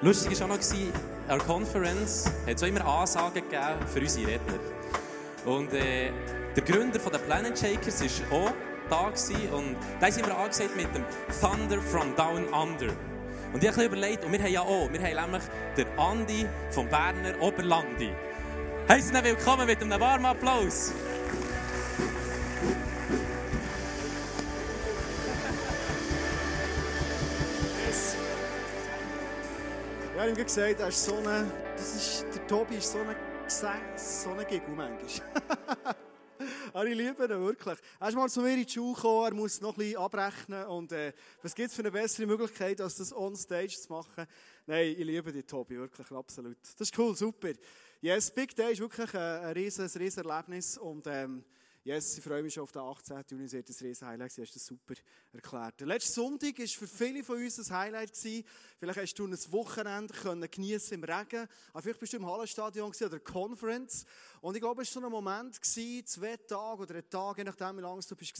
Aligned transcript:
Lustig 0.00 0.38
war 0.40 0.46
auch 0.46 0.56
noch, 0.56 0.60
an 1.28 1.38
der 1.38 1.38
Conference 1.38 2.30
hat 2.46 2.54
es 2.54 2.62
immer 2.62 2.86
Ansagen 2.86 3.34
gegeben 3.34 3.86
für 3.92 4.00
unsere 4.00 4.28
Redner. 4.28 4.58
Und 5.44 5.72
äh, 5.72 6.12
der 6.54 6.62
Gründer 6.62 7.00
der 7.00 7.18
Planet 7.18 7.58
Shakers 7.58 8.00
war 8.30 8.38
auch 8.38 8.52
da 8.88 9.08
gewesen, 9.10 9.48
und 9.52 9.76
da 9.98 10.10
sind 10.10 10.24
wir 10.24 10.38
angesagt 10.38 10.76
mit 10.76 10.86
dem 10.94 11.04
Thunder 11.40 11.82
from 11.82 12.14
Down 12.14 12.46
Under. 12.46 12.94
Und 13.52 13.64
ich 13.64 13.68
habe 13.70 13.84
überlegt, 13.86 14.24
und 14.24 14.30
wir 14.30 14.38
haben 14.38 14.52
ja 14.52 14.60
auch, 14.60 14.88
wir 14.92 15.00
haben 15.00 15.32
nämlich 15.32 15.42
den 15.76 15.98
Andi 15.98 16.46
vom 16.70 16.88
Berner 16.88 17.40
Oberlandi. 17.40 18.12
Heißt 18.88 19.12
willkommen 19.12 19.66
mit 19.66 19.82
einem 19.82 20.00
warmen 20.00 20.26
Applaus. 20.26 20.92
Habe 30.28 30.44
gesagt, 30.44 30.80
er 30.80 30.88
ist 30.88 31.04
so 31.06 31.16
eine, 31.16 31.50
das 31.74 31.96
ist, 31.96 32.26
der 32.34 32.46
Tobi 32.46 32.76
ist 32.76 32.92
so 32.92 32.98
ein 32.98 33.16
Gesang, 33.44 33.80
so 33.96 34.34
Giggle 34.46 34.74
manchmal. 34.76 35.26
Aber 36.74 36.86
ich 36.86 36.94
liebe 36.94 37.24
ihn 37.24 37.30
wirklich. 37.30 37.78
Er 37.98 38.08
ist 38.08 38.14
mal 38.14 38.28
zu 38.28 38.42
mir 38.42 38.52
in 38.52 38.66
die 38.66 38.70
Schule 38.70 38.94
gekommen, 38.94 39.24
er 39.24 39.34
muss 39.34 39.58
noch 39.62 39.72
ein 39.72 39.78
bisschen 39.78 39.96
abrechnen. 39.96 40.66
Und 40.66 40.92
äh, 40.92 41.14
was 41.40 41.54
gibt 41.54 41.70
es 41.70 41.74
für 41.74 41.80
eine 41.80 41.90
bessere 41.92 42.26
Möglichkeit, 42.26 42.78
als 42.82 42.96
das 42.96 43.16
on 43.16 43.34
stage 43.36 43.70
zu 43.70 43.90
machen? 43.90 44.26
Nein, 44.66 44.94
ich 44.98 45.04
liebe 45.06 45.32
dich, 45.32 45.46
Tobi, 45.46 45.78
wirklich, 45.78 46.10
absolut. 46.10 46.58
Das 46.60 46.78
ist 46.78 46.98
cool, 46.98 47.16
super. 47.16 47.52
Yes, 48.02 48.30
Big 48.30 48.54
Day 48.54 48.72
ist 48.72 48.80
wirklich 48.80 49.12
ein, 49.14 49.44
ein 49.44 49.52
riesen 49.54 49.88
Erlebnis. 49.88 50.76
Und 50.76 51.06
ähm, 51.06 51.42
Yes, 51.88 52.18
ich 52.18 52.22
freue 52.22 52.42
mich 52.42 52.52
schon 52.52 52.64
auf 52.64 52.72
den 52.72 52.82
18. 52.82 53.24
Juni. 53.30 53.44
Es 53.44 53.54
wird 53.54 53.66
ein 53.66 53.76
riesen 53.80 54.06
Highlight 54.06 54.30
sein. 54.30 54.44
Hast 54.44 54.54
das 54.54 54.66
super 54.66 54.92
erklärt. 55.32 55.80
Der 55.80 55.86
letzte 55.86 56.12
Sonntag 56.12 56.58
war 56.58 56.66
für 56.66 56.86
viele 56.86 57.24
von 57.24 57.42
uns 57.42 57.58
ein 57.58 57.78
Highlight. 57.78 58.12
Gewesen. 58.12 58.44
Vielleicht 58.78 59.00
hast 59.00 59.14
du 59.14 59.26
ein 59.26 59.52
Wochenende 59.52 60.12
können 60.12 60.50
geniessen 60.50 60.92
im 60.92 61.04
Regen. 61.04 61.48
Aber 61.72 61.82
vielleicht 61.82 62.00
bist 62.00 62.12
du 62.12 62.18
im 62.18 62.26
Hallenstadion 62.26 62.92
oder 62.92 63.08
der 63.08 63.20
Conference. 63.20 64.04
Und 64.42 64.54
ich 64.54 64.60
glaube, 64.60 64.82
es 64.82 64.94
war 64.94 65.00
so 65.00 65.06
ein 65.06 65.10
Moment 65.10 65.62
gewesen, 65.62 66.04
zwei 66.04 66.36
Tage 66.36 66.82
oder 66.82 66.94
ein 66.96 67.08
Tag, 67.08 67.38
je 67.38 67.44
nachdem, 67.44 67.78
wie 67.78 67.80
lange 67.80 68.02
du 68.06 68.16
bist, 68.16 68.34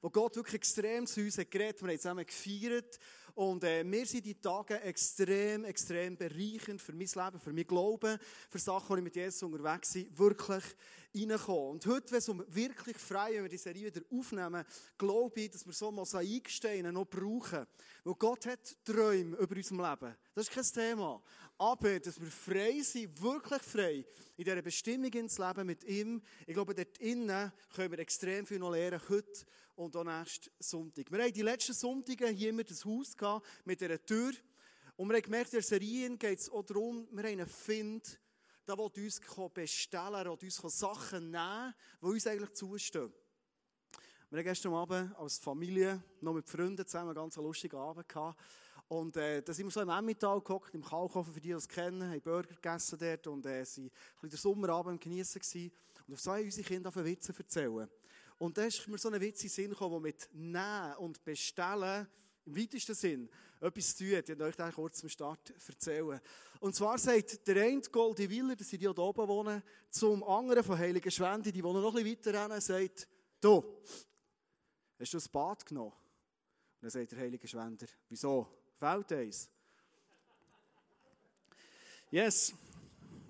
wo 0.00 0.08
Gott 0.08 0.36
wirklich 0.36 0.54
extrem 0.54 1.04
zu 1.04 1.22
uns 1.22 1.38
hat 1.38 1.50
geredet. 1.50 1.82
Wir 1.82 1.88
haben 1.88 1.98
zusammen 1.98 2.24
gefeiert. 2.24 3.00
Und 3.34 3.64
äh, 3.64 3.82
mir 3.84 4.06
sind 4.06 4.26
die 4.26 4.34
Tage 4.34 4.80
extrem, 4.82 5.64
extrem 5.64 6.16
bereichend 6.16 6.80
für 6.80 6.92
mein 6.92 7.08
Leben, 7.14 7.40
für 7.40 7.52
mein 7.52 7.66
Glauben, 7.66 8.18
für 8.50 8.58
Sachen, 8.58 8.88
wo 8.90 8.96
ich 8.96 9.02
mit 9.02 9.16
Jesus 9.16 9.42
unterwegs 9.42 9.92
bin, 9.92 10.18
wirklich 10.18 10.64
reinkommen. 11.14 11.70
Und 11.70 11.86
heute, 11.86 12.10
wenn 12.10 12.18
es 12.18 12.28
um 12.28 12.44
wirklich 12.48 12.96
frei, 12.96 13.34
wenn 13.34 13.42
wir 13.44 13.48
die 13.48 13.56
Serie 13.56 13.86
wieder 13.86 14.02
aufnehmen, 14.10 14.64
glaube 14.98 15.40
ich, 15.40 15.50
dass 15.50 15.66
wir 15.66 15.72
so 15.72 15.90
Mosaiksteine 15.90 16.92
noch 16.92 17.06
brauchen. 17.06 17.66
Weil 18.04 18.14
Gott 18.14 18.46
hat 18.46 18.76
Träume 18.84 19.36
über 19.36 19.56
unserem 19.56 19.80
Leben. 19.80 20.16
Das 20.34 20.48
ist 20.48 20.54
kein 20.54 20.90
Thema. 20.90 21.22
Aber, 21.58 22.00
dass 22.00 22.20
wir 22.20 22.30
frei 22.30 22.80
sind, 22.80 23.20
wirklich 23.22 23.62
frei, 23.62 24.04
in 24.36 24.44
dieser 24.44 24.62
Bestimmung 24.62 25.12
ins 25.12 25.38
Leben 25.38 25.66
mit 25.66 25.84
ihm, 25.84 26.22
ich 26.46 26.54
glaube, 26.54 26.74
dort 26.74 26.98
innen 26.98 27.52
können 27.74 27.90
wir 27.92 27.98
extrem 27.98 28.46
viel 28.46 28.58
noch 28.58 28.72
lernen, 28.72 29.00
heute 29.08 29.46
und 29.76 29.96
auch 29.96 30.04
nächsten 30.04 30.50
Sonntag. 30.58 31.10
Wir 31.10 31.22
haben 31.22 31.32
die 31.32 31.42
letzten 31.42 31.72
Sonntage 31.72 32.28
hier 32.28 32.50
immer 32.50 32.64
das 32.64 32.84
Haus 32.84 33.16
gehabt, 33.16 33.46
mit 33.64 33.80
dieser 33.80 34.04
Tür. 34.04 34.32
Und 34.96 35.08
wir 35.08 35.16
haben 35.16 35.22
gemerkt, 35.22 35.52
in 35.52 35.58
der 35.58 35.62
Serie 35.62 36.16
geht 36.16 36.38
es 36.38 36.50
auch 36.50 36.62
darum, 36.62 37.08
wir 37.10 37.24
haben 37.24 37.40
einen 37.40 37.46
Find, 37.46 38.20
der 38.66 38.78
will 38.78 38.90
uns 38.94 39.20
bestellen, 39.52 40.26
will 40.26 40.38
uns 40.42 40.78
Sachen 40.78 41.30
nehmen, 41.30 41.74
die 42.00 42.06
uns 42.06 42.26
eigentlich 42.26 42.52
zustehen. 42.52 43.12
Wir 44.30 44.38
haben 44.38 44.44
gestern 44.44 44.72
Abend 44.74 45.14
als 45.16 45.38
Familie 45.38 46.02
noch 46.20 46.32
mit 46.32 46.48
Freunden 46.48 46.86
zusammen 46.86 47.08
einen 47.08 47.16
ganz 47.16 47.36
lustigen 47.36 47.76
Abend 47.76 48.08
gehabt. 48.08 48.40
Und 48.88 49.16
äh, 49.16 49.42
da 49.42 49.52
sind 49.52 49.66
wir 49.66 49.70
so 49.70 49.80
im 49.80 49.88
Emmental 49.88 50.40
gehockt, 50.40 50.74
im 50.74 50.82
Kalkofen, 50.82 51.32
für 51.32 51.40
die, 51.40 51.48
die 51.48 51.54
es 51.54 51.68
kennen, 51.68 52.02
haben 52.02 52.20
Burger 52.20 52.54
gegessen 52.54 52.98
dort 52.98 53.26
und 53.26 53.46
äh, 53.46 53.64
sind 53.64 53.86
ein 53.86 53.90
bisschen 54.14 54.30
der 54.30 54.38
Sommerabend 54.38 54.92
am 54.92 55.00
Geniessen 55.00 55.40
gewesen. 55.40 55.72
Und 56.06 56.14
auf 56.14 56.20
so 56.20 56.32
haben 56.32 56.44
unsere 56.44 56.66
Kinder 56.66 56.88
auf 56.88 56.96
Witze 56.96 57.34
erzählen. 57.36 57.88
Und 58.38 58.58
da 58.58 58.64
ist 58.64 58.86
mir 58.88 58.98
so 58.98 59.08
ein 59.08 59.20
Witz 59.20 59.42
in 59.44 59.48
Sinn 59.48 59.70
gekommen, 59.70 59.94
der 59.94 60.00
mit 60.00 60.28
Nehmen 60.32 60.96
und 60.98 61.24
Bestellen 61.24 62.06
im 62.44 62.56
weitesten 62.56 62.94
Sinn 62.94 63.28
etwas 63.60 63.96
zu 63.96 64.04
tun 64.04 64.16
hat. 64.16 64.28
Ich 64.28 64.40
euch 64.40 64.56
das 64.56 64.74
kurz 64.74 64.98
zum 64.98 65.08
Start 65.08 65.52
erzählen. 65.68 66.20
Und 66.60 66.74
zwar 66.74 66.98
sagt 66.98 67.46
der 67.46 67.64
eine 67.64 67.80
Goldi 67.80 68.28
Willer, 68.28 68.56
das 68.56 68.68
sind 68.68 68.80
die, 68.80 68.86
hier 68.86 68.98
oben 68.98 69.28
wohnen, 69.28 69.62
zum 69.90 70.22
anderen 70.24 70.64
von 70.64 70.78
Heiligen 70.78 71.10
Schwende, 71.10 71.52
die 71.52 71.62
wohnen 71.62 71.82
noch 71.82 71.94
ein 71.94 72.04
bisschen 72.04 72.32
weiter 72.32 72.42
rennen, 72.42 72.60
sagt, 72.60 73.08
du, 73.40 73.82
hast 74.98 75.12
du 75.12 75.18
ein 75.18 75.24
Bad 75.32 75.66
genommen? 75.66 75.92
Und 75.92 76.82
dann 76.82 76.90
sagt 76.90 77.12
der 77.12 77.18
Heilige 77.18 77.46
Schwender, 77.46 77.86
wieso? 78.08 78.48
Fällt 78.74 79.12
eins? 79.12 79.48
Yes. 82.10 82.52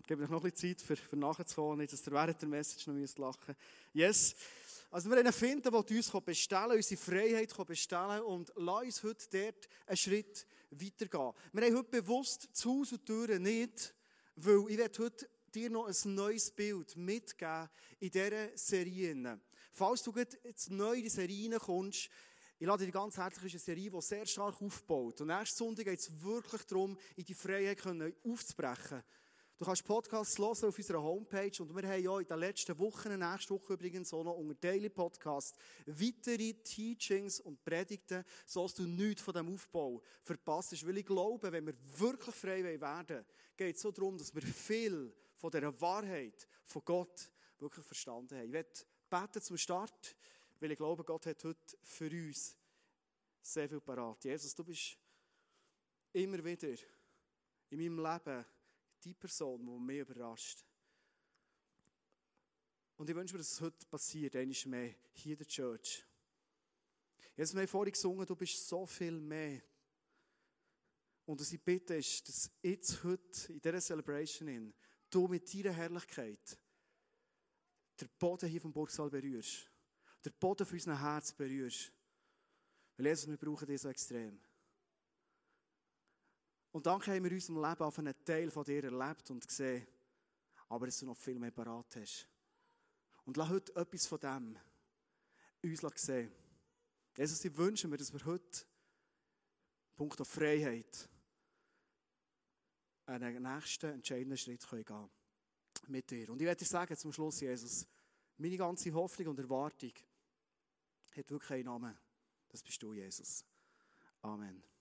Ich 0.00 0.06
gebe 0.06 0.24
euch 0.24 0.30
noch 0.30 0.42
ein 0.42 0.50
bisschen 0.50 0.76
Zeit, 0.76 0.86
für, 0.86 0.96
für 0.96 1.16
nachzukommen, 1.16 1.78
nicht, 1.78 1.92
dass 1.92 2.06
ihr 2.06 2.12
während 2.12 2.40
der 2.40 2.48
Message 2.48 2.86
noch 2.86 3.18
lachen 3.18 3.40
müsst. 3.46 3.58
Yes. 3.92 4.34
Also 4.92 5.08
wir 5.08 5.16
einen 5.16 5.32
finden, 5.32 5.62
der 5.62 5.72
uns 5.72 6.10
bestellen 6.10 6.76
unsere 6.76 7.00
Freiheit 7.00 7.66
bestellen 7.66 8.22
und 8.24 8.52
lass 8.56 8.84
uns 8.84 9.02
heute 9.02 9.26
dort 9.30 9.68
einen 9.86 9.96
Schritt 9.96 10.46
weitergehen. 10.70 11.32
Wir 11.54 11.64
haben 11.64 11.76
heute 11.78 12.02
bewusst 12.02 12.50
zu 12.52 12.70
Hause 12.70 12.96
und 12.96 13.06
Türen 13.06 13.42
nicht, 13.42 13.94
weil 14.36 14.66
ich 14.68 14.76
werde 14.76 15.02
heute 15.02 15.30
dir 15.54 15.70
noch 15.70 15.86
ein 15.86 16.14
neues 16.14 16.50
Bild 16.50 16.94
mitgeben 16.94 17.70
in 18.00 18.10
dieser 18.10 18.54
Serie. 18.54 19.40
Falls 19.72 20.02
du 20.02 20.12
jetzt 20.14 20.70
neu 20.70 20.96
in 20.96 21.04
die 21.04 21.08
Serie 21.08 21.58
kommst, 21.58 22.10
ich 22.58 22.66
lade 22.66 22.84
dich 22.84 22.92
ganz 22.92 23.16
herzlich 23.16 23.54
in 23.54 23.58
eine 23.58 23.64
Serie, 23.64 23.90
die 23.90 24.02
sehr 24.02 24.26
stark 24.26 24.60
aufbaut. 24.60 25.22
Und 25.22 25.28
nächste 25.28 25.56
Sonntag 25.56 25.86
geht 25.86 26.00
es 26.00 26.22
wirklich 26.22 26.64
darum, 26.64 26.98
in 27.16 27.24
die 27.24 27.32
Freiheit 27.32 27.82
aufzubrechen. 28.26 29.02
Du 29.58 29.64
kannst 29.64 29.84
Podcasts 29.84 30.38
hören 30.38 30.50
auf 30.50 30.76
unserer 30.76 31.02
Homepage 31.02 31.62
und 31.62 31.76
wir 31.76 31.88
haben 31.88 32.02
ja 32.02 32.18
in 32.18 32.26
den 32.26 32.38
letzten 32.38 32.76
Wochen, 32.78 33.16
nächste 33.16 33.54
Woche 33.54 33.74
übrigens 33.74 34.12
auch 34.12 34.24
noch 34.24 34.36
unter 34.36 34.54
Daily 34.54 34.88
Podcast 34.88 35.56
weitere 35.86 36.54
Teachings 36.54 37.38
und 37.40 37.62
Predigten, 37.62 38.24
so 38.44 38.64
dass 38.64 38.74
du 38.74 38.82
nichts 38.82 39.22
von 39.22 39.34
dem 39.34 39.54
Aufbau 39.54 40.02
verpasst. 40.22 40.84
Weil 40.86 40.98
ich 40.98 41.06
glaube, 41.06 41.52
wenn 41.52 41.66
wir 41.66 41.74
wirklich 41.98 42.34
frei 42.34 42.64
werden 42.64 43.24
geht 43.56 43.76
es 43.76 43.82
so 43.82 43.92
darum, 43.92 44.18
dass 44.18 44.34
wir 44.34 44.42
viel 44.42 45.14
von 45.36 45.50
dieser 45.50 45.80
Wahrheit 45.80 46.48
von 46.64 46.82
Gott 46.84 47.30
wirklich 47.58 47.86
verstanden 47.86 48.36
haben. 48.36 48.46
Ich 48.46 48.52
werde 48.52 48.70
beten 49.08 49.42
zum 49.42 49.56
Start, 49.56 50.16
weil 50.58 50.72
ich 50.72 50.78
glaube, 50.78 51.04
Gott 51.04 51.26
hat 51.26 51.44
heute 51.44 51.76
für 51.82 52.10
uns 52.10 52.56
sehr 53.40 53.68
viel 53.68 53.80
parat. 53.80 54.24
Jesus, 54.24 54.54
du 54.54 54.64
bist 54.64 54.96
immer 56.12 56.42
wieder 56.44 56.74
in 57.70 57.78
meinem 57.78 57.98
Leben 57.98 58.44
die 59.04 59.14
Person, 59.14 59.64
die 59.64 59.84
mich 59.84 60.00
überrascht. 60.00 60.64
Und 62.96 63.10
ich 63.10 63.16
wünsche 63.16 63.34
mir, 63.34 63.38
dass 63.38 63.52
es 63.52 63.60
heute 63.60 63.86
passiert, 63.86 64.36
einmal 64.36 64.56
mehr, 64.66 64.94
hier 65.12 65.32
in 65.32 65.38
der 65.38 65.46
Church. 65.46 66.04
Jetzt 67.36 67.54
haben 67.54 67.66
vorhin 67.66 67.92
gesungen, 67.92 68.26
du 68.26 68.36
bist 68.36 68.68
so 68.68 68.86
viel 68.86 69.18
mehr. 69.18 69.62
Und 71.24 71.40
was 71.40 71.52
ich 71.52 71.62
bitte 71.62 71.94
ist, 71.94 72.28
dass 72.28 72.50
jetzt 72.62 73.02
heute 73.04 73.52
in 73.52 73.60
dieser 73.60 73.80
Celebration 73.80 74.48
in, 74.48 74.74
du 75.08 75.28
mit 75.28 75.52
deiner 75.52 75.72
Herrlichkeit 75.72 76.58
den 78.00 78.08
Boden 78.18 78.48
hier 78.48 78.60
vom 78.60 78.72
Burgsaal 78.72 79.10
berührst. 79.10 79.70
Den 80.24 80.32
Boden 80.38 80.66
von 80.66 80.74
unserem 80.74 80.98
Herz 80.98 81.32
berührst. 81.32 81.92
Weil 82.96 83.06
Jesus, 83.06 83.28
wir 83.28 83.36
brauchen 83.36 83.66
dich 83.66 83.80
so 83.80 83.88
extrem. 83.88 84.40
Und 86.72 86.86
dann 86.86 87.00
haben 87.00 87.24
wir 87.24 87.30
in 87.30 87.36
unserem 87.36 87.62
Leben 87.62 87.82
auf 87.82 87.98
einen 87.98 88.24
Teil 88.24 88.50
von 88.50 88.64
dir 88.64 88.82
erlebt 88.82 89.30
und 89.30 89.46
gesehen, 89.46 89.86
aber 90.68 90.86
dass 90.86 90.98
du 90.98 91.06
noch 91.06 91.16
viel 91.16 91.38
mehr 91.38 91.50
parat 91.50 91.96
hast. 91.96 92.26
Und 93.24 93.36
lass 93.36 93.50
heute 93.50 93.76
etwas 93.76 94.06
von 94.06 94.18
dem 94.18 94.58
uns 95.62 96.02
sehen. 96.02 96.32
Jesus, 97.16 97.44
ich 97.44 97.56
wünsche 97.56 97.86
mir, 97.88 97.98
dass 97.98 98.12
wir 98.12 98.24
heute, 98.24 98.64
Punkt 99.94 100.20
auf 100.20 100.28
Freiheit, 100.28 101.08
einen 103.06 103.42
nächsten 103.42 103.92
entscheidenden 103.92 104.38
Schritt 104.38 104.68
gehen 104.68 104.84
können. 104.84 105.10
Mit 105.88 106.10
dir. 106.10 106.30
Und 106.30 106.40
ich 106.40 106.46
werde 106.46 106.58
dir 106.58 106.66
sagen, 106.66 106.96
zum 106.96 107.12
Schluss, 107.12 107.40
Jesus, 107.40 107.86
meine 108.38 108.56
ganze 108.56 108.92
Hoffnung 108.92 109.28
und 109.28 109.38
Erwartung 109.38 109.92
hat 111.16 111.30
wirklich 111.30 111.50
einen 111.50 111.64
Namen. 111.64 111.98
Das 112.48 112.62
bist 112.62 112.82
du, 112.82 112.92
Jesus. 112.92 113.44
Amen. 114.22 114.71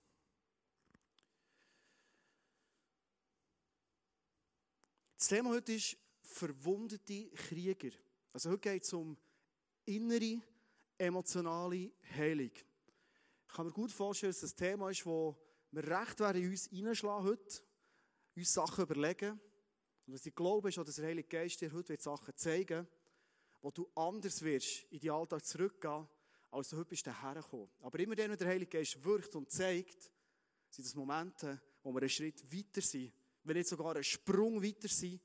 Das 5.22 5.28
Thema 5.28 5.52
heute 5.52 5.74
ist 5.74 5.96
verwundete 6.24 7.30
Krieger. 7.30 7.92
Also 8.34 8.50
heute 8.50 8.72
geht 8.72 8.82
es 8.82 8.92
um 8.92 9.16
innere, 9.86 10.42
emotionale 10.98 11.92
Heilung. 12.18 12.50
Ich 12.50 13.54
kann 13.54 13.68
mir 13.68 13.72
gut 13.72 13.92
vorstellen, 13.92 14.32
dass 14.32 14.42
das 14.42 14.56
Thema 14.56 14.90
ist, 14.90 15.06
wo 15.06 15.38
wir 15.70 15.84
recht 15.84 16.20
werden 16.22 16.42
in 16.42 16.50
uns 16.50 16.68
hineinschlagen 16.72 17.24
heute, 17.24 17.62
uns 18.36 18.52
Sachen 18.52 18.84
überlegen. 18.84 19.40
Und 20.08 20.14
was 20.16 20.26
ich 20.26 20.34
glaube, 20.34 20.70
ist, 20.70 20.80
dass 20.80 20.96
der 20.96 21.06
Heilige 21.06 21.28
Geist 21.28 21.62
dir 21.62 21.72
heute 21.72 21.96
Sachen 22.02 22.36
zeigen 22.36 22.88
wo 23.62 23.70
du 23.70 23.92
anders 23.94 24.42
wirst, 24.42 24.86
in 24.90 25.02
den 25.02 25.12
Alltag 25.12 25.46
zurückgehen, 25.46 26.08
als 26.50 26.70
du 26.70 26.78
heute 26.78 26.90
bist 26.90 27.06
hergekommen. 27.06 27.70
Aber 27.82 28.00
immer 28.00 28.16
dann, 28.16 28.32
wenn 28.32 28.40
der 28.40 28.48
Heilige 28.48 28.76
Geist 28.76 29.04
wirkt 29.04 29.36
und 29.36 29.52
zeigt, 29.52 30.12
sind 30.72 30.88
das 30.88 30.96
Momente, 30.96 31.62
wo 31.84 31.92
wir 31.94 32.00
einen 32.00 32.10
Schritt 32.10 32.44
weiter 32.52 32.82
sind, 32.82 33.14
wenn 33.44 33.58
nicht 33.58 33.70
sogar 33.70 33.96
einen 33.96 34.04
Sprung 34.04 34.62
weiter 34.64 34.88
sind, 34.88 35.22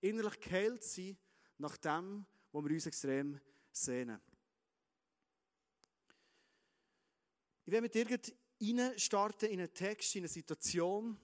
innerlich 0.00 0.40
geheilt 0.40 0.84
sind, 0.84 1.18
nach 1.58 1.76
dem, 1.76 2.26
wo 2.52 2.64
wir 2.64 2.70
uns 2.70 2.86
extrem 2.86 3.40
sehnen. 3.70 4.20
Ich 7.64 7.72
will 7.72 7.82
mit 7.82 7.94
dir 7.94 8.98
starten 8.98 9.46
in 9.46 9.60
einen 9.60 9.72
Text, 9.72 10.16
in 10.16 10.22
eine 10.22 10.28
Situation 10.28 11.16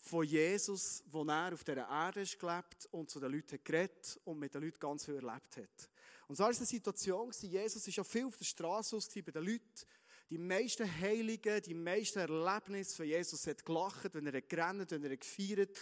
von 0.00 0.24
Jesus, 0.24 1.02
wo 1.10 1.24
er 1.24 1.52
auf 1.52 1.64
dieser 1.64 1.88
Erde 1.88 2.22
ist 2.22 2.38
gelebt 2.38 2.86
und 2.92 3.10
zu 3.10 3.18
den 3.18 3.32
Leuten 3.32 3.62
geredet 3.62 4.20
und 4.24 4.38
mit 4.38 4.54
den 4.54 4.62
Leuten 4.62 4.78
ganz 4.78 5.04
viel 5.04 5.16
erlebt 5.16 5.56
hat. 5.56 5.90
Und 6.28 6.36
so 6.36 6.44
war 6.44 6.50
es 6.50 6.58
eine 6.58 6.66
Situation, 6.66 7.32
Jesus 7.42 7.86
war 7.86 7.94
ja 7.94 8.04
viel 8.04 8.26
auf 8.26 8.36
der 8.36 8.44
Straße 8.44 8.98
bei 9.22 9.32
den 9.32 9.44
Leuten, 9.44 9.86
die 10.28 10.38
meisten 10.38 10.90
Heiligen, 11.00 11.62
die 11.62 11.74
meisten 11.74 12.18
Erlebnisse 12.18 12.96
von 12.96 13.06
Jesus 13.06 13.46
hat 13.46 13.64
gelacht, 13.64 14.12
wenn 14.12 14.26
er 14.26 14.42
gerannt, 14.42 14.90
wenn 14.90 15.04
er 15.04 15.16
gefeiert. 15.16 15.76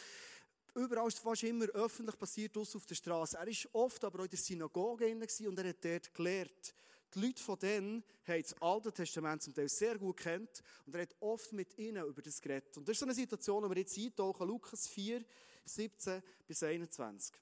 Überall 0.74 1.08
ist 1.08 1.20
fast 1.20 1.44
immer 1.44 1.66
öffentlich 1.66 2.18
passiert, 2.18 2.56
auf 2.56 2.86
der 2.86 2.94
Straße. 2.94 3.38
Er 3.38 3.46
war 3.46 3.54
oft 3.84 4.04
aber 4.04 4.20
auch 4.20 4.24
in 4.24 4.30
der 4.30 4.38
Synagoge 4.38 5.06
und 5.06 5.58
er 5.58 5.68
hat 5.68 5.84
dort 5.84 6.12
gelehrt. 6.12 6.74
Die 7.14 7.20
Leute 7.20 7.42
von 7.42 7.58
denen 7.58 8.04
haben 8.26 8.42
das 8.42 8.60
Alte 8.60 8.92
Testament 8.92 9.40
zum 9.40 9.54
Teil 9.54 9.68
sehr 9.68 9.96
gut 9.96 10.16
kennt 10.16 10.62
und 10.84 10.94
er 10.96 11.02
hat 11.02 11.14
oft 11.20 11.52
mit 11.52 11.78
ihnen 11.78 12.04
über 12.04 12.20
das 12.20 12.42
geredet. 12.42 12.76
Und 12.76 12.88
das 12.88 12.94
ist 12.94 13.00
so 13.00 13.06
eine 13.06 13.14
Situation, 13.14 13.62
wo 13.62 13.70
wir 13.70 13.78
jetzt 13.78 13.96
eintauchen, 13.96 14.48
Lukas 14.48 14.88
4, 14.88 15.24
17 15.64 16.22
bis 16.46 16.62
21. 16.62 17.36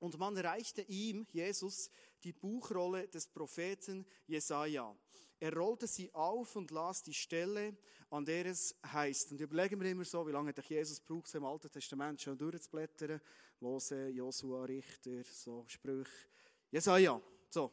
Und 0.00 0.18
man 0.18 0.36
reichte 0.36 0.82
ihm, 0.82 1.26
Jesus, 1.30 1.90
die 2.24 2.32
Buchrolle 2.32 3.06
des 3.08 3.28
Propheten 3.28 4.04
Jesaja. 4.26 4.96
Er 5.40 5.54
rollte 5.54 5.86
sie 5.86 6.12
auf 6.14 6.56
und 6.56 6.70
las 6.70 7.02
die 7.02 7.14
Stelle, 7.14 7.76
an 8.10 8.24
der 8.24 8.46
es 8.46 8.74
heißt. 8.84 9.32
Und 9.32 9.40
überlegen 9.40 9.80
wir 9.80 9.90
immer 9.90 10.04
so, 10.04 10.26
wie 10.26 10.32
lange 10.32 10.48
hat 10.48 10.64
Jesus 10.64 11.00
braucht, 11.00 11.32
im 11.34 11.44
Alten 11.44 11.70
Testament 11.70 12.20
schon 12.20 12.36
durchzublättern. 12.36 13.20
Mose, 13.60 14.08
Josua, 14.08 14.64
Richter, 14.64 15.22
so 15.24 15.64
Sprüche. 15.68 16.28
Jesaja. 16.70 17.20
So. 17.50 17.72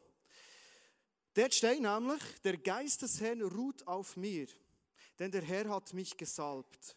Dort 1.33 1.53
steht 1.53 1.81
nämlich, 1.81 2.21
der 2.43 2.57
Geist 2.57 3.01
des 3.01 3.19
Herrn 3.19 3.41
ruht 3.41 3.85
auf 3.87 4.15
mir, 4.15 4.47
denn 5.19 5.31
der 5.31 5.41
Herr 5.41 5.69
hat 5.69 5.93
mich 5.93 6.15
gesalbt. 6.15 6.95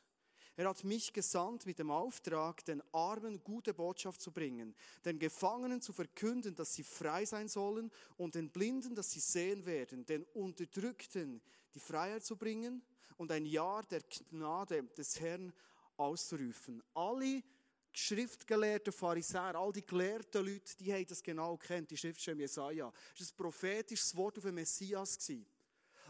Er 0.59 0.69
hat 0.69 0.83
mich 0.83 1.13
gesandt 1.13 1.67
mit 1.67 1.79
dem 1.79 1.93
Auftrag, 1.93 2.65
den 2.65 2.83
Armen 2.93 3.45
gute 3.45 3.73
Botschaft 3.73 4.21
zu 4.21 4.33
bringen, 4.33 4.75
den 5.05 5.21
Gefangenen 5.21 5.81
zu 5.81 5.93
verkünden, 5.93 6.53
dass 6.57 6.75
sie 6.75 6.83
frei 6.83 7.25
sein 7.25 7.47
sollen 7.47 7.93
und 8.17 8.35
den 8.35 8.51
Blinden, 8.51 8.97
dass 8.97 9.13
sie 9.13 9.21
sehen 9.21 9.65
werden, 9.67 10.05
den 10.05 10.25
Unterdrückten 10.35 11.41
die 11.77 11.79
Freiheit 11.79 12.25
zu 12.25 12.35
bringen 12.35 12.83
und 13.19 13.31
ein 13.31 13.47
Jahr 13.47 13.85
der 13.85 14.03
Gnade 14.33 14.83
des 14.97 15.21
Herrn 15.21 15.53
auszurufen. 15.97 16.83
Alle 16.93 17.45
schriftgelehrten 17.93 18.93
Pharisäer, 18.93 19.55
all 19.55 19.71
die 19.71 19.87
gelehrten 19.87 20.45
Leute, 20.45 20.77
die 20.77 20.93
haben 20.93 21.07
das 21.07 21.23
genau 21.23 21.57
kennt, 21.57 21.93
die 21.93 21.97
Schriftstelle 21.97 22.41
Jesaja. 22.41 22.93
Das 23.17 23.29
war 23.29 23.35
ein 23.35 23.37
prophetisches 23.37 24.17
Wort 24.17 24.39
auf 24.39 24.45
den 24.45 24.57
Messias. 24.57 25.21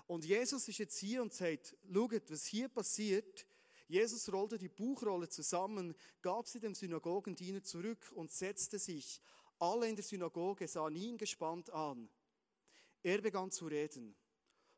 Und 0.06 0.24
Jesus 0.24 0.66
ist 0.68 0.78
jetzt 0.78 0.96
hier 0.96 1.20
und 1.20 1.34
sagt, 1.34 1.76
schaut, 1.92 2.30
was 2.30 2.46
hier 2.46 2.70
passiert, 2.70 3.46
Jesus 3.88 4.30
rollte 4.30 4.58
die 4.58 4.68
Buchrolle 4.68 5.28
zusammen, 5.28 5.94
gab 6.20 6.46
sie 6.46 6.60
dem 6.60 6.74
Synagogendiener 6.74 7.62
zurück 7.62 8.12
und 8.14 8.30
setzte 8.30 8.78
sich. 8.78 9.20
Alle 9.58 9.88
in 9.88 9.96
der 9.96 10.04
Synagoge 10.04 10.68
sahen 10.68 10.94
ihn 10.94 11.16
gespannt 11.16 11.70
an. 11.70 12.08
Er 13.02 13.20
begann 13.22 13.50
zu 13.50 13.66
reden. 13.66 14.14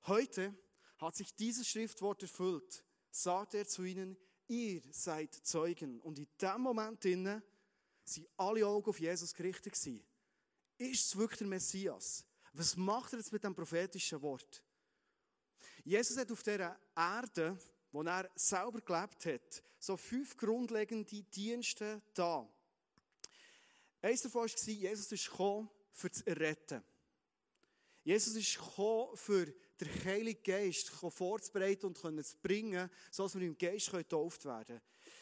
Heute 0.07 0.55
hat 0.99 1.17
sich 1.17 1.35
dieses 1.35 1.69
Schriftwort 1.69 2.23
erfüllt, 2.23 2.85
sagte 3.11 3.59
er 3.59 3.67
zu 3.67 3.83
ihnen, 3.83 4.17
ihr 4.47 4.81
seid 4.93 5.35
Zeugen. 5.35 6.01
Und 6.01 6.19
in 6.19 6.29
dem 6.41 6.61
Moment 6.61 7.05
innen 7.05 7.43
sind 8.05 8.29
alle 8.37 8.67
Augen 8.67 8.89
auf 8.89 9.01
Jesus 9.01 9.35
gerichtet. 9.35 9.75
Ist 10.79 11.07
es 11.07 11.17
wirklich 11.17 11.39
der 11.39 11.49
Messias? 11.49 12.25
Was 12.53 12.77
macht 12.77 13.13
er 13.13 13.19
jetzt 13.19 13.33
mit 13.33 13.45
dem 13.45 13.55
prophetischen 13.55 14.23
Wort? 14.23 14.63
Jesus 15.85 16.17
hat 16.17 16.31
auf 16.31 16.43
dieser 16.43 16.79
Erde 16.97 17.59
wo 17.93 18.03
er 18.03 18.31
selber 18.35 18.81
gelebt 18.81 19.27
hat, 19.27 19.63
so 19.79 19.97
fünf 19.97 20.37
grundlegende 20.37 21.23
Dienste 21.23 22.03
da. 22.15 22.49
Eines 24.03 24.23
davon 24.23 24.43
war, 24.43 24.69
Jesus 24.69 25.13
ist 25.13 25.31
gekommen, 25.31 25.69
für 25.93 26.11
zu 26.11 26.27
erretten. 26.27 26.83
Jesus 28.03 28.35
ist 28.35 28.57
gekommen, 28.57 29.17
für 29.17 29.47
den 29.81 30.05
Heiligen 30.05 30.43
Geist 30.43 30.89
vorzubereiten 30.89 31.87
und 31.87 31.99
zu 31.99 32.37
bringen, 32.43 32.91
sodass 33.11 33.35
wir 33.35 33.47
im 33.47 33.59
Geist 33.59 33.91
getauft 33.91 34.45
werden 34.45 34.67
können. 34.67 34.81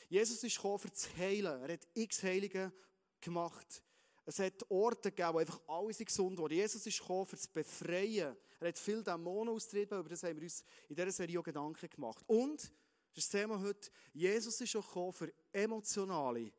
Jesus 0.09 0.43
ist 0.43 0.57
gekommen, 0.57 0.79
für 0.79 0.93
zu 0.93 1.17
heilen. 1.17 1.63
Er 1.63 1.73
hat 1.73 1.87
x 1.95 2.23
Heilige 2.23 2.73
gemacht. 3.21 3.83
Es 4.29 4.41
hat 4.41 4.71
Orte 4.71 5.11
gegeben, 5.11 5.33
wo 5.33 5.39
einfach 5.39 5.59
alles 5.67 5.97
gesund 5.97 6.37
wurde. 6.37 6.57
Jesus 6.57 6.87
ist 6.87 6.99
gekommen, 6.99 7.25
für 7.25 7.39
zu 7.39 7.49
befreien. 7.51 8.37
Er 8.61 8.69
hat 8.69 8.77
viel 8.77 9.03
Dämonen 9.03 9.55
austrieben, 9.55 9.99
über 9.99 10.11
das 10.11 10.23
haben 10.23 10.37
wir 10.37 10.43
uns 10.43 10.63
in 10.87 10.97
dieser 10.97 11.11
Serie 11.11 11.41
auch 11.41 11.43
Gedanken 11.43 11.89
gemacht. 11.89 12.23
Und, 12.27 12.61
das 12.61 13.25
ist 13.25 13.33
das 13.33 13.41
Thema 13.41 13.59
heute, 13.59 13.91
Jesus 14.13 14.61
ist 14.61 14.77
auch 14.77 14.87
gekommen, 14.87 15.15
für 15.15 15.33
emotionale 15.51 16.53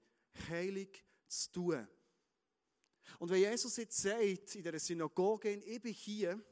Heilung 0.50 0.88
zu 1.27 1.51
tun. 1.51 1.88
Und 3.19 3.30
wenn 3.30 3.39
Jesus 3.39 3.77
jetzt 3.77 4.01
sagt, 4.01 4.56
in 4.56 4.63
der 4.63 4.80
Synagoge, 4.80 5.54
ich 5.54 5.80
bin 5.80 5.94
hier, 5.94 6.44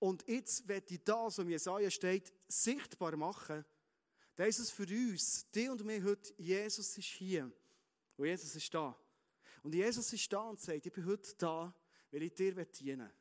und 0.00 0.26
jetzt 0.26 0.66
werde 0.66 0.94
ich 0.94 1.04
das, 1.04 1.16
was 1.16 1.38
im 1.38 1.50
Jesaja 1.50 1.88
steht, 1.88 2.32
sichtbar 2.48 3.16
machen, 3.16 3.64
dann 4.34 4.48
ist 4.48 4.58
es 4.58 4.72
für 4.72 4.82
uns, 4.82 5.48
die 5.52 5.68
und 5.68 5.84
mir 5.84 6.02
heute, 6.02 6.34
Jesus 6.38 6.98
ist 6.98 7.06
hier. 7.06 7.52
Und 8.16 8.26
Jesus 8.26 8.56
ist 8.56 8.74
da. 8.74 8.98
Und 9.64 9.74
Jesus 9.74 10.12
ist 10.12 10.30
da 10.30 10.42
und 10.42 10.60
sagt, 10.60 10.84
ich 10.84 10.92
bin 10.92 11.06
heute 11.06 11.34
da, 11.38 11.74
weil 12.10 12.22
ich 12.22 12.34
dir 12.34 12.54
dienen 12.66 13.00
will. 13.00 13.14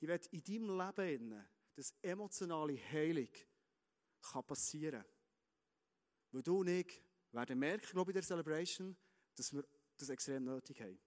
Ich 0.00 0.08
will 0.08 0.20
in 0.32 0.42
deinem 0.42 0.96
Leben, 0.96 1.48
dass 1.76 1.94
emotionale 2.02 2.76
Heilung 2.90 3.28
kann 4.20 4.44
passieren 4.44 5.02
kann. 5.02 5.12
Weil 6.32 6.42
du 6.42 6.58
und 6.58 6.66
ich 6.66 7.00
werden 7.30 7.60
merken, 7.60 7.86
glaube 7.92 8.10
ich, 8.10 8.16
in 8.16 8.20
der 8.20 8.26
Celebration, 8.26 8.96
dass 9.36 9.52
wir 9.52 9.64
das 9.96 10.08
extrem 10.08 10.42
nötig 10.42 10.80
haben. 10.80 10.98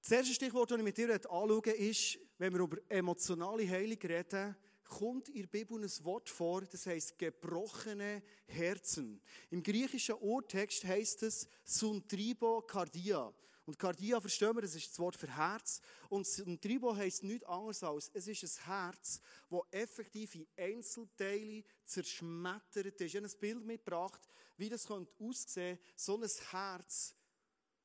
Das 0.00 0.10
erste 0.10 0.32
Stichwort, 0.32 0.70
das 0.70 0.78
ich 0.78 0.84
mit 0.84 0.96
dir 0.96 1.10
anschaue, 1.12 1.70
ist, 1.70 2.18
wenn 2.38 2.54
wir 2.54 2.60
über 2.60 2.78
emotionale 2.88 3.68
Heilung 3.68 3.98
reden, 3.98 4.56
kommt 4.84 5.28
in 5.30 5.42
der 5.42 5.48
Bibel 5.48 5.82
ein 5.82 6.04
Wort 6.04 6.28
vor, 6.28 6.62
das 6.62 6.86
heißt 6.86 7.18
gebrochene 7.18 8.22
Herzen. 8.46 9.20
Im 9.50 9.62
griechischen 9.62 10.16
Urtext 10.16 10.84
heißt 10.84 11.22
es 11.24 11.48
Suntribo 11.64 12.62
Cardia. 12.62 13.32
Und 13.66 13.78
Cardia, 13.78 14.20
verstehen 14.20 14.54
wir, 14.54 14.60
das 14.60 14.74
ist 14.74 14.90
das 14.90 14.98
Wort 14.98 15.16
für 15.16 15.34
Herz. 15.34 15.80
Und 16.10 16.26
Suntribo 16.26 16.94
heißt 16.94 17.22
nichts 17.22 17.46
anderes 17.46 17.82
als, 17.82 18.10
es 18.12 18.28
ist 18.28 18.44
ein 18.44 18.66
Herz, 18.66 19.20
das 19.50 19.60
effektiv 19.70 20.34
in 20.34 20.46
Einzelteile 20.56 21.64
zerschmettert 21.84 23.00
ist. 23.00 23.14
Ich 23.14 23.16
habe 23.16 23.26
ein 23.26 23.40
Bild 23.40 23.64
mitgebracht, 23.64 24.20
wie 24.58 24.68
das 24.68 24.86
könnte 24.86 25.12
aussehen, 25.18 25.78
so 25.96 26.20
ein 26.20 26.28
Herz. 26.50 27.14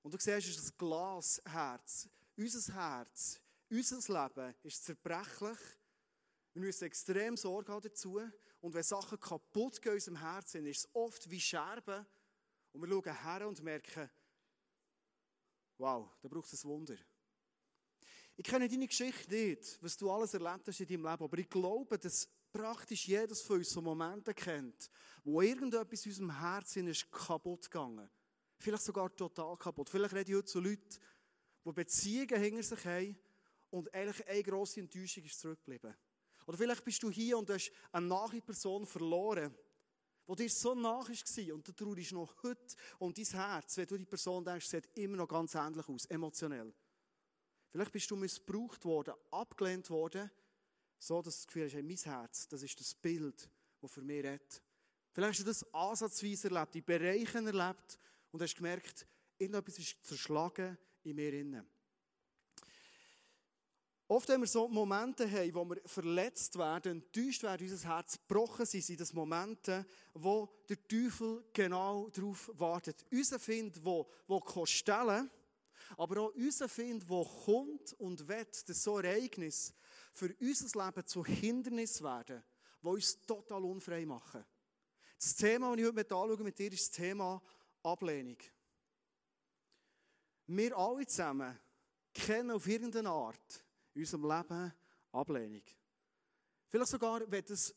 Und 0.01 0.13
du 0.13 0.17
siehst, 0.17 0.47
es 0.49 0.57
ist 0.57 0.73
ein 0.73 0.77
Glasherz. 0.77 2.09
Unser 2.35 2.73
Herz, 2.73 3.39
unser 3.69 4.23
Leben 4.23 4.55
ist 4.63 4.83
zerbrechlich 4.85 5.57
wir 6.53 6.61
müssen 6.61 6.85
extrem 6.85 7.37
Sorge 7.37 7.71
haben 7.71 7.81
dazu. 7.81 8.19
Und 8.61 8.73
wenn 8.73 8.83
Sachen 8.83 9.19
kaputt 9.19 9.81
gehen 9.81 9.91
in 9.91 9.97
unserem 9.97 10.17
Herzen, 10.17 10.65
ist 10.65 10.85
es 10.85 10.89
oft 10.93 11.29
wie 11.29 11.39
Scherben. 11.39 12.05
Und 12.71 12.81
wir 12.81 12.89
schauen 12.89 13.21
her 13.23 13.47
und 13.47 13.63
merken, 13.63 14.09
wow, 15.77 16.09
da 16.21 16.27
braucht 16.27 16.51
es 16.51 16.63
ein 16.63 16.69
Wunder. 16.69 16.95
Ich 18.35 18.45
kenne 18.45 18.69
deine 18.69 18.87
Geschichte 18.87 19.33
nicht, 19.33 19.77
was 19.81 19.97
du 19.97 20.09
alles 20.09 20.33
erlebt 20.33 20.67
hast 20.67 20.79
in 20.79 20.87
deinem 20.87 21.05
Leben, 21.05 21.23
aber 21.23 21.37
ich 21.37 21.49
glaube, 21.49 21.97
dass 21.99 22.29
praktisch 22.51 23.07
jedes 23.07 23.41
von 23.41 23.57
uns 23.57 23.69
so 23.69 23.81
Momente 23.81 24.33
kennt, 24.33 24.89
wo 25.23 25.41
irgendetwas 25.41 26.05
in 26.05 26.11
unserem 26.11 26.39
Herzen 26.39 26.87
ist 26.87 27.11
kaputt 27.11 27.69
gegangen. 27.69 28.09
Vielleicht 28.57 28.83
sogar 28.83 29.13
total 29.15 29.57
kaputt. 29.57 29.89
Vielleicht 29.89 30.13
rede 30.13 30.31
ich 30.31 30.37
heute 30.37 30.47
zu 30.47 30.59
Leuten, 30.59 30.99
die 31.65 31.71
Beziehungen 31.71 32.41
hinter 32.41 32.63
sich 32.63 32.85
haben 32.85 33.19
und 33.69 33.93
eigentlich 33.93 34.27
eine 34.27 34.43
grosse 34.43 34.79
Enttäuschung 34.79 35.23
ist 35.23 35.39
zurückgeblieben. 35.39 35.95
Oder 36.49 36.57
vielleicht 36.57 36.83
bist 36.83 37.03
du 37.03 37.11
hier 37.11 37.37
und 37.37 37.47
hast 37.51 37.71
eine 37.91 38.07
nahe 38.07 38.41
Person 38.41 38.83
verloren, 38.83 39.55
die 40.27 40.35
dir 40.35 40.49
so 40.49 40.73
nah 40.73 40.97
war 41.07 41.53
und 41.53 41.67
du 41.67 41.71
traurst 41.73 42.11
noch 42.11 42.41
heute 42.41 42.75
und 42.97 43.15
dein 43.15 43.25
Herz, 43.25 43.77
wenn 43.77 43.85
du 43.85 43.97
die 43.99 44.05
Person 44.05 44.43
denkst, 44.43 44.65
sieht 44.65 44.89
immer 44.97 45.17
noch 45.17 45.27
ganz 45.27 45.53
ähnlich 45.53 45.87
aus, 45.87 46.05
emotionell. 46.07 46.73
Vielleicht 47.69 47.91
bist 47.91 48.09
du 48.09 48.15
missbraucht 48.15 48.83
worden, 48.83 49.13
abgelehnt 49.29 49.91
worden, 49.91 50.31
so 50.97 51.21
dass 51.21 51.35
du 51.35 51.37
das 51.37 51.47
Gefühl 51.47 51.65
hast, 51.65 51.73
hey, 51.75 51.83
mein 51.83 51.97
Herz, 51.97 52.47
das 52.47 52.63
ist 52.63 52.79
das 52.79 52.95
Bild, 52.95 53.47
das 53.79 53.91
für 53.91 54.01
mich 54.01 54.23
redet. 54.23 54.63
Vielleicht 55.11 55.33
hast 55.33 55.39
du 55.41 55.45
das 55.45 55.71
ansatzweise 55.71 56.47
erlebt, 56.49 56.75
in 56.75 56.83
Bereichen 56.83 57.45
erlebt 57.45 57.99
und 58.31 58.41
hast 58.41 58.55
gemerkt, 58.55 59.05
irgendetwas 59.37 59.77
ist 59.77 60.03
zerschlagen 60.03 60.79
in 61.03 61.15
mir 61.15 61.31
innen. 61.31 61.78
Oft, 64.11 64.27
wenn 64.29 64.41
wir 64.41 64.47
so 64.47 64.67
Momente 64.67 65.29
haben, 65.29 65.53
wo 65.53 65.65
wir 65.65 65.81
verletzt 65.85 66.57
werden, 66.57 67.03
enttäuscht 67.03 67.43
werden, 67.43 67.69
unser 67.69 67.89
Herz 67.89 68.17
gebrochen 68.17 68.65
sind, 68.65 68.83
sind 68.83 68.99
das 68.99 69.13
Momente, 69.13 69.85
wo 70.15 70.49
der 70.67 70.87
Teufel 70.87 71.45
genau 71.53 72.09
darauf 72.09 72.49
wartet. 72.55 73.05
Unser 73.11 73.37
Find, 73.37 73.85
wo, 73.85 74.09
wo 74.25 74.65
stellen 74.65 75.29
aber 75.95 76.21
auch 76.21 76.33
unser 76.33 76.67
Find, 76.67 77.07
wo 77.07 77.23
kommt 77.23 77.93
und 77.93 78.27
wird, 78.27 78.67
dass 78.67 78.83
so 78.83 78.97
Ereignis 78.97 79.75
für 80.13 80.35
unser 80.39 80.85
Leben 80.85 81.05
zu 81.05 81.23
Hindernis 81.23 82.01
werden, 82.01 82.43
wo 82.81 82.93
uns 82.93 83.21
total 83.21 83.63
unfrei 83.63 84.07
machen. 84.07 84.43
Das 85.19 85.35
Thema, 85.35 85.75
das 85.75 85.79
ich 85.79 85.85
heute 85.85 86.15
anschaue 86.15 86.43
mit 86.43 86.57
dir, 86.57 86.71
ist 86.71 86.89
das 86.89 86.91
Thema 86.91 87.41
Ablehnung. 87.83 88.37
Wir 90.47 90.75
alle 90.75 91.05
zusammen 91.05 91.59
kennen 92.11 92.51
auf 92.51 92.67
irgendeine 92.67 93.09
Art 93.09 93.63
in 93.99 94.05
unserem 94.05 94.29
Leben 94.29 94.73
Ablehnung. 95.11 95.63
Vielleicht 96.69 96.91
sogar, 96.91 97.29
wenn 97.29 97.43
das, 97.45 97.75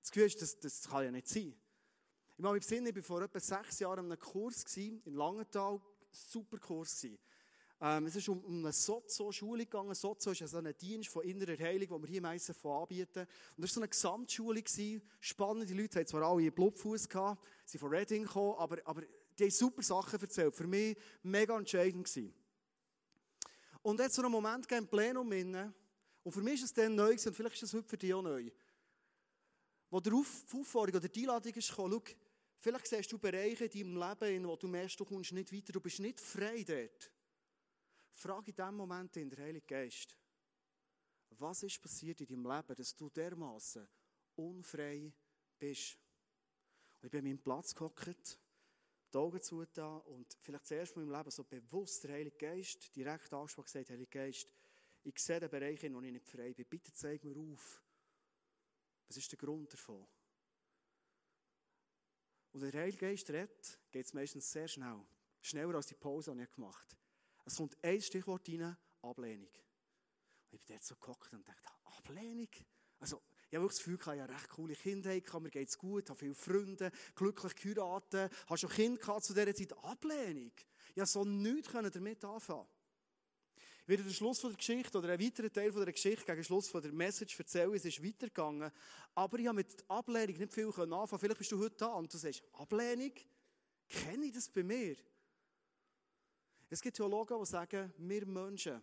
das 0.00 0.10
Gefühl 0.10 0.26
ist, 0.26 0.42
das, 0.42 0.58
das 0.58 0.88
kann 0.88 1.04
ja 1.04 1.10
nicht 1.10 1.28
sein. 1.28 1.54
Ich 2.36 2.42
mache 2.42 2.54
mich 2.54 2.62
besinnen, 2.62 2.88
ich 2.88 2.96
war 2.96 3.02
vor 3.02 3.22
etwa 3.22 3.40
sechs 3.40 3.78
Jahren 3.78 4.06
in 4.06 4.12
einem 4.12 4.18
Kurs 4.18 4.64
in 4.76 5.00
Langenthal, 5.06 5.80
super 6.10 6.58
Kurs. 6.58 7.06
Ähm, 7.80 8.06
es 8.06 8.16
ist 8.16 8.28
um, 8.28 8.44
um 8.44 8.58
eine 8.58 8.72
Sozo-Schule 8.72 9.64
gegangen. 9.64 9.94
Sozo 9.94 10.32
ist 10.32 10.42
also 10.42 10.58
ein 10.58 10.76
Dienst 10.76 11.08
von 11.08 11.24
innerer 11.24 11.56
Heilung, 11.58 11.88
den 11.88 12.02
wir 12.02 12.08
hier 12.08 12.22
meistens 12.22 12.64
anbieten. 12.64 13.26
Und 13.56 13.62
das 13.62 13.70
war 13.70 13.74
so 13.74 13.80
eine 13.80 13.88
Gesamtschule. 13.88 14.62
Gewesen. 14.62 15.02
Spannende 15.20 15.74
Leute, 15.74 15.98
haben 15.98 16.06
zwar 16.06 16.22
alle 16.22 16.42
einen 16.42 16.52
Blutfuß 16.52 17.08
gehabt, 17.08 17.44
sie 17.64 17.78
von 17.78 17.90
Reading 17.90 18.24
gekommen, 18.24 18.56
aber, 18.58 18.78
aber 18.84 19.02
die 19.38 19.44
haben 19.44 19.50
super 19.50 19.82
Sachen 19.82 20.20
erzählt. 20.20 20.54
Für 20.54 20.66
mich 20.66 20.96
mega 21.22 21.56
entscheidend 21.56 22.04
gewesen. 22.04 22.34
Und 23.82 23.98
jetzt 24.00 24.14
so 24.14 24.22
einen 24.22 24.30
Moment 24.30 24.70
im 24.70 24.86
Plenum 24.86 25.30
inne. 25.32 25.74
Und 26.22 26.32
für 26.32 26.40
mich 26.40 26.54
ist 26.54 26.64
es 26.64 26.72
dann 26.72 26.94
neu 26.94 27.10
gewesen, 27.10 27.28
und 27.28 27.34
vielleicht 27.34 27.56
ist 27.56 27.62
es 27.64 27.74
heute 27.74 27.88
für 27.88 27.98
dich 27.98 28.14
auch 28.14 28.22
neu. 28.22 28.50
Wo 29.90 30.00
der 30.00 30.14
Auf 30.14 30.54
Aufforderung 30.54 31.00
oder 31.00 31.08
die 31.08 31.20
Einladung 31.20 31.52
ist 31.52 31.66
schau, 31.66 32.02
vielleicht 32.60 32.86
siehst 32.86 33.12
du 33.12 33.18
Bereiche 33.18 33.64
in 33.64 33.94
deinem 33.94 34.08
Leben, 34.20 34.48
wo 34.48 34.56
du 34.56 34.68
merkst, 34.68 34.98
du 34.98 35.04
kommst 35.04 35.32
nicht 35.32 35.52
weiter, 35.52 35.72
du 35.72 35.80
bist 35.80 35.98
nicht 35.98 36.20
frei 36.20 36.62
dort. 36.62 37.10
Frage 38.14 38.50
in 38.50 38.56
diesem 38.56 38.76
Moment 38.76 39.16
in 39.16 39.28
der 39.28 39.44
Heilige 39.44 39.66
Geist, 39.66 40.16
was 41.38 41.62
ist 41.62 41.82
passiert 41.82 42.20
in 42.20 42.26
deinem 42.26 42.46
Leben, 42.46 42.74
dass 42.76 42.94
du 42.94 43.10
dermaßen 43.10 43.86
unfrei 44.36 45.12
bist? 45.58 45.98
Und 47.00 47.06
ich 47.06 47.10
bin 47.10 47.18
an 47.18 47.24
meinem 47.24 47.42
Platz 47.42 47.74
gehockt 47.74 48.38
die 49.12 49.18
Augen 49.18 49.42
zugetan 49.42 50.00
und 50.02 50.36
vielleicht 50.40 50.66
zuerst 50.66 50.96
in 50.96 51.02
meinem 51.04 51.18
Leben 51.18 51.30
so 51.30 51.44
bewusst 51.44 52.04
der 52.04 52.12
Heilige 52.12 52.36
Geist 52.36 52.94
direkt 52.96 53.32
angesprochen 53.32 53.66
gesagt, 53.66 53.90
Heilige 53.90 54.10
Geist, 54.10 54.48
ich 55.04 55.18
sehe 55.18 55.40
den 55.40 55.50
Bereich, 55.50 55.82
in 55.82 55.92
dem 55.92 56.04
ich 56.04 56.12
nicht 56.12 56.28
frei 56.28 56.52
bin. 56.54 56.66
Bitte 56.66 56.92
zeig 56.92 57.24
mir 57.24 57.36
auf. 57.36 57.82
Was 59.08 59.16
ist 59.16 59.30
der 59.32 59.38
Grund 59.38 59.72
davon? 59.72 60.06
Und 62.52 62.60
wenn 62.60 62.70
der 62.70 62.82
Heilige 62.82 62.98
Geist 62.98 63.28
redet, 63.30 63.78
geht 63.90 64.06
es 64.06 64.14
meistens 64.14 64.50
sehr 64.50 64.68
schnell. 64.68 65.00
Schneller 65.40 65.74
als 65.74 65.86
die 65.86 65.94
Pause, 65.94 66.34
die 66.34 66.42
ich 66.42 66.52
gemacht 66.52 66.92
habe. 66.92 67.02
Es 67.44 67.56
kommt 67.56 67.76
ein 67.82 68.00
Stichwort 68.00 68.48
rein, 68.48 68.76
Ablehnung. 69.02 69.48
Und 69.48 70.54
ich 70.54 70.60
bin 70.60 70.60
dort 70.68 70.84
so 70.84 70.94
gehockt 70.96 71.32
und 71.32 71.46
dachte, 71.46 71.68
Ablehnung? 71.84 72.50
Also, 73.00 73.20
ich 73.52 73.58
habe 73.58 73.68
das 73.68 73.76
Gefühl, 73.76 73.98
ich 74.00 74.06
habe 74.06 74.22
eine 74.22 74.32
recht 74.32 74.48
coole 74.48 74.74
Kindheit, 74.74 75.34
mir 75.34 75.50
geht 75.50 75.68
es 75.68 75.76
gut, 75.76 76.08
habe 76.08 76.18
viele 76.18 76.34
Freunde, 76.34 76.90
glücklich 77.14 77.54
geheiratet, 77.54 78.32
habe 78.46 78.56
schon 78.56 78.70
Kinder 78.70 78.98
gehabt 78.98 79.24
zu 79.24 79.34
dieser 79.34 79.54
Zeit. 79.54 79.84
Ablehnung. 79.84 80.52
Ich 80.88 80.94
konnte 80.94 81.10
so 81.10 81.24
nichts 81.26 81.70
damit 81.70 82.24
anfangen. 82.24 82.66
Ich 83.82 83.88
werde 83.88 84.04
den 84.04 84.14
Schluss 84.14 84.40
der 84.40 84.52
Geschichte 84.52 84.96
oder 84.96 85.10
einen 85.10 85.22
weiteren 85.22 85.52
Teil 85.52 85.70
der 85.70 85.92
Geschichte 85.92 86.24
gegen 86.24 86.36
den 86.36 86.44
Schluss 86.44 86.72
der 86.72 86.92
Message 86.92 87.38
erzählen. 87.38 87.74
Es 87.74 87.84
ist 87.84 88.02
weitergegangen. 88.02 88.72
Aber 89.14 89.38
ich 89.38 89.46
habe 89.46 89.56
mit 89.56 89.84
Ablehnung 89.86 90.38
nicht 90.38 90.54
viel 90.54 90.68
anfangen 90.68 91.20
Vielleicht 91.20 91.38
bist 91.38 91.52
du 91.52 91.58
heute 91.58 91.76
da 91.76 91.88
und 91.88 92.10
du 92.10 92.16
sagst, 92.16 92.42
Ablehnung? 92.54 93.12
Kenne 93.86 94.24
ich 94.24 94.32
das 94.32 94.48
bei 94.48 94.62
mir? 94.62 94.96
Es 96.70 96.80
gibt 96.80 96.96
Theologen, 96.96 97.38
die 97.38 97.44
sagen, 97.44 97.92
wir 97.98 98.24
Menschen, 98.24 98.80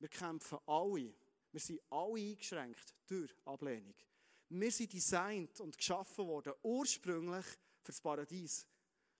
wir 0.00 0.08
kämpfen 0.10 0.58
alle 0.66 1.14
wir 1.54 1.60
sind 1.60 1.80
alle 1.88 2.20
eingeschränkt 2.20 2.96
durch 3.06 3.32
Ablehnung. 3.44 3.94
Wir 4.48 4.72
sind 4.72 4.92
designt 4.92 5.60
und 5.60 5.78
geschaffen 5.78 6.26
worden, 6.26 6.52
ursprünglich 6.64 7.46
für 7.80 7.92
das 7.92 8.00
Paradies. 8.00 8.66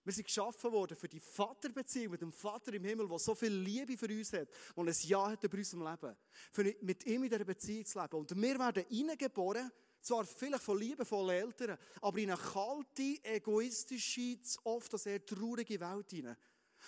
Wir 0.03 0.13
sind 0.13 0.25
geschaffen 0.25 0.73
worden 0.73 0.97
für 0.97 1.09
die 1.09 1.21
Vaterbeziehung 1.21 2.11
mit 2.11 2.23
dem 2.23 2.33
Vater 2.33 2.75
im 2.75 2.85
Himmel, 2.85 3.09
der 3.09 3.19
so 3.21 3.37
viel 3.37 3.55
Liebe 3.55 3.97
für 3.97 4.09
uns 4.09 4.33
hat 4.33 4.49
und 4.75 4.89
ein 4.89 4.97
Ja 5.03 5.31
hat 5.31 5.45
über 5.45 5.57
unserem 5.57 5.89
Leben. 5.89 6.17
Für 6.51 6.75
mit 6.83 7.07
ihm 7.07 7.23
in 7.23 7.31
dieser 7.31 7.45
Beziehung 7.45 7.87
zu 7.87 8.01
leben. 8.01 8.17
Und 8.17 8.43
wir 8.43 8.59
werden 8.59 8.85
hineingeboren, 8.89 9.71
zwar 10.01 10.27
vielleicht 10.27 10.65
von 10.65 10.79
liebevollen 10.79 11.37
Eltern, 11.37 11.79
aber 12.03 12.19
in 12.19 12.33
eine 12.33 12.41
kalte, 12.41 13.25
egoistische, 13.25 14.39
oft 14.65 14.93
eine 14.93 14.99
sehr 14.99 15.25
traurige 15.25 15.79
Welt 15.79 16.11
hinein. 16.11 16.37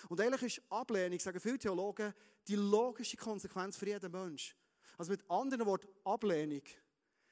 Und 0.09 0.19
eigentlich 0.19 0.57
ist 0.57 0.71
Ablehnung, 0.71 1.19
sagen 1.19 1.39
viele 1.39 1.57
Theologen, 1.57 2.13
die 2.47 2.55
logische 2.55 3.15
Konsequenz 3.15 3.77
für 3.77 3.87
jeden 3.87 4.11
Menschen. 4.11 4.53
Also 4.97 5.11
mit 5.11 5.29
anderen 5.29 5.65
Worten, 5.65 5.87
Ablehnung 6.03 6.63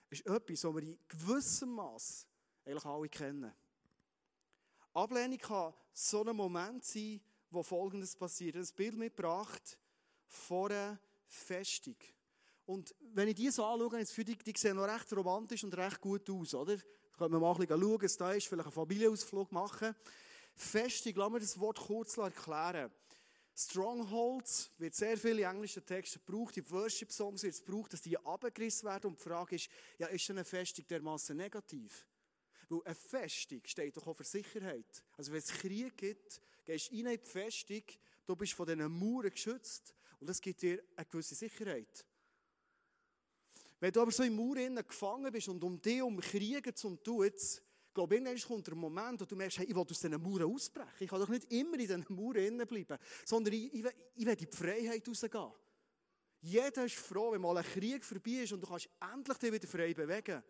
ist 0.10 0.26
etwas, 0.26 0.64
was 0.64 0.76
wir 0.76 0.84
in 0.84 1.00
gewissem 1.08 1.70
Maß 1.70 2.28
eigentlich 2.64 2.86
alle 2.86 3.10
kennen. 3.10 3.54
Ablehnung 4.94 5.40
kann 5.40 5.74
so 5.92 6.24
ein 6.24 6.36
Moment 6.36 6.86
sein, 6.86 7.20
wo 7.50 7.64
Folgendes 7.64 8.16
passiert. 8.16 8.56
Ein 8.56 8.68
Bild 8.76 8.96
mitgebracht 8.96 9.78
vor 10.28 10.70
einer 10.70 11.00
Festung. 11.28 11.96
Und 12.66 12.96
wenn 13.14 13.28
ich 13.28 13.36
die 13.36 13.50
so 13.50 13.66
anschaue, 13.66 14.06
für 14.06 14.24
die, 14.24 14.38
die 14.38 14.58
sehen 14.58 14.78
noch 14.78 14.88
recht 14.88 15.12
romantisch 15.14 15.64
und 15.64 15.76
recht 15.76 16.00
gut 16.02 16.30
aus, 16.30 16.54
oder? 16.54 16.78
Da 16.78 16.84
können 17.18 17.34
wir 17.34 17.40
mal 17.40 17.52
ein 17.52 17.58
bisschen 17.58 17.82
schauen, 17.82 18.02
was 18.02 18.18
da 18.18 18.32
ist, 18.34 18.48
vielleicht 18.48 18.68
einen 18.68 18.74
Familienausflug 18.74 19.52
machen. 19.52 19.96
Festung, 20.54 21.14
lassen 21.16 21.34
wir 21.34 21.40
das 21.40 21.60
Wort 21.60 21.80
kurz 21.80 22.18
erklären. 22.18 22.92
Strongholds 23.58 24.70
wird 24.78 24.96
sehr 24.96 25.18
viele 25.18 25.44
englische 25.44 25.84
Texte 25.84 26.20
gebraucht, 26.20 26.58
in 26.58 26.70
Worship-Songs 26.70 27.44
wird 27.44 27.54
es 27.54 27.64
gebraucht, 27.64 27.94
dass 27.94 28.02
die 28.02 28.18
abgerissen 28.18 28.90
werden. 28.90 29.08
Und 29.08 29.20
die 29.20 29.24
Frage 29.24 29.56
ist, 29.56 29.70
ja, 29.98 30.08
ist 30.08 30.30
eine 30.30 30.44
Festung 30.44 30.86
dermaßen 30.86 31.38
negativ? 31.38 32.06
Weil 32.68 32.82
eine 32.84 32.96
Festung 32.96 33.62
steht 33.64 33.96
doch 33.96 34.08
auch 34.08 34.18
für 34.18 34.26
Sicherheit. 34.26 35.04
Also 35.18 35.32
wenn 35.32 35.40
es 35.40 35.48
Krieg 35.48 35.96
gibt, 35.96 36.42
gehst 36.66 36.92
du 36.92 36.96
in 36.96 37.06
die 37.06 37.18
Festung, 37.18 37.84
du 38.26 38.36
bist 38.36 38.54
von 38.54 38.66
diesen 38.66 38.92
Mauern 38.92 39.30
geschützt 39.30 39.94
und 40.20 40.28
das 40.28 40.42
gibt 40.42 40.62
dir 40.62 40.84
eine 40.98 41.06
gewisse 41.06 41.36
Sicherheit. 41.36 42.06
Wenn 43.80 43.94
du 43.94 44.02
aber 44.02 44.12
so 44.12 44.24
in 44.24 44.36
Mauern 44.36 44.76
gefangen 44.76 45.32
bist 45.32 45.48
und 45.48 45.64
um 45.64 45.82
dich 45.82 46.02
um 46.02 46.20
Kriegen 46.20 46.76
zu 46.76 46.96
tun, 46.98 47.32
ich 47.34 47.62
glaube, 47.96 48.16
irgendwann 48.16 48.40
kommt 48.40 48.68
der 48.68 48.76
Moment, 48.76 49.22
wo 49.22 49.26
du 49.26 49.36
merkst, 49.36 49.58
hey, 49.58 49.66
ich 49.66 49.76
will 49.76 49.82
aus 49.82 49.88
diesen 49.88 50.22
Mauern 50.22 50.54
ausbrechen. 50.54 50.92
Ich 51.00 51.10
kann 51.10 51.20
doch 51.20 51.30
nicht 51.30 51.52
immer 51.52 51.74
in 51.74 51.80
diesen 51.80 52.06
Mauern 52.10 52.68
bleiben, 52.68 52.98
sondern 53.26 53.54
ich, 53.54 53.74
ich, 53.74 53.86
ich 54.16 54.26
will 54.26 54.34
in 54.34 54.38
die 54.38 54.56
Freiheit 54.56 55.08
rausgehen. 55.08 55.52
Jeder 56.42 56.86
ist 56.86 56.96
froh, 56.96 57.32
wenn 57.32 57.42
mal 57.42 57.58
ein 57.58 57.64
Krieg 57.64 58.06
vorbei 58.06 58.44
ist 58.44 58.54
und 58.54 58.62
du 58.62 58.68
kannst 58.68 58.90
endlich 59.00 59.38
dich 59.40 59.52
wieder 59.52 59.68
frei 59.68 59.94
bewegen. 59.94 60.44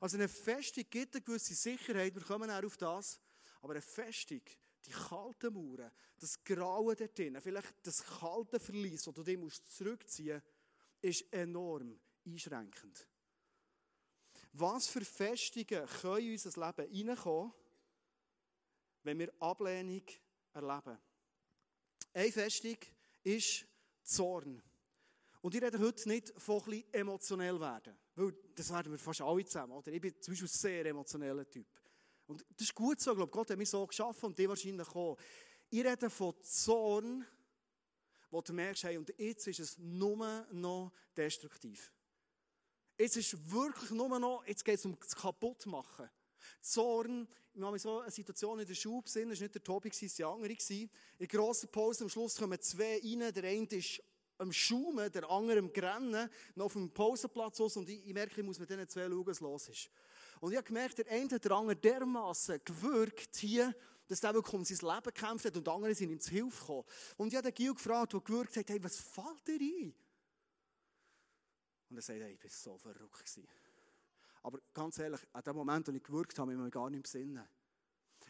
Also 0.00 0.16
eine 0.16 0.28
Festung 0.28 0.84
gibt 0.90 1.14
eine 1.14 1.24
gewisse 1.24 1.54
Sicherheit, 1.54 2.14
wir 2.14 2.22
kommen 2.22 2.50
auch 2.50 2.62
auf 2.62 2.76
das, 2.76 3.18
aber 3.62 3.72
eine 3.72 3.82
Festung, 3.82 4.42
die 4.84 4.90
kalten 4.90 5.54
Mauern, 5.54 5.90
das 6.18 6.42
Grauen 6.44 6.96
dort 6.98 7.18
drin, 7.18 7.38
vielleicht 7.40 7.74
das 7.82 8.04
kalte 8.04 8.60
Verlies, 8.60 9.04
das 9.04 9.14
du 9.14 9.22
dich 9.22 9.64
zurückziehen 9.64 10.42
musst, 10.42 11.20
ist 11.22 11.32
enorm 11.32 11.98
einschränkend. 12.26 13.06
Was 14.52 14.86
für 14.86 15.04
Festungen 15.04 15.86
können 15.86 16.26
in 16.26 16.32
unser 16.32 16.66
Leben 16.66 16.92
hineinkommen, 16.92 17.52
wenn 19.02 19.18
wir 19.18 19.32
Ablehnung 19.40 20.02
erleben? 20.52 20.98
Eine 22.12 22.32
Festung 22.32 22.76
ist 23.22 23.66
Zorn. 24.02 24.62
Und 25.40 25.54
ich 25.54 25.62
rede 25.62 25.78
heute 25.78 26.08
nicht 26.08 26.32
von 26.40 26.62
bisschen 26.62 26.92
emotionell 26.92 27.58
werden. 27.58 27.96
Weil 28.14 28.34
das 28.54 28.70
werden 28.70 28.92
wir 28.92 28.98
fast 28.98 29.22
alle 29.22 29.44
zusammen. 29.44 29.72
Oder? 29.72 29.90
Ich 29.90 30.00
bin 30.00 30.14
zum 30.20 30.32
Beispiel 30.32 30.48
ein 30.48 30.52
sehr 30.52 30.86
emotioneller 30.86 31.48
Typ. 31.48 31.66
Und 32.26 32.44
das 32.56 32.68
ist 32.68 32.74
gut 32.74 33.00
so. 33.00 33.10
Ich 33.12 33.16
glaube, 33.16 33.32
Gott 33.32 33.50
hat 33.50 33.58
mich 33.58 33.70
so 33.70 33.86
geschaffen 33.86 34.26
und 34.26 34.38
die 34.38 34.48
wahrscheinlich 34.48 34.88
auch. 34.88 35.16
Ich 35.70 35.84
rede 35.84 36.10
von 36.10 36.34
Zorn, 36.42 37.26
wo 38.30 38.40
du 38.40 38.52
merkst, 38.52 38.84
hey, 38.84 38.98
und 38.98 39.12
jetzt 39.18 39.46
ist 39.48 39.60
es 39.60 39.78
nur 39.78 40.46
noch 40.52 40.92
destruktiv. 41.16 41.92
Jetzt 43.02 43.16
ist 43.16 43.50
wirklich 43.50 43.90
nur 43.90 44.16
noch, 44.20 44.46
jetzt 44.46 44.64
geht 44.64 44.76
es 44.76 44.84
um 44.84 44.96
das 44.96 45.16
Kaputtmachen. 45.16 46.08
Zorn, 46.60 47.26
ich 47.52 47.60
habe 47.60 47.72
mich 47.72 47.82
so 47.82 47.98
eine 47.98 48.12
Situation 48.12 48.60
in 48.60 48.64
der 48.64 48.76
Schule 48.76 49.02
gesehen, 49.02 49.28
das 49.28 49.40
war 49.40 49.42
nicht 49.42 49.54
der 49.56 49.64
Tobi, 49.64 49.88
es 49.88 50.00
war 50.00 50.08
die 50.08 50.24
andere. 50.24 50.56
In 50.78 50.88
der 51.18 51.26
grossen 51.26 51.68
Pause 51.68 52.04
am 52.04 52.10
Schluss 52.10 52.36
kommen 52.36 52.60
zwei 52.60 53.00
rein, 53.02 53.34
der 53.34 53.42
eine 53.42 53.66
ist 53.66 54.00
am 54.38 54.52
Schaumen, 54.52 55.10
der 55.10 55.28
andere 55.28 55.58
am 55.58 55.72
Grennen, 55.72 56.30
noch 56.54 56.66
auf 56.66 56.74
dem 56.74 56.92
Pausenplatz 56.92 57.60
aus 57.60 57.76
und 57.76 57.88
ich, 57.88 58.06
ich 58.06 58.14
merke, 58.14 58.40
ich 58.40 58.46
muss 58.46 58.60
mit 58.60 58.70
diesen 58.70 58.88
zwei 58.88 59.08
schauen, 59.08 59.26
was 59.26 59.40
los 59.40 59.68
ist. 59.68 59.90
Und 60.40 60.52
ich 60.52 60.56
habe 60.56 60.66
gemerkt, 60.68 60.98
der 60.98 61.08
eine 61.10 61.28
hat 61.28 61.44
der 61.44 61.50
andere 61.50 61.74
dermassen 61.74 62.60
gewirkt 62.64 63.34
hier, 63.34 63.74
dass 64.06 64.20
der 64.20 64.32
wirklich 64.32 64.54
um 64.54 64.64
sein 64.64 64.78
Leben 64.78 65.12
gekämpft 65.12 65.46
hat 65.46 65.56
und 65.56 65.66
die 65.66 65.70
anderen 65.72 65.94
sind 65.96 66.10
ihm 66.10 66.20
zu 66.20 66.30
Hilfe 66.30 66.60
gekommen. 66.60 66.84
Und 67.16 67.32
ich 67.32 67.34
habe 67.34 67.50
den 67.50 67.54
Gil 67.56 67.74
gefragt, 67.74 68.12
der 68.12 68.20
gewirkt 68.20 68.56
hat, 68.56 68.68
hey, 68.68 68.80
was 68.80 69.00
fällt 69.00 69.44
dir 69.48 69.58
ein? 69.58 69.92
Und 71.92 71.98
er 71.98 72.02
sagt, 72.02 72.20
hey, 72.20 72.32
ich 72.32 72.42
war 72.42 72.50
so 72.50 72.78
verrückt. 72.78 73.18
Gewesen. 73.18 73.46
Aber 74.42 74.58
ganz 74.72 74.98
ehrlich, 74.98 75.20
an 75.30 75.42
dem 75.42 75.56
Moment, 75.56 75.86
wo 75.86 75.92
ich 75.92 76.02
gewirkt 76.02 76.38
habe, 76.38 76.50
habe 76.50 76.58
ich 76.58 76.64
mir 76.64 76.70
gar 76.70 76.88
nicht 76.88 77.00
im 77.00 77.04
Sinn. 77.04 77.38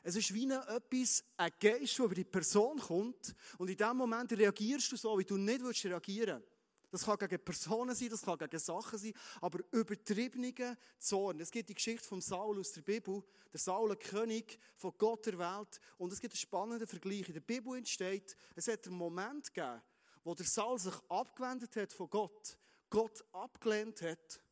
Es 0.03 0.17
ist 0.17 0.35
wie 0.35 0.51
etwas, 0.51 1.23
ein 1.37 1.53
Geist, 1.61 1.97
der 1.97 2.05
über 2.07 2.15
die 2.17 2.25
Person 2.25 2.77
kommt. 2.81 3.37
Und 3.59 3.71
in 3.71 3.77
dem 3.77 3.97
Moment 3.97 4.33
reagierst 4.33 4.91
du 4.91 4.97
so, 4.97 5.17
wie 5.17 5.25
du 5.25 5.37
nicht 5.37 5.85
reagieren 5.85 6.41
willst. 6.41 6.53
Das 6.91 7.05
kann 7.05 7.17
gegen 7.19 7.39
Personen 7.39 7.95
sein, 7.95 8.11
das 8.11 8.23
kann 8.23 8.37
gegen 8.37 8.59
Sachen 8.59 8.99
sein, 8.99 9.15
aber 9.41 9.61
übertriebener 9.71 10.77
Zorn. 10.99 11.39
Es 11.39 11.53
gibt 11.53 11.69
die 11.69 11.75
Geschichte 11.75 12.07
von 12.07 12.21
Saul 12.21 12.59
aus 12.59 12.73
der 12.73 12.83
Bibel. 12.83 13.23
Der 13.53 13.61
Saul, 13.61 13.95
König 13.95 14.59
von 14.75 14.93
Gott 14.99 15.25
der 15.27 15.39
Welt. 15.39 15.81
Und 15.99 16.13
es 16.13 16.21
gibt 16.21 16.35
einen 16.35 16.41
spannenden 16.41 16.89
Vergleich. 16.89 17.29
In 17.29 17.35
der 17.35 17.41
Bibel 17.41 17.79
entsteht, 17.79 18.37
es 18.57 18.67
hat 18.67 18.89
einen 18.89 18.97
Moment 18.97 19.55
gegeben, 19.55 19.81
wo 20.25 20.35
der 20.35 20.47
Saul 20.47 20.81
sich 20.81 20.95
abgewendet 21.09 21.77
hat 21.77 21.93
von 21.93 22.11
Gott, 22.11 22.59
Gott 22.93 23.25
abgelehnt 23.33 24.03
hat. 24.03 24.43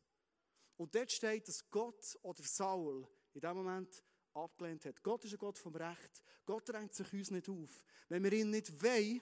Und 0.79 0.95
dort 0.95 1.13
steht, 1.13 1.47
dass 1.47 1.71
Gott 1.71 2.19
oder 2.23 2.43
Saul 2.43 3.07
in 3.35 3.43
dem 3.43 3.55
Moment 3.55 4.03
abgelehnt 4.33 4.87
hat. 4.87 5.03
Gott 5.03 5.23
ist 5.27 5.33
ein 5.33 5.39
Gott 5.39 5.59
vom 5.59 5.77
Recht. 5.77 6.23
Gott 6.47 6.67
drängt 6.67 6.95
sich 6.95 7.13
uns 7.13 7.31
nicht 7.31 7.51
auf. 7.51 7.85
Wenn 8.09 8.25
wir 8.25 8.33
ihn 8.33 8.49
nicht 8.49 8.83
wollen, 8.83 9.21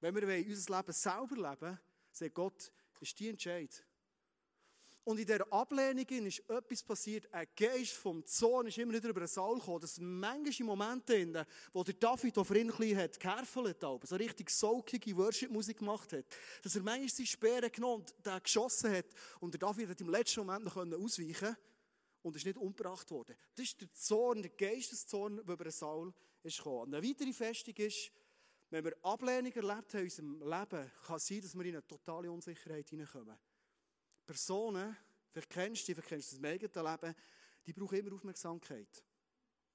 wenn 0.00 0.16
wir 0.16 0.46
unser 0.48 0.76
Leben 0.76 0.92
selber 0.92 1.36
leben 1.36 1.60
wollen, 1.60 1.80
sagt 2.10 2.34
Gott, 2.34 2.72
ist 2.98 3.20
die 3.20 3.28
Entscheid. 3.28 3.86
Und 5.04 5.18
in 5.18 5.26
dieser 5.26 5.52
Ablehnung 5.52 6.06
ist 6.06 6.48
etwas 6.48 6.82
passiert. 6.82 7.32
Ein 7.32 7.46
Geist 7.54 7.92
vom 7.92 8.24
Zorn 8.24 8.68
ist 8.68 8.78
immer 8.78 8.94
wieder 8.94 9.10
über 9.10 9.20
den 9.20 9.28
Saal 9.28 9.56
gekommen. 9.56 9.80
Das 9.80 10.00
Momente, 10.00 11.14
in 11.14 11.38
wo 11.74 11.84
der 11.84 11.94
David 11.94 12.38
auf 12.38 12.50
ihn 12.50 12.72
hat 12.96 13.20
geherfelt, 13.20 13.80
so 13.80 14.16
richtig 14.16 14.48
soakige 14.48 15.14
Worship-Musik 15.14 15.78
gemacht 15.78 16.14
hat. 16.14 16.24
Dass 16.62 16.74
er 16.74 16.82
manchmal 16.82 17.10
seine 17.10 17.26
Speere 17.26 17.70
genommen 17.70 18.02
und 18.02 18.26
den 18.26 18.42
geschossen 18.42 18.92
hat. 18.92 19.06
Und 19.40 19.52
der 19.52 19.58
David 19.58 19.90
hat 19.90 20.00
im 20.00 20.08
letzten 20.08 20.40
Moment 20.40 20.64
noch 20.64 20.76
ausweichen 20.76 21.54
und 22.22 22.36
ist 22.36 22.46
nicht 22.46 22.56
umgebracht 22.56 23.10
worden. 23.10 23.36
Das 23.54 23.66
ist 23.66 23.80
der 23.82 23.92
Zorn, 23.92 24.40
der 24.40 24.52
Geisteszorn, 24.52 25.36
der 25.36 25.54
über 25.54 25.64
den 25.64 25.72
Saul 25.72 26.14
ist 26.42 26.56
gekommen. 26.56 26.94
Eine 26.94 27.06
weitere 27.06 27.32
Festung 27.34 27.74
ist, 27.76 28.10
wenn 28.70 28.82
wir 28.82 28.96
Ablehnung 29.02 29.52
erlebt 29.52 29.92
haben 29.92 30.00
in 30.00 30.04
unserem 30.04 30.40
Leben, 30.40 30.92
kann 31.06 31.16
es 31.16 31.26
sein, 31.26 31.42
dass 31.42 31.54
wir 31.54 31.64
in 31.66 31.74
eine 31.74 31.86
totale 31.86 32.32
Unsicherheit 32.32 32.88
hineinkommen. 32.88 33.36
Personen, 34.26 34.96
vielleicht 35.30 35.50
kennst 35.50 35.88
du 35.88 35.94
die, 35.94 36.00
du 36.00 36.08
das 36.08 36.32
im 36.32 36.44
eigenen 36.44 36.86
Leben, 36.86 37.14
die 37.66 37.72
brauchen 37.72 37.98
immer 37.98 38.14
Aufmerksamkeit. 38.14 39.04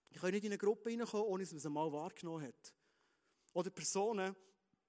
Ich 0.09 0.19
kann 0.19 0.31
nicht 0.31 0.43
in 0.43 0.51
eine 0.51 0.57
Gruppe 0.57 0.89
hineinkommen, 0.89 1.27
ohne 1.27 1.43
dass 1.43 1.51
man 1.51 1.59
sie 1.59 1.69
mal 1.69 1.91
wahrgenommen 1.91 2.47
hat. 2.47 2.73
Oder 3.53 3.69
Personen, 3.69 4.35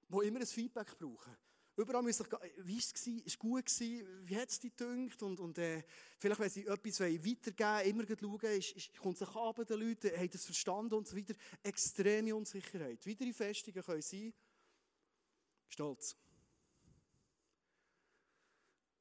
die 0.07 0.27
immer 0.27 0.39
ein 0.39 0.45
Feedback 0.45 0.97
brauchen. 0.97 1.37
Überall 1.77 2.03
müssen 2.03 2.25
ich, 2.25 2.65
wie 2.65 2.75
war 2.75 2.83
es? 2.93 3.07
Ist 3.07 3.39
gut 3.39 3.65
gewesen? 3.65 4.27
Wie 4.27 4.37
hat 4.37 4.49
es 4.49 4.59
dich 4.59 4.75
gedünkt? 4.75 5.23
Und, 5.23 5.39
und 5.39 5.57
äh, 5.57 5.83
vielleicht, 6.19 6.39
wenn 6.39 6.49
sie 6.49 6.67
etwas 6.67 6.99
weitergeben 6.99 7.89
immer 7.89 8.17
schauen, 8.19 8.57
ist, 8.57 8.71
ist, 8.73 8.97
kommt 8.97 9.17
sich 9.17 9.29
an 9.29 9.53
den 9.65 9.79
Leuten, 9.79 10.17
haben 10.17 10.29
das 10.29 10.45
verstanden 10.45 10.93
und 10.95 11.07
so 11.07 11.15
weiter. 11.15 11.33
Extreme 11.63 12.35
Unsicherheit. 12.35 13.05
Weitere 13.07 13.33
Festungen 13.33 13.83
können 13.83 14.01
sein, 14.01 14.33
Stolz. 15.69 16.17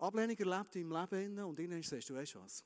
Ablehnung 0.00 0.36
erlebt 0.36 0.76
im 0.76 0.90
Leben 0.90 1.38
und 1.40 1.58
innen 1.58 1.82
sagst 1.82 2.08
du, 2.08 2.14
weißt 2.14 2.34
du 2.34 2.40
was? 2.40 2.64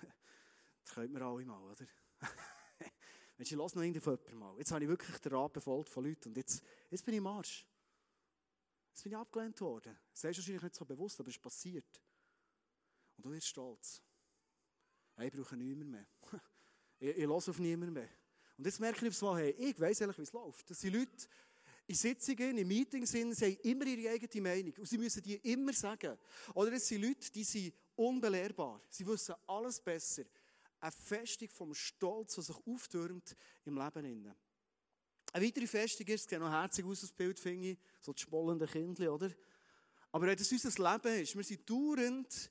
das 0.84 0.94
können 0.94 1.12
wir 1.14 1.22
alle 1.22 1.44
mal, 1.44 1.62
oder? 1.62 1.86
Wenn 3.36 3.44
ich 3.44 3.52
noch 3.52 3.74
irgendjemand 3.74 4.34
mal. 4.34 4.56
Jetzt 4.58 4.70
habe 4.70 4.84
ich 4.84 4.88
wirklich 4.88 5.18
den 5.18 5.32
Rat 5.34 5.52
befolgt 5.52 5.90
von 5.90 6.04
Leuten 6.04 6.28
und 6.28 6.36
jetzt, 6.36 6.62
jetzt 6.90 7.04
bin 7.04 7.14
ich 7.14 7.18
im 7.18 7.26
Arsch. 7.26 7.66
Jetzt 8.90 9.02
bin 9.02 9.12
ich 9.12 9.18
abgelehnt 9.18 9.60
worden. 9.60 9.98
Das 10.12 10.24
ist 10.24 10.38
wahrscheinlich 10.38 10.62
nicht 10.62 10.74
so 10.74 10.84
bewusst, 10.84 11.20
aber 11.20 11.28
es 11.28 11.36
ist 11.36 11.42
passiert. 11.42 12.00
Und 13.16 13.26
du 13.26 13.30
wirst 13.30 13.48
stolz. 13.48 14.02
Hey, 15.16 15.28
ich 15.28 15.34
brauche 15.34 15.56
niemanden 15.56 15.90
mehr. 15.90 16.06
ich, 16.98 17.08
ich 17.08 17.26
höre 17.26 17.32
auf 17.32 17.58
niemanden 17.58 17.92
mehr. 17.92 18.08
Und 18.56 18.64
jetzt 18.64 18.80
merke 18.80 19.04
ich 19.04 19.10
aufs 19.10 19.20
Mal, 19.20 19.42
hey, 19.42 19.50
ich 19.50 19.78
weiss 19.78 20.00
ehrlich, 20.00 20.16
wie 20.16 20.22
es 20.22 20.32
läuft. 20.32 20.70
Das 20.70 20.80
sind 20.80 20.94
Leute, 20.94 21.28
in 21.86 21.94
Sitzungen, 21.94 22.58
in 22.58 22.66
Meetings 22.66 23.10
sind, 23.10 23.34
sie 23.34 23.44
haben 23.44 23.60
immer 23.62 23.86
ihre 23.86 24.12
eigene 24.12 24.42
Meinung. 24.42 24.74
Und 24.78 24.86
sie 24.86 24.98
müssen 24.98 25.22
die 25.22 25.36
immer 25.36 25.72
sagen. 25.72 26.18
Oder 26.54 26.72
es 26.72 26.88
sind 26.88 27.02
Leute, 27.02 27.30
die 27.30 27.44
sind 27.44 27.74
unbelehrbar. 27.94 28.82
Sie 28.90 29.06
wissen 29.06 29.34
alles 29.46 29.80
besser. 29.80 30.24
Eine 30.80 30.92
Festung 30.92 31.48
vom 31.48 31.74
Stolz, 31.74 32.34
der 32.34 32.44
sich 32.44 32.56
auftürmt 32.66 33.36
im 33.64 33.78
Leben. 33.78 34.34
Eine 35.32 35.46
weitere 35.46 35.66
Festung 35.66 36.06
ist, 36.06 36.24
es 36.24 36.30
sieht 36.30 36.38
noch 36.38 36.50
herzig 36.50 36.84
aus, 36.84 37.00
das 37.00 37.12
Bild, 37.12 37.38
finde 37.38 37.70
ich, 37.70 37.78
so 38.00 38.12
das 38.12 38.22
schmollende 38.22 38.66
Kindchen, 38.66 39.08
oder? 39.08 39.30
Aber 40.12 40.26
wenn 40.26 40.36
das 40.36 40.50
unser 40.50 40.92
Leben 40.92 41.22
ist, 41.22 41.36
wir 41.36 41.44
sind 41.44 41.68
dauernd 41.68 42.50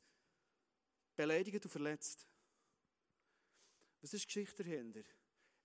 beleidigt 1.15 1.63
und 1.65 1.71
verletzt. 1.71 2.27
Was 4.01 4.13
ist 4.13 4.23
die 4.23 4.27
Geschichte 4.27 4.63
dahinter? 4.63 5.01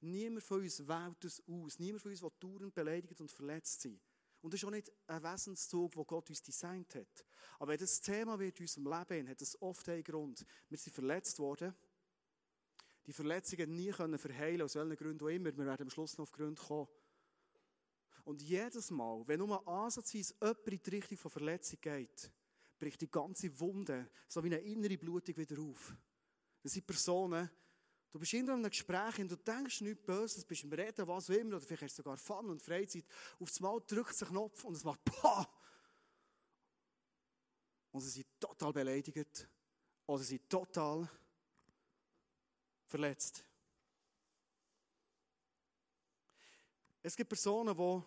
Niemand 0.01 0.43
von 0.43 0.63
uns 0.63 0.87
wählt 0.87 1.25
das 1.25 1.43
aus. 1.47 1.79
Niemand 1.79 2.03
von 2.03 2.11
uns 2.11 2.23
will 2.23 2.33
dauernd 2.41 2.75
beleidigt 2.75 3.21
und 3.21 3.31
verletzt 3.31 3.83
sein. 3.83 4.01
Und 4.41 4.55
das 4.55 4.61
ist 4.61 4.67
auch 4.67 4.71
nicht 4.71 4.91
ein 5.07 5.23
Wesenszug, 5.23 5.93
den 5.93 6.07
Gott 6.07 6.31
uns 6.31 6.43
designt 6.43 6.95
hat. 6.95 7.27
Aber 7.59 7.73
wenn 7.73 7.79
das 7.79 8.01
Thema 8.01 8.39
wird 8.39 8.59
in 8.59 8.65
unserem 8.65 8.87
Leben, 8.87 9.29
hat 9.29 9.43
es 9.43 9.61
oft 9.61 9.87
einen 9.89 10.03
Grund. 10.03 10.47
Wir 10.69 10.79
sind 10.79 10.95
verletzt 10.95 11.39
worden. 11.39 11.75
Die 13.07 13.13
Verletzungen 13.13 13.75
nie 13.75 13.91
können 13.91 14.19
verheilen, 14.19 14.63
aus 14.63 14.77
welchen 14.77 14.97
Gründen 14.97 15.25
auch 15.25 15.29
immer. 15.29 15.57
Wir 15.57 15.67
werden 15.67 15.83
am 15.83 15.91
Schluss 15.91 16.17
noch 16.17 16.23
auf 16.23 16.33
Gründe 16.33 16.61
kommen. 16.61 16.89
Und 18.25 18.43
jedes 18.43 18.91
Mal, 18.91 19.27
wenn 19.27 19.41
nur 19.41 19.67
ansatzweise 19.67 20.35
jemand 20.41 20.69
in 20.69 20.83
die 20.83 20.91
Richtung 20.91 21.19
von 21.19 21.31
Verletzung 21.31 21.81
geht, 21.81 22.31
bricht 22.79 23.01
die 23.01 23.11
ganze 23.11 23.59
Wunde, 23.61 24.11
so 24.29 24.43
wie 24.43 24.49
eine 24.49 24.59
innere 24.59 24.97
Blutung 24.97 25.37
wieder 25.37 25.61
auf. 25.61 25.95
Das 26.63 26.73
sind 26.73 26.87
Personen, 26.87 27.51
du 28.11 28.19
bist 28.19 28.33
in 28.33 28.49
einem 28.49 28.69
Gespräch 28.69 29.19
und 29.19 29.31
du 29.31 29.37
denkst 29.37 29.81
nichts 29.83 30.05
Böses, 30.05 30.45
bist 30.45 30.65
im 30.65 30.73
Reden, 30.73 31.07
was 31.07 31.31
auch 31.31 31.35
immer, 31.35 31.57
oder 31.57 31.67
vielleicht 31.67 31.83
hast 31.83 31.99
du 31.99 32.03
sogar 32.03 32.17
Fun 32.17 32.51
und 32.51 32.63
Freizeit. 32.63 33.05
Auf 33.39 33.51
einmal 33.57 33.81
drückt 33.87 34.15
sich 34.15 34.29
ein 34.29 34.35
Knopf 34.35 34.65
und 34.65 34.75
es 34.75 34.85
macht 34.85 35.05
PAH! 35.05 35.49
Und 37.93 38.01
sie 38.03 38.11
sind 38.11 38.27
total 38.39 38.73
beleidigt 38.73 39.49
oder 40.07 40.23
sie 40.23 40.37
sind 40.37 40.49
total 40.49 41.09
verletzt. 42.87 43.45
Es 47.03 47.17
gibt 47.17 47.31
Personen, 47.31 47.77
die 47.77 48.03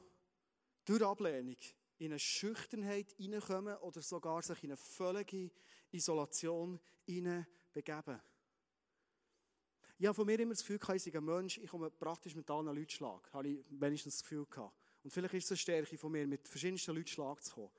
durch 0.86 1.02
Ablehnung 1.02 1.58
in 1.98 2.12
eine 2.12 2.20
Schüchternheit 2.20 3.12
hineinkommen 3.14 3.78
oder 3.78 4.02
sogar 4.02 4.42
sich 4.42 4.64
in 4.64 4.72
eine 4.72 4.78
völlige 4.78 5.52
Isolation 5.92 6.80
begeben. 7.06 8.22
Ich 10.04 10.08
habe 10.08 10.16
von 10.18 10.26
mir 10.26 10.38
immer 10.38 10.52
das 10.52 10.60
Gefühl, 10.60 10.82
ich 10.96 11.02
sei 11.02 11.18
ein 11.18 11.24
Mensch, 11.24 11.58
ich 11.60 11.70
komme 11.70 11.90
praktisch 11.90 12.36
mit 12.36 12.50
allen 12.52 12.66
Leuten 12.66 12.90
Schlag. 12.90 13.32
Habe 13.32 13.48
ich 13.48 13.60
wenigstens 13.70 14.16
das 14.16 14.24
Gefühl 14.24 14.46
gehabt. 14.48 14.76
Und 15.02 15.12
vielleicht 15.12 15.34
ist 15.36 15.46
es 15.46 15.52
eine 15.52 15.58
Stärke 15.60 15.98
von 15.98 16.12
mir, 16.12 16.28
mit 16.28 16.46
verschiedensten 16.46 16.94
Leuten 16.94 17.08
Schlag 17.08 17.42
zu 17.42 17.54
kommen. 17.54 17.70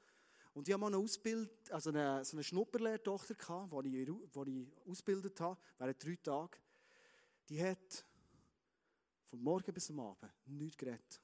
Und 0.54 0.66
ich 0.66 0.72
habe 0.72 0.80
mal 0.80 0.86
eine 0.86 0.96
Ausbild, 0.96 1.50
also 1.70 1.90
eine, 1.90 2.24
so 2.24 2.38
eine 2.38 2.42
Schnupperlehrtochter 2.42 3.34
gehabt, 3.34 3.70
die 3.84 4.00
ich, 4.00 4.08
die 4.08 4.62
ich 4.62 4.90
ausgebildet 4.90 5.38
habe, 5.38 5.60
während 5.76 6.02
drei 6.02 6.16
Tagen. 6.16 6.62
Die 7.50 7.62
hat 7.62 8.06
von 9.26 9.42
morgen 9.42 9.74
bis 9.74 9.90
am 9.90 10.00
Abend 10.00 10.32
nichts 10.46 10.78
geredet. 10.78 11.20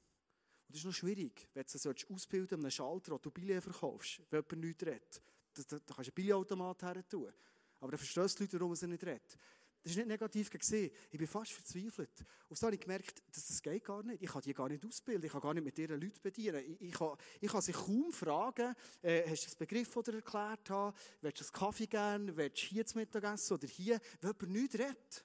Und 0.67 0.75
das 0.75 0.81
ist 0.81 0.85
noch 0.85 0.93
schwierig, 0.93 1.49
wenn 1.55 1.65
du 1.65 1.79
so 1.79 1.95
ausbilden 2.13 2.59
an 2.59 2.61
einem 2.61 2.73
Schalter, 2.73 3.13
wo 3.13 3.17
du 3.17 3.31
Billett 3.31 3.63
verkaufst, 3.63 4.21
wenn 4.29 4.43
jemand 4.43 4.67
nichts 4.67 4.85
redet. 4.85 5.23
Da, 5.55 5.63
da, 5.63 5.79
da 5.79 5.95
kannst 5.95 6.09
du 6.09 6.13
einen 6.13 6.15
Billetautomat 6.15 6.83
her 6.83 7.09
tun. 7.09 7.33
Aber 7.81 7.93
dann 7.93 7.99
verstehst 7.99 8.39
du 8.39 8.45
die 8.45 8.53
Leute, 8.53 8.61
warum 8.61 8.75
sie 8.75 8.87
nicht 8.87 9.03
redet. 9.03 9.39
Das 9.83 9.93
ist 9.93 9.97
nicht 9.97 10.09
negativ 10.09 10.51
gesehen. 10.51 10.91
Ich 11.11 11.19
bin 11.19 11.27
fast 11.27 11.53
verzweifelt. 11.53 12.25
Auf 12.51 12.59
so 12.59 12.67
habe 12.67 12.75
ich 12.75 12.81
gemerkt, 12.83 13.23
dass 13.33 13.47
das 13.47 13.63
geht 13.63 13.83
gar 13.83 14.03
nicht. 14.03 14.23
Ich 14.23 14.29
kann 14.29 14.43
die 14.43 14.53
gar 14.53 14.69
nicht 14.69 14.85
ausbilden. 14.85 15.25
Ich 15.25 15.33
kann 15.33 15.41
gar 15.41 15.55
nicht 15.55 15.65
mit 15.65 15.79
ihren 15.79 15.99
Leuten 15.99 16.21
bedienen. 16.21 16.59
Ich, 16.59 16.81
ich, 16.83 16.93
kann, 16.93 17.17
ich 17.41 17.51
kann 17.51 17.63
sie 17.63 17.73
kaum 17.73 18.13
fragen, 18.13 18.75
äh, 19.01 19.23
hast 19.27 19.43
du 19.43 19.47
das 19.47 19.57
Begriff, 19.57 19.95
den 19.95 20.17
erklärt 20.17 20.69
hast? 20.69 20.99
Willst 21.23 21.41
du 21.41 21.45
einen 21.45 21.53
Kaffee 21.53 21.87
gern? 21.87 22.37
Willst 22.37 22.63
du 22.63 22.67
hier 22.67 22.85
zum 22.85 23.01
Mittagessen 23.01 23.55
oder 23.55 23.67
hier? 23.67 23.99
Wenn 24.21 24.33
jemand 24.39 24.53
nichts 24.53 24.75
redet. 24.79 25.09
Das 25.09 25.25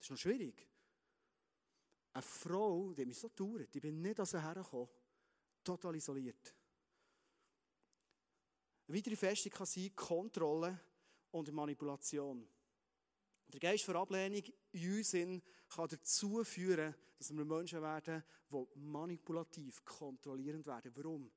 ist 0.00 0.10
noch 0.10 0.18
schwierig. 0.18 0.66
Eine 2.12 2.22
Frau, 2.22 2.92
die 2.92 3.06
mich 3.06 3.18
so 3.18 3.28
dauert, 3.28 3.72
die 3.72 3.80
bin 3.80 4.02
nicht 4.02 4.18
an 4.18 4.26
sie 4.26 4.42
hergekommen, 4.42 4.88
total 5.62 5.94
isoliert. 5.94 6.54
Eine 8.88 8.98
weitere 8.98 9.16
Festung 9.16 9.52
kann 9.52 9.66
sein 9.66 9.94
Kontrolle 9.94 10.78
und 11.30 11.52
Manipulation. 11.52 12.46
Der 13.52 13.60
Geist 13.60 13.86
der 13.86 13.96
Ablehnung 13.96 14.42
in 14.72 14.96
uns 14.96 15.12
kann 15.12 15.88
dazu 15.88 16.42
führen, 16.44 16.94
dass 17.18 17.36
wir 17.36 17.44
Menschen 17.44 17.82
werden, 17.82 18.24
die 18.50 18.66
manipulativ, 18.76 19.84
kontrollierend 19.84 20.66
werden. 20.66 20.92
Warum? 20.94 21.30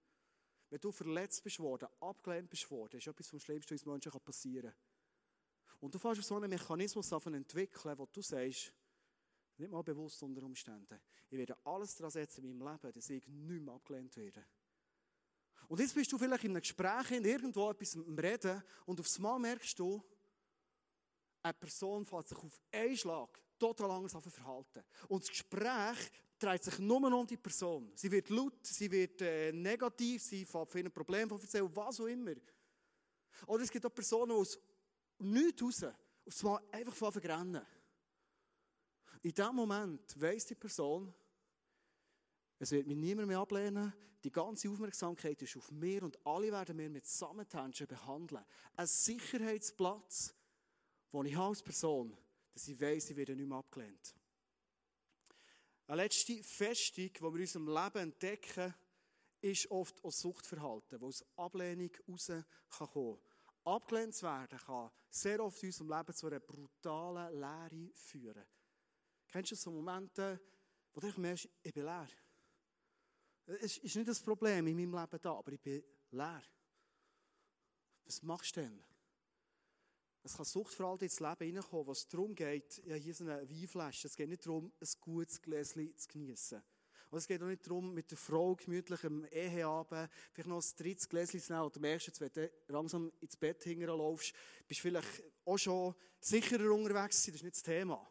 Wenn 0.70 0.80
du 0.80 0.92
verletzt 0.92 1.44
bist 1.44 1.60
worden, 1.60 1.88
abgelehnt 2.00 2.50
bist 2.50 2.70
worden, 2.72 2.98
ist 2.98 3.08
etwas 3.08 3.28
vom 3.28 3.40
Schlimmsten, 3.40 3.76
was 3.76 3.86
Menschen 3.86 4.12
passieren 4.12 4.72
kann. 4.72 5.80
Und 5.82 5.94
du 5.94 6.00
fährst 6.00 6.24
so 6.24 6.36
einen 6.38 6.50
Mechanismus 6.50 7.12
entwickeln, 7.12 7.98
wo 7.98 8.06
du 8.06 8.22
sagst, 8.22 8.74
nicht 9.58 9.72
mal 9.72 9.84
bewusst 9.84 10.22
unter 10.24 10.44
Umständen. 10.44 11.00
Ich 11.30 11.38
werde 11.38 11.58
alles 11.64 11.96
daran 11.96 12.12
setzen 12.12 12.44
in 12.44 12.58
meinem 12.58 12.74
Leben, 12.74 12.94
dass 12.94 13.10
ich 13.10 13.28
nicht 13.28 13.62
mehr 13.62 13.74
abgelehnt 13.74 14.16
werde. 14.18 14.46
Und 15.68 15.80
jetzt 15.80 15.96
bist 15.96 16.12
du 16.12 16.18
vielleicht 16.18 16.44
in 16.44 16.52
einem 16.52 16.62
Gespräch, 16.62 17.12
in 17.12 17.26
irgendwo 17.26 17.70
etwas 17.70 17.96
am 17.96 18.18
Reden 18.18 18.62
und 18.86 19.00
aufs 19.00 19.20
Mal 19.20 19.40
merkst 19.40 19.80
du, 19.80 20.04
eine 21.46 21.54
Person 21.54 22.04
fällt 22.06 22.28
sich 22.28 22.38
auf 22.40 22.60
einen 22.72 22.98
Schlag 22.98 23.40
total 23.60 23.92
anders 23.92 24.18
verhalten. 24.30 24.84
Und 25.08 25.22
das 25.22 25.30
Gespräch 25.30 26.12
dreht 26.40 26.64
sich 26.64 26.80
nur 26.80 27.04
um 27.04 27.28
die 27.28 27.38
Person. 27.38 27.92
Sie 27.96 28.12
wird 28.12 28.30
laut, 28.30 28.66
sie 28.66 28.92
wird 28.92 29.22
äh, 29.22 29.52
negativ, 29.52 30.24
sie 30.24 30.44
fängt 30.44 30.72
von 30.72 30.82
ihren 30.82 30.92
Problemen 30.92 31.30
erzählen, 31.30 31.70
was 31.76 32.00
auch 32.02 32.08
immer. 32.08 32.34
Oder 33.46 33.64
es 33.64 33.70
gibt 33.70 33.86
auch 33.86 33.94
Personen, 33.94 34.32
die 34.32 34.38
aus 34.38 34.60
nichts 35.20 35.62
raus 35.62 35.94
aufs 36.26 36.44
Mal 36.44 36.60
einfach 36.72 36.96
von 36.96 37.14
rennen. 37.14 37.66
In 39.22 39.32
dem 39.32 39.56
Moment 39.56 40.20
weiss 40.20 40.48
die 40.48 40.56
Person, 40.56 41.14
es 42.58 42.72
wird 42.72 42.88
mich 42.88 42.98
niemand 42.98 43.28
mehr 43.28 43.40
ablehnen. 43.40 43.94
Die 44.24 44.32
ganze 44.32 44.68
Aufmerksamkeit 44.70 45.40
ist 45.44 45.56
auf 45.58 45.70
mir 45.70 46.02
und 46.02 46.18
alle 46.26 46.52
werden 46.52 46.76
mir 46.76 46.90
mit 46.90 47.06
Samthändchen 47.06 47.86
behandeln. 47.86 48.44
Ein 48.76 48.88
Sicherheitsplatz, 48.88 50.34
wo 51.16 51.24
ich 51.24 51.38
als 51.38 51.64
Person, 51.64 52.14
dass 52.54 52.68
ich 52.68 52.80
weiss, 52.80 53.10
ich 53.10 53.16
werde 53.16 53.38
nicht 53.38 53.48
mehr 53.48 53.58
abgelehnt. 53.58 54.14
Eine 55.88 56.02
letzte 56.02 56.44
Festung, 56.44 57.10
die 57.14 57.22
wir 57.22 57.30
in 57.30 57.40
unserem 57.40 57.68
Leben 57.70 57.98
entdecken, 58.00 58.76
ist 59.40 59.72
oft 59.72 60.04
auch 60.04 60.12
Suchtverhalten, 60.12 61.00
das 61.00 61.04
aus 61.04 61.26
Ablehnung 61.38 61.90
kommen 62.06 62.46
kann. 62.70 63.18
Abgelehnt 63.64 64.14
zu 64.14 64.26
werden 64.26 64.60
kann 64.60 64.92
sehr 65.10 65.42
oft 65.42 65.64
in 65.64 65.70
unserem 65.70 65.90
Leben 65.90 66.14
zu 66.14 66.28
einer 66.28 66.40
brutalen 66.42 67.40
Leere 67.40 67.94
führen. 67.94 68.46
Kennst 69.30 69.52
du 69.52 69.56
so 69.56 69.72
Momente, 69.72 70.42
wo 70.94 71.00
du 71.00 71.22
merkst, 71.22 71.48
ich 71.64 71.74
bin 71.74 71.86
leer? 71.86 72.10
Es 73.46 73.78
ist 73.78 73.96
nicht 73.96 74.08
das 74.10 74.22
Problem 74.22 74.68
in 74.68 74.76
meinem 74.76 75.00
Leben 75.00 75.22
da, 75.22 75.32
aber 75.32 75.54
ich 75.54 75.62
bin 75.62 75.82
leer. 76.12 76.44
Was 78.04 78.22
machst 78.22 78.58
du 78.58 78.62
denn? 78.62 78.84
Es 80.26 80.38
kann 80.38 80.46
Suchtverhalten 80.46 81.04
ins 81.04 81.20
Leben 81.20 81.46
hineinkommen, 81.46 81.86
was 81.86 82.08
darum 82.08 82.34
geht, 82.34 82.82
ja, 82.88 82.96
hier 82.96 83.12
ist 83.12 83.22
eine 83.22 83.48
Weinflasche. 83.48 84.08
Es 84.08 84.16
geht 84.16 84.28
nicht 84.28 84.44
darum, 84.44 84.74
ein 84.82 84.88
gutes 85.00 85.40
Gläschen 85.40 85.96
zu 85.96 86.08
genießen. 86.08 86.64
Und 87.12 87.18
es 87.20 87.28
geht 87.28 87.44
auch 87.44 87.48
nicht 87.48 87.64
darum, 87.68 87.94
mit 87.94 88.10
der 88.10 88.18
Frau 88.18 88.56
gemütlich 88.56 89.04
am 89.04 89.24
Eheabend 89.26 90.10
vielleicht 90.34 90.50
noch 90.50 90.64
ein 90.64 90.78
drittes 90.78 91.08
Gläschen 91.08 91.40
zu 91.40 91.54
nehmen. 91.54 91.66
Oder 91.66 91.80
merkst, 91.80 92.20
wenn 92.20 92.32
du 92.34 92.52
langsam 92.70 93.12
ins 93.22 93.38
Bett 93.38 93.64
hinterlaufst, 93.66 94.34
bist 94.68 94.80
du 94.80 94.82
vielleicht 94.82 95.24
auch 95.46 95.58
schon 95.60 95.94
sicherer 96.20 96.74
unterwegs 96.74 97.24
Das 97.24 97.36
ist 97.36 97.44
nicht 97.44 97.56
das 97.58 97.62
Thema. 97.62 98.04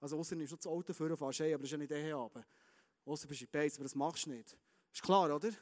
Also, 0.00 0.18
außer 0.18 0.34
du 0.34 0.44
das 0.44 0.66
Auto 0.66 0.92
führen, 0.92 1.16
fährst 1.16 1.40
aber 1.40 1.58
das 1.58 1.66
ist 1.66 1.70
ja 1.70 1.78
nicht 1.78 1.92
Eheabend. 1.92 2.44
Außer 3.04 3.28
bist 3.28 3.42
du 3.42 3.44
in 3.44 3.50
Beiz, 3.52 3.76
aber 3.76 3.84
das 3.84 3.94
machst 3.94 4.26
du 4.26 4.30
nicht. 4.30 4.56
Ist 4.92 5.02
klar, 5.02 5.32
oder? 5.32 5.52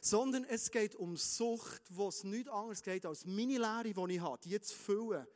Sondern 0.00 0.44
es 0.44 0.70
geht 0.70 0.96
um 0.96 1.14
Sucht, 1.14 1.82
wo 1.90 2.08
es 2.08 2.24
nichts 2.24 2.50
anderes 2.50 2.82
geht, 2.82 3.04
als 3.04 3.26
meine 3.26 3.58
Lehre, 3.58 3.92
die 3.92 4.14
ich 4.14 4.20
habe, 4.20 4.38
die 4.42 4.58
zu 4.62 4.74
füllen. 4.74 5.26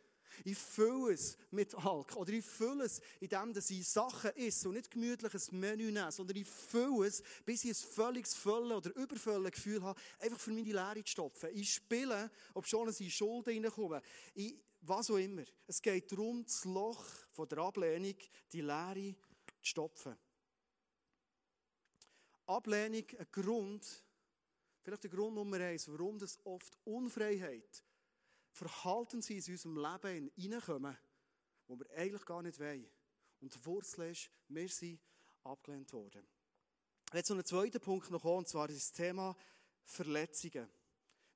Ich 0.44 0.58
fülle 0.58 1.12
es 1.12 1.36
mit 1.50 1.74
Alk. 1.74 2.16
Oder 2.16 2.32
ich 2.32 2.44
fülle 2.44 2.84
es, 2.84 3.00
indem 3.20 3.52
dass 3.52 3.70
ich 3.70 3.88
Sachen 3.88 4.34
esse 4.36 4.68
und 4.68 4.74
nicht 4.74 4.90
gemütliches 4.90 5.52
Menü 5.52 5.92
nehme, 5.92 6.12
sondern 6.12 6.36
ich 6.36 6.48
fülle 6.48 7.06
es, 7.06 7.22
bis 7.44 7.64
ich 7.64 7.70
ein 7.70 7.74
völliges 7.74 8.34
Füllen 8.34 8.72
oder 8.72 8.94
Überfüllen 8.94 9.50
Gefühl 9.50 9.82
habe, 9.82 10.00
einfach 10.18 10.38
für 10.38 10.50
meine 10.50 10.72
Lehre 10.72 11.04
zu 11.04 11.12
stopfen. 11.12 11.50
Ich 11.52 11.74
spiele, 11.74 12.30
ob 12.54 12.66
schon 12.66 12.88
in 12.88 13.10
Schulden 13.10 13.64
reinkommen. 13.64 14.00
Ich, 14.34 14.56
was 14.80 15.10
auch 15.10 15.16
immer. 15.16 15.44
Es 15.66 15.80
geht 15.80 16.10
darum, 16.10 16.44
das 16.44 16.64
Loch 16.64 17.04
von 17.32 17.48
der 17.48 17.58
Ablehnung, 17.58 18.16
die 18.52 18.60
Lehre 18.60 19.14
zu 19.60 19.68
stopfen. 19.68 20.16
Ablehnung 22.46 23.04
ein 23.18 23.26
Grund, 23.30 24.04
vielleicht 24.82 25.04
der 25.04 25.10
Grund 25.10 25.34
Nummer 25.34 25.60
eins, 25.60 25.88
warum 25.88 26.18
das 26.18 26.38
oft 26.44 26.76
Unfreiheit, 26.84 27.82
Verhalten 28.52 29.20
in 29.20 29.36
unserem 29.36 29.76
Leben 29.76 30.30
hineinkommen, 30.36 30.96
wo 31.66 31.78
wir 31.78 31.90
eigentlich 31.96 32.24
gar 32.24 32.42
nicht 32.42 32.58
wollen. 32.60 32.86
Und 33.40 33.54
die 33.54 33.64
Wurzel 33.64 34.10
ist, 34.10 34.30
wir 34.48 34.68
sind 34.68 35.00
abgelehnt 35.42 35.92
worden. 35.92 36.26
Jetzt 37.12 37.30
noch 37.30 37.38
ein 37.38 37.44
zweiter 37.44 37.78
Punkt 37.78 38.10
noch 38.10 38.24
und 38.24 38.48
zwar 38.48 38.68
das 38.68 38.92
Thema 38.92 39.36
Verletzungen. 39.84 40.68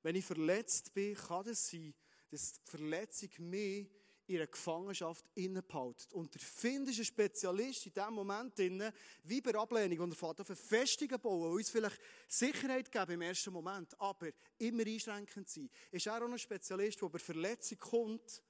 Wenn 0.01 0.15
ich 0.15 0.25
verletzt 0.25 0.93
bin, 0.93 1.15
kann 1.15 1.47
es 1.47 1.69
sein, 1.69 1.93
dass 2.29 2.53
die 2.53 2.69
Verletzung 2.69 3.29
mich 3.39 3.89
in 4.27 4.37
einer 4.37 4.47
Gefangenschaft 4.47 5.25
innepautet. 5.35 6.11
Und 6.13 6.33
der 6.33 6.41
Find 6.41 6.87
ist 6.89 6.99
ein 6.99 7.05
Spezialist 7.05 7.85
in 7.85 7.93
dem 7.93 8.13
Moment 8.13 8.57
drin, 8.57 8.91
wie 9.23 9.41
bei 9.41 9.55
Ablehnung, 9.55 9.99
und 10.01 10.11
er 10.11 10.15
fährt 10.15 10.41
auf 10.41 10.59
Festungen 10.59 11.19
bauen, 11.19 11.53
uns 11.53 11.69
vielleicht 11.69 11.99
Sicherheit 12.27 12.91
geben 12.91 13.13
im 13.13 13.21
ersten 13.21 13.53
Moment, 13.53 13.99
aber 13.99 14.29
immer 14.57 14.85
einschränkend 14.85 15.47
sind. 15.47 15.71
Ist 15.91 16.07
er 16.07 16.23
auch 16.23 16.29
ein 16.29 16.37
Spezialist, 16.37 17.01
der 17.01 17.09
bei 17.09 17.19
Verletzung 17.19 17.77
kommt 17.79 18.43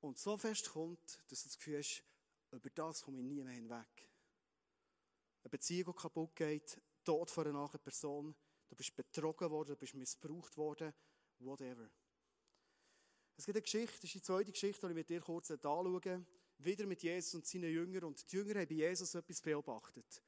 und 0.00 0.18
so 0.18 0.36
fest 0.36 0.70
kommt, 0.70 1.22
dass 1.28 1.42
du 1.42 1.48
das 1.48 1.58
Gefühl 1.58 1.78
hast, 1.78 2.02
über 2.50 2.70
das 2.70 3.02
komme 3.02 3.18
ich 3.18 3.24
nie 3.24 3.42
mehr 3.42 3.54
hinweg. 3.54 4.10
Eine 5.42 5.50
Beziehung, 5.50 5.92
die 5.94 6.00
kaputt 6.02 6.34
geht, 6.34 6.80
Tod 7.04 7.30
von 7.30 7.46
einer 7.46 7.60
nahen 7.60 7.80
Person, 7.80 8.34
du 8.68 8.74
bist 8.74 8.96
betrogen 8.96 9.50
worden, 9.50 9.70
du 9.70 9.76
bist 9.76 9.94
missbraucht 9.94 10.56
worden, 10.56 10.92
whatever. 11.38 11.88
Es 13.36 13.44
gibt 13.44 13.56
eine 13.56 13.62
Geschichte, 13.62 13.96
das 13.96 14.04
ist 14.04 14.14
die 14.14 14.22
zweite 14.22 14.50
Geschichte, 14.50 14.86
die 14.86 14.92
ich 14.92 14.96
mit 14.96 15.08
dir 15.08 15.20
kurz 15.20 15.50
anschaue. 15.50 16.24
Wieder 16.58 16.86
mit 16.86 17.02
Jesus 17.02 17.34
und 17.34 17.46
seinen 17.46 17.70
Jüngern. 17.70 18.04
Und 18.04 18.32
die 18.32 18.36
Jünger 18.36 18.60
haben 18.60 18.66
bei 18.68 18.74
Jesus 18.74 19.14
etwas 19.14 19.42
beobachtet. 19.42 20.22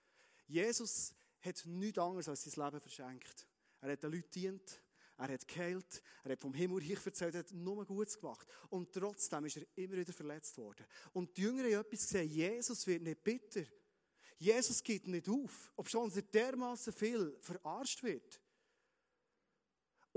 Jesus 0.46 1.14
hat 1.40 1.64
nichts 1.64 1.98
anderes 1.98 2.28
als 2.28 2.44
sein 2.44 2.64
Leben 2.64 2.80
verschenkt. 2.80 3.46
Er 3.80 3.92
hat 3.92 4.02
den 4.02 4.12
Leuten 4.12 4.30
dient, 4.30 4.82
er 5.16 5.28
hat 5.28 5.48
geheilt, 5.48 6.02
er 6.22 6.32
hat 6.32 6.40
vom 6.40 6.52
Himmelreich 6.52 7.04
erzählt, 7.04 7.34
er 7.34 7.40
hat 7.40 7.52
nur 7.52 7.84
Gutes 7.86 8.18
gemacht. 8.18 8.46
Und 8.68 8.92
trotzdem 8.92 9.46
ist 9.46 9.56
er 9.56 9.66
immer 9.76 9.96
wieder 9.96 10.12
verletzt 10.12 10.58
worden. 10.58 10.86
Und 11.12 11.36
die 11.36 11.42
Jünger 11.42 11.64
haben 11.64 11.86
etwas 11.86 12.02
gesehen, 12.02 12.28
Jesus 12.28 12.86
wird 12.86 13.02
nicht 13.02 13.24
bitter. 13.24 13.64
Jesus 14.36 14.82
geht 14.82 15.08
nicht 15.08 15.28
auf, 15.28 15.72
ob 15.76 15.88
schon 15.88 16.12
er 16.12 16.22
dermaßen 16.22 16.92
viel 16.92 17.36
verarscht 17.40 18.02
wird. 18.02 18.40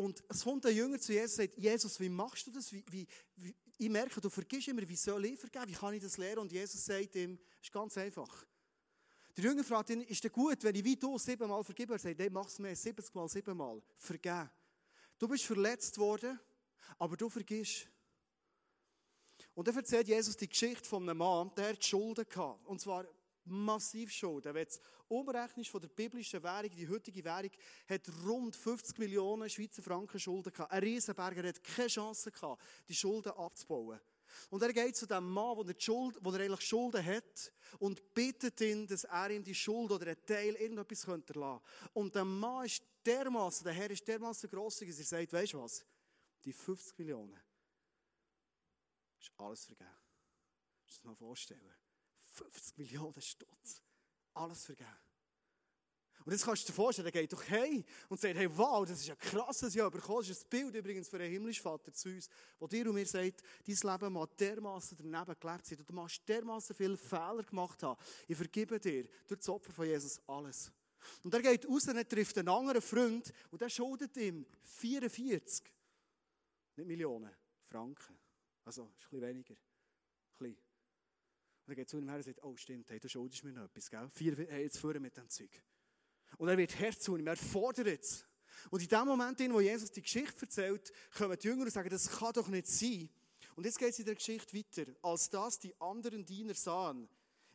Und 0.01 0.23
es 0.29 0.43
kommt 0.43 0.65
ein 0.65 0.75
Jünger 0.75 0.99
zu 0.99 1.13
Jesus 1.13 1.37
und 1.37 1.45
sagt, 1.45 1.57
Jesus, 1.59 1.99
wie 1.99 2.09
machst 2.09 2.47
du 2.47 2.51
das? 2.51 2.73
Wie, 2.73 2.83
wie, 2.89 3.07
wie, 3.35 3.55
ich 3.77 3.87
merke, 3.87 4.19
du 4.19 4.31
vergisst 4.31 4.67
immer, 4.67 4.81
wie 4.89 4.95
soll 4.95 5.25
ich 5.25 5.39
vergeben? 5.39 5.67
Wie 5.67 5.73
kann 5.73 5.93
ich 5.93 6.01
das 6.01 6.17
lernen? 6.17 6.39
Und 6.39 6.51
Jesus 6.51 6.83
sagt 6.83 7.13
ihm, 7.13 7.37
es 7.59 7.67
ist 7.67 7.71
ganz 7.71 7.95
einfach. 7.99 8.43
Der 9.37 9.43
Jünger 9.43 9.63
fragt 9.63 9.91
ihn, 9.91 10.01
ist 10.01 10.25
es 10.25 10.31
gut, 10.31 10.63
wenn 10.63 10.73
ich 10.73 10.83
wie 10.83 10.95
du 10.95 11.19
siebenmal 11.19 11.63
vergebe? 11.63 11.93
Er 11.93 11.99
sagt, 11.99 12.19
hey, 12.19 12.31
mach 12.31 12.47
es 12.47 12.57
mir 12.57 12.75
70 12.75 13.13
mal 13.13 13.29
siebenmal. 13.29 13.79
Vergeben. 13.95 14.49
Du 15.19 15.27
bist 15.27 15.43
verletzt 15.43 15.95
worden, 15.99 16.39
aber 16.97 17.15
du 17.15 17.29
vergisst. 17.29 17.87
Und 19.53 19.67
dann 19.67 19.75
erzählt 19.75 20.07
Jesus 20.07 20.35
die 20.35 20.49
Geschichte 20.49 20.89
von 20.89 21.07
einem 21.07 21.19
Mann, 21.19 21.51
der 21.55 21.69
hat 21.69 21.85
Schulden 21.85 22.25
gehabt. 22.27 22.65
Und 22.65 22.81
zwar 22.81 23.05
massiv 23.45 24.12
Schulden. 24.12 24.54
Wenn 24.54 24.65
du 24.65 24.80
umrechnest 25.08 25.69
von 25.69 25.82
der 25.82 25.89
biblischen 25.89 26.41
Währung, 26.43 26.69
die 26.69 26.88
heutige 26.88 27.23
Währung, 27.23 27.51
hat 27.88 28.01
rund 28.25 28.56
50 28.56 28.97
Millionen 28.97 29.49
Schweizer 29.49 29.82
Franken 29.82 30.19
Schulden 30.19 30.51
gehabt. 30.54 30.71
Ein 30.71 30.84
Riesenberger 30.84 31.47
hat 31.47 31.63
keine 31.63 31.88
Chance 31.88 32.32
gehabt, 32.32 32.62
die 32.88 32.95
Schulden 32.95 33.32
abzubauen. 33.32 33.99
Und 34.49 34.62
er 34.63 34.73
geht 34.73 34.95
zu 34.95 35.06
dem 35.06 35.30
Mann, 35.30 35.58
wo 35.58 35.63
er, 35.63 35.75
Schuld, 35.77 36.17
wo 36.21 36.32
er 36.32 36.41
eigentlich 36.41 36.62
Schulden 36.62 37.06
hat, 37.06 37.51
und 37.80 38.13
bittet 38.13 38.60
ihn, 38.62 38.88
dass 38.88 39.04
er 39.04 39.30
ihm 39.30 39.43
die 39.43 39.56
Schuld 39.56 39.91
oder 39.91 40.08
einen 40.08 40.25
Teil 40.25 40.56
irgendetwas 40.56 41.06
könnte 41.06 41.34
lassen. 41.34 41.63
Und 41.93 42.15
der 42.15 42.25
Mann 42.25 42.65
ist 42.65 42.84
dermaßen, 43.06 43.63
der 43.63 43.73
Herr 43.73 43.91
ist 43.91 44.08
dermaßen 44.08 44.49
grosszügig, 44.49 44.95
dass 44.95 45.12
er 45.12 45.19
sagt, 45.19 45.34
weißt 45.34 45.54
du 45.54 45.62
was? 45.62 45.86
Die 46.43 46.54
50 46.54 46.97
Millionen 46.97 47.39
ist 49.19 49.32
alles 49.38 49.65
vergeben. 49.65 49.89
Kannst 50.84 50.97
du 50.97 51.01
dir 51.01 51.08
mal 51.10 51.15
vorstellen? 51.15 51.81
50 52.32 52.78
Millionen 52.78 53.22
Stutz. 53.22 53.82
Alles 54.34 54.65
vergeben. 54.65 54.89
Und 56.24 56.34
jetzt 56.34 56.46
kannst 56.46 56.63
du 56.63 56.67
dir 56.67 56.76
vorstellen, 56.76 57.12
der 57.12 57.22
geht 57.22 57.34
doch 57.34 57.44
hey 57.48 57.84
und 58.08 58.20
sagt, 58.20 58.36
hey, 58.36 58.48
wow, 58.56 58.86
das 58.86 59.00
ist 59.00 59.08
ja 59.08 59.15
krass, 59.15 59.63
was 59.63 59.76
ich 59.76 59.82
bekommen 59.82 60.20
Das 60.20 60.30
ist 60.30 60.44
ein 60.46 60.50
Bild 60.50 60.76
übrigens 60.76 61.10
für 61.10 61.17
einen 61.17 61.32
himmlischen 61.32 61.63
Vater 61.63 61.91
zu 61.91 62.10
uns, 62.10 62.30
wo 62.60 62.67
dir 62.67 62.88
und 62.88 62.94
mir 62.94 63.08
sagt, 63.08 63.41
dein 63.65 63.91
Leben 63.91 64.13
mag 64.13 64.38
dermaßen 64.38 64.98
daneben 64.98 65.36
gelebt 65.39 65.65
sein. 65.65 65.84
Du 65.86 65.94
machst 65.94 66.22
dermaßen 66.28 66.76
viele 66.76 66.96
Fehler 66.96 67.44
gemacht 67.44 67.82
haben. 67.82 68.00
Ich 68.28 68.38
vergebe 68.38 68.80
dir 68.80 69.08
durch 69.28 69.39
das 69.39 69.50
Opfer 69.50 69.72
von 69.72 69.88
Jesus 69.88 70.22
alles. 70.28 70.72
Und 71.24 71.34
er 71.34 71.41
geht 71.41 71.67
raus 71.67 71.88
und 71.88 71.98
er 71.98 72.08
trifft 72.08 72.38
einen 72.38 72.50
anderen 72.50 72.82
Freund 72.82 73.34
und 73.50 73.60
der 73.60 73.70
schuldet 73.70 74.15
ihm 74.17 74.46
44, 74.63 75.65
nicht 76.76 76.88
Millionen, 76.88 77.32
Franken. 77.67 78.17
Also, 78.63 78.84
ist 78.84 79.06
ein 79.06 79.10
bisschen 79.10 79.22
weniger. 79.22 79.56
Er 81.71 81.75
geht 81.75 81.89
zu 81.89 81.99
ihm 81.99 82.10
her 82.10 82.17
und 82.17 82.23
sagt, 82.23 82.43
oh 82.43 82.53
stimmt, 82.57 82.91
hey, 82.91 82.99
du 82.99 83.07
schuldest 83.07 83.45
mir 83.45 83.53
noch 83.53 83.63
etwas, 83.63 83.89
gell? 83.89 84.10
Vier, 84.10 84.36
hey, 84.49 84.63
jetzt 84.63 84.77
führen 84.77 85.01
mit 85.01 85.15
dem 85.15 85.29
Zeug. 85.29 85.49
Und 86.38 86.49
er 86.49 86.57
wird 86.57 86.77
Herz 86.77 86.99
zu 86.99 87.15
ihm, 87.15 87.25
er 87.25 87.38
fordert 87.38 88.03
es. 88.03 88.25
Und 88.69 88.81
in 88.81 88.89
dem 88.89 89.05
Moment, 89.05 89.39
in 89.39 89.53
wo 89.53 89.62
Jesus 89.62 89.89
die 89.89 90.01
Geschichte 90.01 90.41
erzählt, 90.41 90.91
kommen 91.15 91.38
die 91.39 91.47
Jünger 91.47 91.63
und 91.63 91.71
sagen, 91.71 91.89
das 91.89 92.10
kann 92.10 92.34
doch 92.34 92.49
nicht 92.49 92.67
sein. 92.67 93.10
Und 93.55 93.65
jetzt 93.65 93.79
geht 93.79 93.91
es 93.91 93.99
in 93.99 94.05
der 94.05 94.15
Geschichte 94.15 94.53
weiter. 94.53 94.91
Als 95.01 95.29
das 95.29 95.60
die 95.60 95.73
anderen 95.79 96.25
Diener 96.25 96.55
sahen, 96.55 97.07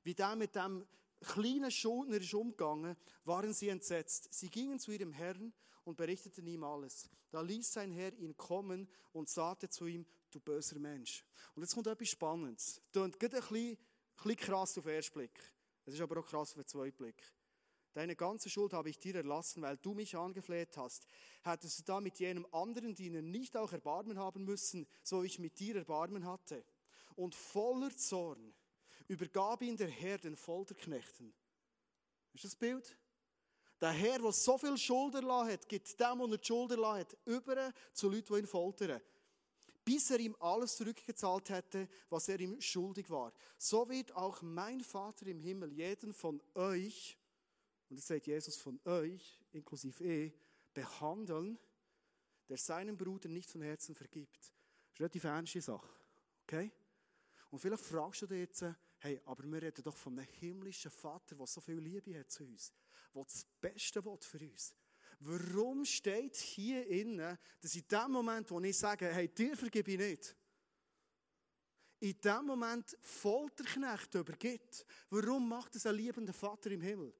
wie 0.02 0.14
der 0.14 0.34
mit 0.34 0.56
dem 0.56 0.86
kleinen 1.20 1.70
Schuldner 1.70 2.16
ist 2.16 2.32
umgegangen, 2.32 2.96
waren 3.26 3.52
sie 3.52 3.68
entsetzt. 3.68 4.32
Sie 4.32 4.48
gingen 4.48 4.78
zu 4.78 4.92
ihrem 4.92 5.12
Herrn 5.12 5.52
und 5.84 5.98
berichteten 5.98 6.46
ihm 6.46 6.64
alles. 6.64 7.10
Da 7.30 7.42
ließ 7.42 7.70
sein 7.70 7.92
Herr 7.92 8.14
ihn 8.14 8.34
kommen 8.34 8.88
und 9.12 9.28
sagte 9.28 9.68
zu 9.68 9.86
ihm, 9.86 10.06
du 10.30 10.40
böser 10.40 10.78
Mensch. 10.78 11.24
Und 11.54 11.62
jetzt 11.62 11.74
kommt 11.74 11.86
etwas 11.86 12.08
Spannendes. 12.08 12.80
Tönt 12.92 13.22
ein 13.22 13.30
bisschen, 13.30 13.76
bisschen 14.16 14.36
krass 14.36 14.78
auf 14.78 14.84
den 14.84 14.94
ersten 14.94 15.14
Blick. 15.14 15.38
Es 15.84 15.94
ist 15.94 16.00
aber 16.00 16.20
auch 16.20 16.26
krass 16.26 16.50
auf 16.50 16.56
den 16.56 16.66
zweiten 16.66 16.96
Blick. 16.96 17.22
Deine 17.96 18.14
ganze 18.14 18.50
Schuld 18.50 18.74
habe 18.74 18.90
ich 18.90 18.98
dir 18.98 19.14
erlassen, 19.14 19.62
weil 19.62 19.78
du 19.78 19.94
mich 19.94 20.14
angefleht 20.16 20.76
hast. 20.76 21.06
Hättest 21.42 21.78
du 21.78 21.82
da 21.84 22.00
mit 22.00 22.18
jenem 22.18 22.46
anderen 22.52 22.94
Diener 22.94 23.22
nicht 23.22 23.56
auch 23.56 23.72
Erbarmen 23.72 24.18
haben 24.18 24.44
müssen, 24.44 24.86
so 25.02 25.22
ich 25.22 25.38
mit 25.38 25.58
dir 25.58 25.76
Erbarmen 25.76 26.26
hatte? 26.26 26.62
Und 27.14 27.34
voller 27.34 27.96
Zorn 27.96 28.54
übergab 29.08 29.62
ihn 29.62 29.78
der 29.78 29.88
Herr 29.88 30.18
den 30.18 30.36
Folterknechten. 30.36 31.32
Ist 32.34 32.44
das 32.44 32.54
Bild? 32.54 32.98
Der 33.80 33.92
Herr, 33.92 34.18
der 34.18 34.32
so 34.32 34.58
viel 34.58 34.76
Schuld 34.76 35.14
erlassen 35.14 35.52
hat, 35.52 35.68
gibt 35.68 35.98
dem, 35.98 36.18
der 36.18 36.38
die 36.38 36.46
Schuld 36.46 36.72
erlassen 36.72 37.00
hat, 37.00 37.16
über 37.24 37.72
zu 37.94 38.10
Leuten, 38.10 38.34
die 38.34 38.40
ihn 38.40 38.46
foltern. 38.46 39.00
Bis 39.86 40.10
er 40.10 40.18
ihm 40.18 40.34
alles 40.40 40.76
zurückgezahlt 40.76 41.48
hätte, 41.48 41.88
was 42.10 42.28
er 42.28 42.40
ihm 42.40 42.60
schuldig 42.60 43.08
war. 43.08 43.32
So 43.56 43.88
wird 43.88 44.10
auch 44.16 44.42
mein 44.42 44.80
Vater 44.80 45.28
im 45.28 45.38
Himmel 45.38 45.72
jeden 45.72 46.12
von 46.12 46.42
euch, 46.54 47.16
und 47.88 47.96
das 47.96 48.08
sagt 48.08 48.26
Jesus 48.26 48.56
von 48.56 48.80
euch, 48.84 49.40
inklusive 49.52 50.02
eh, 50.02 50.32
behandeln, 50.74 51.56
der 52.48 52.56
seinem 52.56 52.96
Bruder 52.96 53.28
nicht 53.28 53.48
von 53.48 53.62
Herzen 53.62 53.94
vergibt. 53.94 54.40
Das 54.40 54.50
ist 54.50 54.98
eine 54.98 55.00
relativ 55.04 55.24
ernste 55.24 55.60
Sache. 55.60 55.88
Okay? 56.42 56.72
Und 57.52 57.60
vielleicht 57.60 57.84
fragst 57.84 58.22
du 58.22 58.26
dich 58.26 58.38
jetzt, 58.40 58.64
hey, 58.98 59.20
aber 59.24 59.44
wir 59.44 59.62
reden 59.62 59.84
doch 59.84 59.96
von 59.96 60.18
einem 60.18 60.26
himmlischen 60.40 60.90
Vater, 60.90 61.36
der 61.36 61.46
so 61.46 61.60
viel 61.60 61.78
Liebe 61.78 62.18
hat 62.18 62.32
zu 62.32 62.42
uns, 62.42 62.72
der 63.14 63.22
das 63.22 63.46
Beste 63.60 64.04
will 64.04 64.18
für 64.20 64.40
uns. 64.40 64.74
Warum 65.20 65.84
steht 65.84 66.36
hier 66.36 66.86
innen, 66.86 67.38
dass 67.60 67.74
in 67.74 67.88
dem 67.88 68.10
Moment, 68.10 68.50
wo 68.50 68.60
ich 68.60 68.76
sage, 68.76 69.12
hey, 69.12 69.28
dir 69.28 69.56
vergebe 69.56 69.92
ich 69.92 69.98
nicht, 69.98 70.36
in 72.00 72.20
dem 72.20 72.44
Moment 72.44 72.96
Folterknecht 73.00 74.14
übergibt? 74.14 74.84
Warum 75.10 75.48
macht 75.48 75.74
es 75.76 75.86
ein 75.86 75.94
liebender 75.94 76.34
Vater 76.34 76.70
im 76.70 76.82
Himmel? 76.82 77.14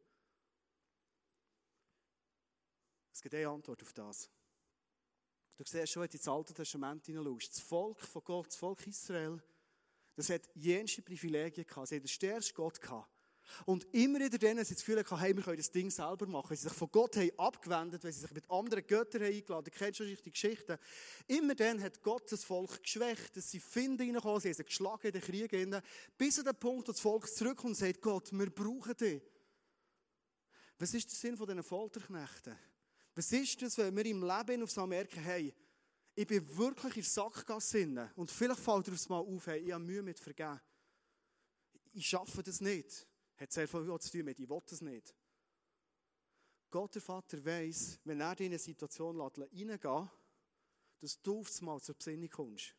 Es 3.12 3.22
gibt 3.22 3.34
eine 3.34 3.48
Antwort 3.48 3.82
auf 3.82 3.94
das. 3.94 4.30
Du 5.56 5.64
siehst 5.64 5.90
schon, 5.90 6.02
wenn 6.02 6.10
du 6.10 6.16
ins 6.18 6.28
Alte 6.28 6.52
Testament 6.52 7.06
hineinschaust, 7.06 7.56
das 7.56 7.60
Volk 7.60 8.00
von 8.02 8.22
Gott, 8.22 8.48
das 8.48 8.56
Volk 8.56 8.86
Israel, 8.86 9.42
das 10.14 10.28
hat 10.28 10.48
jenste 10.54 11.00
Privilegien 11.00 11.66
gehabt. 11.66 11.88
Sie 11.88 11.96
hat 11.96 12.02
den 12.02 12.08
stärksten 12.08 12.54
Gott 12.54 12.78
gehabt. 12.78 13.10
Und 13.64 13.86
immer 13.92 14.20
wieder 14.20 14.38
denen 14.38 14.64
sie 14.64 14.74
das 14.74 14.84
Gefühl 14.84 15.02
gehabt, 15.02 15.22
hey, 15.22 15.36
wir 15.36 15.42
können 15.42 15.56
das 15.56 15.70
Ding 15.70 15.90
selber 15.90 16.26
machen. 16.26 16.50
Wenn 16.50 16.56
sie 16.56 16.68
sich 16.68 16.72
von 16.72 16.90
Gott 16.90 17.16
haben 17.16 17.30
abgewendet, 17.36 18.04
wenn 18.04 18.12
sie 18.12 18.20
sich 18.20 18.32
mit 18.32 18.50
anderen 18.50 18.86
Göttern 18.86 19.22
haben 19.22 19.34
eingeladen, 19.34 19.64
du 19.64 19.70
kennst 19.70 19.98
schon 19.98 20.06
die 20.06 20.30
Geschichten. 20.30 20.78
Immer 21.26 21.54
dann 21.54 21.82
hat 21.82 22.02
Gott 22.02 22.30
das 22.30 22.44
Volk 22.44 22.82
geschwächt, 22.82 23.36
dass 23.36 23.50
sie 23.50 23.60
Finden 23.60 24.14
reinkommen, 24.14 24.40
sie 24.40 24.48
haben 24.48 24.54
sie 24.54 24.64
geschlagen 24.64 25.06
in 25.06 25.12
den 25.12 25.22
Kriegen, 25.22 25.82
bis 26.16 26.38
an 26.38 26.44
den 26.44 26.56
Punkt, 26.56 26.88
wo 26.88 26.92
das 26.92 27.00
Volk 27.00 27.28
zurückkommt 27.28 27.70
und 27.70 27.74
sagt, 27.76 28.00
Gott, 28.00 28.30
wir 28.32 28.50
brauchen 28.50 28.96
dich. 28.96 29.22
Was 30.78 30.92
ist 30.92 31.10
der 31.10 31.16
Sinn 31.16 31.36
von 31.36 31.46
diesen 31.46 31.62
Folterknechten? 31.62 32.56
Was 33.14 33.32
ist 33.32 33.62
das, 33.62 33.78
wenn 33.78 33.96
wir 33.96 34.04
im 34.04 34.22
Leben 34.22 34.62
auf 34.62 34.70
so 34.70 34.86
merken, 34.86 35.20
hey, 35.20 35.54
ich 36.14 36.26
bin 36.26 36.56
wirklich 36.56 36.96
in 36.96 37.02
Sackgasse 37.02 38.10
und 38.16 38.30
vielleicht 38.30 38.60
fällt 38.60 38.86
dir 38.86 38.92
aufs 38.92 39.08
Mal 39.08 39.18
auf, 39.18 39.46
hey, 39.46 39.60
ich 39.60 39.72
habe 39.72 39.84
Mühe 39.84 40.02
mit 40.02 40.18
Vergeben. 40.18 40.60
Ich 41.92 42.06
schaffe 42.06 42.42
das 42.42 42.60
nicht. 42.60 43.06
Hat 43.38 43.52
sehr 43.52 43.68
viel 43.68 43.98
zu 44.00 44.10
tun 44.10 44.24
mit, 44.24 44.38
ich 44.38 44.48
will 44.48 44.62
das 44.66 44.80
nicht. 44.80 45.14
Gott, 46.70 46.94
der 46.94 47.02
Vater, 47.02 47.44
weiss, 47.44 48.00
wenn 48.04 48.20
er 48.20 48.38
in 48.40 48.46
eine 48.46 48.58
Situation 48.58 49.20
reingehen 49.20 49.68
lässt, 49.68 50.10
dass 51.00 51.22
du 51.22 51.40
aufs 51.40 51.60
Mal 51.60 51.80
zur 51.80 51.94
Besinnung 51.94 52.28
kommst. 52.28 52.74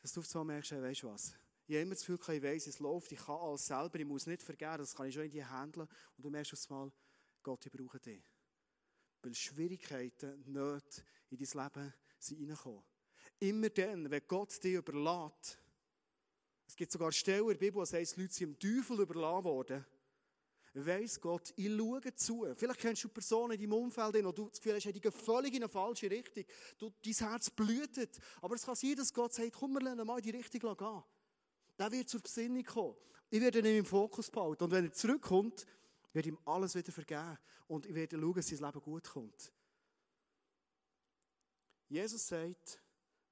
Dass 0.00 0.12
du 0.12 0.20
aufs 0.20 0.34
Mal 0.34 0.44
merkst, 0.44 0.72
hey, 0.72 0.82
weißt 0.82 1.02
du 1.02 1.08
was? 1.08 1.34
Ich 1.66 1.74
habe 1.74 1.82
immer 1.82 1.94
das 1.94 2.04
Gefühl, 2.04 2.36
ich 2.36 2.42
weiss, 2.42 2.66
es 2.66 2.78
läuft, 2.78 3.12
ich 3.12 3.18
kann 3.18 3.36
alles 3.36 3.66
selber, 3.66 3.98
ich 3.98 4.04
muss 4.04 4.26
nicht 4.26 4.42
vergeben, 4.42 4.78
das 4.78 4.94
kann 4.94 5.06
ich 5.06 5.14
schon 5.14 5.24
in 5.24 5.30
die 5.30 5.44
handeln. 5.44 5.88
Und 6.16 6.24
du 6.24 6.30
merkst 6.30 6.52
aufs 6.52 6.68
Mal, 6.68 6.92
Gott, 7.42 7.64
ich 7.64 7.72
brauche 7.72 7.98
dich. 7.98 8.22
Weil 9.22 9.34
Schwierigkeiten, 9.34 10.42
Nöte 10.52 11.02
in 11.30 11.38
dein 11.38 11.64
Leben 11.64 11.94
sind 12.18 12.40
reingekommen. 12.40 12.84
Immer 13.40 13.70
dann, 13.70 14.10
wenn 14.10 14.22
Gott 14.28 14.62
dich 14.62 14.74
überlässt, 14.74 15.58
es 16.66 16.76
gibt 16.76 16.90
sogar 16.90 17.12
Stellen 17.12 17.42
in 17.42 17.48
der 17.48 17.58
Bibel, 17.58 17.76
wo 17.76 17.82
es 17.82 17.92
heißt, 17.92 18.16
Leute 18.16 18.32
sind 18.32 18.62
dem 18.62 18.76
Teufel 18.76 19.00
überlassen 19.00 19.44
worden. 19.44 19.86
Weiss 20.76 21.20
Gott, 21.20 21.52
ich 21.54 21.68
schaue 21.68 22.14
zu. 22.16 22.52
Vielleicht 22.56 22.80
kennst 22.80 23.04
du 23.04 23.08
Personen 23.08 23.52
in 23.52 23.60
deinem 23.60 23.74
Umfeld, 23.74 24.24
wo 24.24 24.32
du 24.32 24.48
das 24.48 24.58
Gefühl 24.58 24.74
hast, 24.74 24.84
die 24.84 25.00
gehen 25.00 25.12
völlig 25.12 25.54
in 25.54 25.62
eine 25.62 25.68
falsche 25.68 26.10
Richtung. 26.10 26.44
Du, 26.78 26.92
dein 27.00 27.12
Herz 27.12 27.48
blutet. 27.48 28.18
Aber 28.40 28.56
es 28.56 28.66
kann 28.66 28.74
sein, 28.74 28.96
dass 28.96 29.14
Gott 29.14 29.32
sagt, 29.32 29.52
komm, 29.52 29.74
wir 29.74 29.82
lernen 29.82 30.04
mal 30.04 30.18
in 30.18 30.24
die 30.24 30.30
Richtung 30.30 30.76
gehen. 30.76 31.02
Der 31.78 31.92
wird 31.92 32.08
zur 32.08 32.20
Besinnung 32.20 32.64
kommen. 32.64 32.96
Ich 33.30 33.40
werde 33.40 33.60
ihn 33.60 33.66
im 33.66 33.84
Fokus 33.84 34.28
behalten. 34.30 34.64
Und 34.64 34.70
wenn 34.72 34.84
er 34.86 34.92
zurückkommt, 34.92 35.64
werde 36.12 36.30
ihm 36.30 36.38
alles 36.44 36.74
wieder 36.74 36.90
vergeben. 36.90 37.38
Und 37.68 37.86
ich 37.86 37.94
werde 37.94 38.18
schauen, 38.18 38.34
dass 38.34 38.48
sein 38.48 38.58
Leben 38.58 38.80
gut 38.80 39.08
kommt. 39.08 39.52
Jesus 41.88 42.26
sagt, 42.26 42.82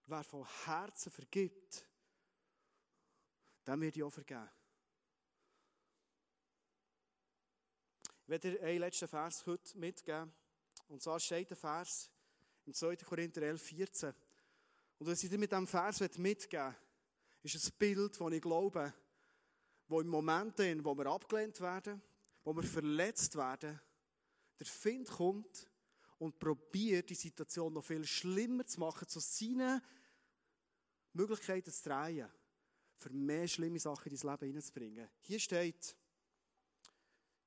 wer 0.07 0.23
von 0.23 0.47
Herzen 0.64 1.11
vergibt, 1.11 1.88
dem 3.66 3.81
wird 3.81 4.03
auch 4.03 4.11
vergeben. 4.11 4.48
Ich 8.22 8.29
werde 8.29 8.53
dir 8.53 8.62
einen 8.62 8.81
letzten 8.81 9.09
Vers 9.09 9.44
heute 9.46 9.79
mitgeben. 9.79 10.33
Und 10.88 11.03
zwar 11.03 11.20
steht 11.20 11.51
der 11.51 11.57
Vers 11.57 12.11
im 12.66 12.72
2. 12.72 12.96
Korinther 12.96 13.42
11, 13.42 13.62
14. 13.62 14.14
Und 14.98 15.07
was 15.07 15.22
ich 15.22 15.31
dir 15.31 15.38
mit 15.38 15.51
diesem 15.51 15.66
Vers 15.66 16.01
mitgeben 16.18 16.75
ist 17.42 17.57
ein 17.57 17.72
Bild, 17.79 18.20
das 18.20 18.33
ich 18.33 18.40
glaube, 18.40 18.94
wo 19.88 20.01
im 20.01 20.09
Moment, 20.09 20.59
wo 20.59 20.96
wir 20.96 21.07
abgelehnt 21.07 21.61
werden, 21.61 22.01
wo 22.44 22.55
wir 22.55 22.62
verletzt 22.62 23.37
werden, 23.37 23.81
der 24.59 24.66
Find 24.66 25.09
kommt 25.09 25.68
und 26.18 26.38
probiert, 26.38 27.11
die 27.11 27.16
Situation 27.16 27.72
noch 27.72 27.85
viel 27.85 28.05
schlimmer 28.05 28.64
zu 28.64 28.79
machen, 28.79 29.09
zu 29.09 29.18
seinen 29.18 29.83
Möglichkeiten 31.12 31.72
zu 31.72 31.88
drehen, 31.88 32.31
für 33.03 33.11
mehr 33.11 33.49
schlimme 33.49 33.79
Sachen 33.79 34.12
in 34.12 34.17
dein 34.17 34.31
Leben 34.31 34.47
hineinzubringen. 34.47 35.09
Hier 35.21 35.41
steht, 35.41 35.97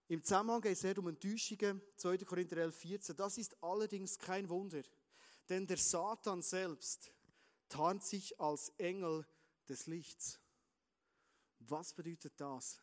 im 0.07 0.21
Zusammenhang 0.21 0.61
geht 0.61 0.83
es 0.83 0.97
um 0.97 1.07
Enttäuschungen, 1.07 1.81
2. 1.95 2.17
Korinther 2.19 2.57
11, 2.57 2.75
14. 2.75 3.15
Das 3.15 3.37
ist 3.37 3.63
allerdings 3.63 4.19
kein 4.19 4.47
Wunder, 4.49 4.83
denn 5.49 5.65
der 5.65 5.77
Satan 5.77 6.41
selbst 6.41 7.11
tarnt 7.69 8.03
sich 8.03 8.39
als 8.39 8.69
Engel 8.77 9.25
des 9.67 9.87
Lichts. 9.87 10.39
Was 11.59 11.93
bedeutet 11.93 12.33
das? 12.37 12.81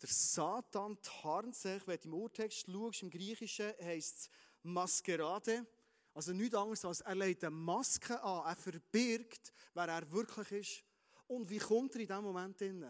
Der 0.00 0.08
Satan 0.08 0.96
tarnt 1.02 1.56
sich, 1.56 1.84
wenn 1.86 1.98
du 1.98 2.08
im 2.08 2.14
Urtext 2.14 2.66
schaust, 2.70 3.02
im 3.02 3.10
Griechischen 3.10 3.72
heisst 3.80 4.26
es 4.26 4.30
Maskerade. 4.62 5.66
Also 6.14 6.32
nichts 6.32 6.54
anderes 6.54 6.84
als 6.84 7.00
er 7.00 7.14
legt 7.16 7.42
eine 7.42 7.54
Maske 7.54 8.22
an, 8.22 8.46
er 8.46 8.56
verbirgt, 8.56 9.52
wer 9.74 9.88
er 9.88 10.12
wirklich 10.12 10.52
ist. 10.52 10.87
Und 11.28 11.50
wie 11.50 11.58
kommt 11.58 11.94
er 11.94 12.00
in 12.00 12.06
diesem 12.06 12.24
Moment 12.24 12.58
hin? 12.58 12.82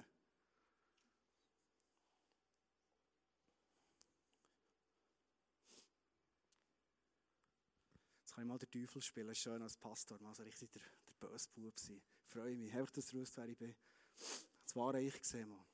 Jetzt 8.21 8.33
kann 8.33 8.45
ich 8.45 8.49
mal 8.49 8.59
den 8.59 8.71
Teufel 8.71 9.03
spielen, 9.03 9.35
schön 9.35 9.61
als 9.61 9.77
Pastor, 9.77 10.21
mal 10.21 10.35
so 10.35 10.45
richtig 10.45 10.71
der, 10.71 10.83
der 10.83 11.15
böse 11.15 11.51
Bub 11.51 11.77
sein. 11.79 12.01
Ich 12.23 12.31
freue 12.31 12.57
mich, 12.57 12.73
einfach, 12.73 12.93
dass 12.93 13.07
du 13.07 13.19
wusst, 13.19 13.37
wer 13.37 13.49
ich 13.49 13.59
bin. 13.59 13.75
Das 14.17 14.77
war 14.77 14.95
ich 14.95 15.19
gesehen, 15.19 15.49
Mann. 15.49 15.67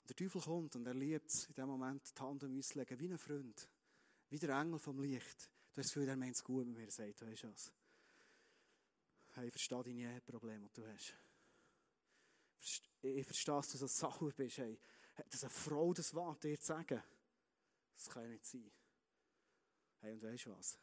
Und 0.00 0.08
der 0.08 0.16
Teufel 0.16 0.40
kommt 0.40 0.76
und 0.76 0.86
er 0.86 0.94
liebt 0.94 1.26
es, 1.26 1.46
in 1.48 1.54
dem 1.54 1.68
Moment 1.68 2.08
die 2.16 2.22
Hand 2.22 2.42
um 2.42 2.54
uns 2.54 2.68
zu 2.68 2.78
legen, 2.78 2.98
wie 2.98 3.12
ein 3.12 3.18
Freund. 3.18 3.68
Wie 4.30 4.38
der 4.38 4.58
Engel 4.58 4.78
vom 4.78 4.98
Licht. 5.00 5.50
Du 5.74 5.80
hast 5.80 5.88
das 5.88 5.92
Gefühl, 5.92 6.08
er 6.08 6.16
meint 6.16 6.36
es 6.36 6.42
gut 6.42 6.66
mit 6.66 6.78
mir, 6.78 6.90
sagt, 6.90 7.20
weißt 7.20 7.42
du 7.42 7.52
was? 7.52 7.72
Hey, 9.36 9.48
ich 9.48 9.52
verstehe 9.52 9.82
deine 9.82 10.18
Probleme, 10.22 10.66
die 10.70 10.80
du 10.80 10.86
hast. 10.86 11.14
Ich 13.02 13.26
verstehe, 13.26 13.54
dass 13.54 13.68
du 13.68 13.76
so 13.76 13.86
sauer 13.86 14.32
bist. 14.32 14.56
Hey, 14.56 14.80
dass 15.28 15.44
eine 15.44 15.50
Frau 15.50 15.92
das 15.92 16.14
wagt, 16.14 16.44
dir 16.44 16.58
zu 16.58 16.68
sagen. 16.68 17.02
Das 17.94 18.08
kann 18.08 18.22
ja 18.22 18.30
nicht 18.30 18.46
sein. 18.46 18.72
Hey, 20.00 20.14
und 20.14 20.22
weißt 20.22 20.46
du 20.46 20.56
was? 20.56 20.78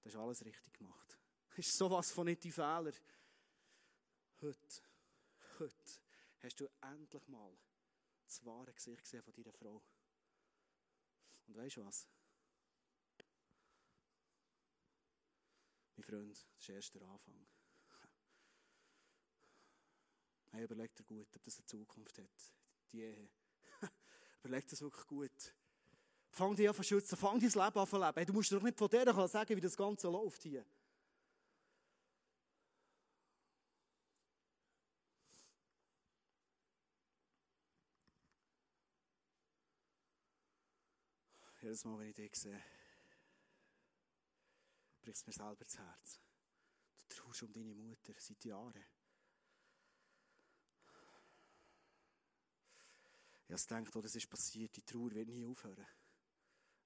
Du 0.00 0.08
hast 0.08 0.14
alles 0.14 0.44
richtig 0.44 0.72
gemacht. 0.74 1.18
Das 1.48 1.58
ist 1.66 1.76
sowas 1.76 2.12
von 2.12 2.26
nicht 2.26 2.44
die 2.44 2.52
Fehler. 2.52 2.92
Heute, 4.40 4.82
heute 5.58 6.00
hast 6.38 6.60
du 6.60 6.68
endlich 6.82 7.26
mal 7.26 7.58
das 8.24 8.44
wahre 8.44 8.72
Gesicht 8.72 9.02
gesehen 9.02 9.24
von 9.24 9.32
deiner 9.34 9.52
Frau. 9.52 9.82
Und 11.48 11.56
weißt 11.56 11.78
du 11.78 11.84
was? 11.84 12.08
Mein 15.96 16.04
Freund, 16.04 16.30
das 16.30 16.46
ist 16.60 16.68
erst 16.68 16.94
der 16.94 17.02
Anfang. 17.02 17.44
Hey, 20.52 20.64
überleg 20.64 20.94
dir 20.94 21.04
gut, 21.04 21.34
ob 21.34 21.42
das 21.42 21.56
eine 21.56 21.64
Zukunft 21.64 22.18
hat. 22.18 22.52
Die 22.92 23.00
Ehe. 23.00 23.30
Überleg 24.42 24.68
das 24.68 24.82
wirklich 24.82 25.06
gut. 25.06 25.54
Fang 26.30 26.54
dich 26.54 26.68
an 26.68 26.74
zu 26.74 26.82
schützen, 26.82 27.16
fang 27.16 27.40
dein 27.40 27.48
Leben 27.48 27.60
an 27.60 27.86
zu 27.86 27.98
leben. 27.98 28.12
Hey, 28.14 28.26
du 28.26 28.32
musst 28.34 28.52
doch 28.52 28.62
nicht 28.62 28.78
von 28.78 28.88
der 28.88 29.28
sagen, 29.28 29.56
wie 29.56 29.60
das 29.60 29.76
Ganze 29.76 30.08
läuft 30.08 30.42
hier. 30.42 30.64
Jedes 41.62 41.84
Mal, 41.84 41.98
wenn 41.98 42.08
ich 42.08 42.16
dich 42.16 42.34
sehe, 42.34 42.62
bricht 45.00 45.16
es 45.16 45.26
mir 45.26 45.32
selber 45.32 45.64
das 45.64 45.78
Herz. 45.78 46.20
Du 47.08 47.14
traust 47.14 47.42
um 47.44 47.52
deine 47.52 47.74
Mutter 47.74 48.12
seit 48.18 48.44
Jahren. 48.44 48.84
Ich 53.54 53.70
habe 53.70 53.82
gedacht, 53.82 53.96
oh, 53.96 54.00
das 54.00 54.16
ist 54.16 54.30
passiert, 54.30 54.74
die 54.74 54.82
Trauer 54.82 55.10
wird 55.12 55.28
nie 55.28 55.44
aufhören, 55.44 55.86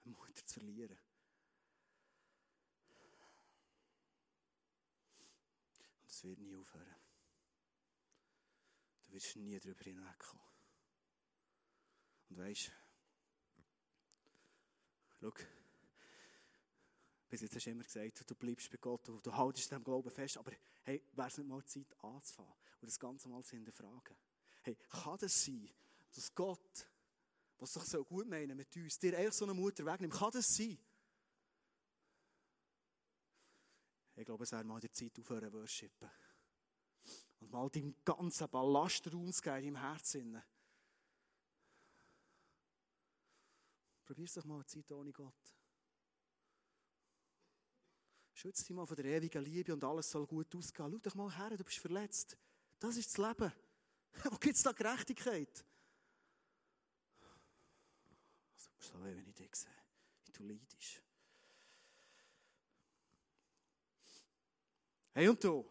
eine 0.04 0.14
Mutter 0.14 0.44
zu 0.44 0.54
verlieren. 0.54 0.98
Und 6.02 6.10
es 6.10 6.24
wird 6.24 6.40
nie 6.40 6.56
aufhören. 6.56 6.96
Du 9.04 9.12
wirst 9.12 9.36
nie 9.36 9.60
darüber 9.60 9.84
hinwegkommen. 9.84 10.44
Und 12.30 12.38
weißt 12.38 12.66
du, 12.66 12.72
Schau, 15.20 15.32
bis 17.28 17.40
jetzt 17.42 17.54
hast 17.54 17.66
du 17.66 17.70
immer 17.70 17.84
gesagt, 17.84 18.28
du 18.28 18.34
bleibst 18.34 18.70
bei 18.70 18.76
Gott, 18.78 19.06
du, 19.06 19.20
du 19.20 19.32
haltest 19.32 19.70
dem 19.70 19.84
Glauben 19.84 20.10
fest, 20.10 20.36
aber 20.36 20.50
hey, 20.82 21.00
wäre 21.12 21.28
es 21.28 21.38
nicht 21.38 21.48
mal 21.48 21.64
Zeit 21.64 21.94
anzufangen 22.02 22.52
und 22.80 22.88
das 22.88 22.98
Ganze 22.98 23.28
mal 23.28 23.44
zu 23.44 23.54
hinterfragen? 23.56 24.16
Hey, 24.62 24.76
kann 24.90 25.16
das 25.18 25.44
sein, 25.44 25.70
dass 26.16 26.34
Gott, 26.34 26.88
was 27.58 27.72
sich 27.72 27.84
so 27.84 28.04
gut 28.04 28.26
meinen 28.26 28.56
mit 28.56 28.74
uns, 28.76 28.98
dir 28.98 29.16
eigentlich 29.16 29.34
so 29.34 29.44
eine 29.44 29.54
Mutter 29.54 29.84
wegnimmt? 29.84 30.14
Kann 30.14 30.30
das 30.32 30.46
sein? 30.46 30.78
Ich 34.14 34.24
glaube, 34.24 34.44
es 34.44 34.52
wäre 34.52 34.64
mal 34.64 34.80
die 34.80 34.90
Zeit 34.90 35.18
aufhören 35.18 35.52
worshipen. 35.52 36.10
Und 37.40 37.50
mal 37.50 37.68
deinen 37.68 37.94
ganzen 38.02 38.48
Ballast 38.48 39.12
rauszugeben 39.12 39.64
im 39.68 39.76
Herzen. 39.76 40.42
Probier 44.06 44.24
es 44.24 44.34
doch 44.34 44.44
mal 44.44 44.54
eine 44.54 44.66
Zeit 44.66 44.90
ohne 44.92 45.12
Gott. 45.12 45.54
Schütze 48.32 48.64
dich 48.64 48.76
mal 48.76 48.86
von 48.86 48.96
der 48.96 49.06
ewigen 49.06 49.44
Liebe 49.44 49.72
und 49.72 49.84
alles 49.84 50.10
soll 50.10 50.26
gut 50.26 50.54
ausgehen. 50.54 50.90
Schau 50.92 50.98
doch 50.98 51.14
mal 51.14 51.36
her, 51.36 51.56
du 51.56 51.64
bist 51.64 51.78
verletzt. 51.78 52.38
Das 52.78 52.96
ist 52.96 53.18
das 53.18 53.26
Leben. 53.26 53.52
Wo 54.24 54.36
gibt 54.36 54.56
es 54.56 54.62
da 54.62 54.72
Gerechtigkeit? 54.72 55.64
So 58.78 59.02
weh, 59.02 59.16
wenn 59.16 59.26
ich 59.26 59.34
dich 59.34 59.54
sehe, 59.54 59.70
wie 60.24 60.32
du 60.32 60.44
leidest. 60.44 61.02
Hey 65.14 65.28
und 65.28 65.42
du? 65.42 65.64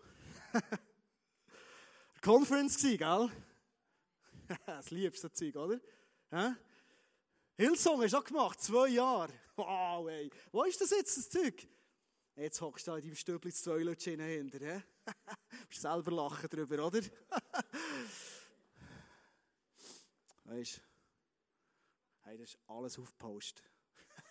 Conference 2.22 2.78
gell? 2.78 3.30
das 4.66 4.90
liebste 4.90 5.32
Zeug, 5.32 5.56
oder? 5.56 5.80
Hillsong 7.58 8.02
hast 8.02 8.14
du 8.14 8.18
auch 8.18 8.24
gemacht, 8.24 8.62
zwei 8.62 8.90
Jahre. 8.90 9.34
Wow, 9.58 10.10
ey. 10.10 10.30
Wo 10.52 10.64
ist 10.64 10.82
das 10.82 10.90
jetzt, 10.90 11.16
das 11.18 11.30
Zeug? 11.30 11.66
Jetzt 12.36 12.60
hockst 12.60 12.86
du 12.88 12.92
da 12.92 12.98
in 12.98 13.04
deinem 13.04 13.16
Stübli 13.16 13.54
zwei 13.54 13.84
Leute 13.84 14.12
hinter, 14.12 14.60
hä? 14.60 14.84
musst 15.66 15.82
selber 15.82 16.12
lachen 16.12 16.50
drüber, 16.50 16.88
oder? 16.88 17.00
weißt 20.44 20.78
du, 20.78 20.82
hey, 22.26 22.38
das 22.38 22.50
ist 22.50 22.60
alles 22.68 23.00
aufgepostet. 23.00 23.64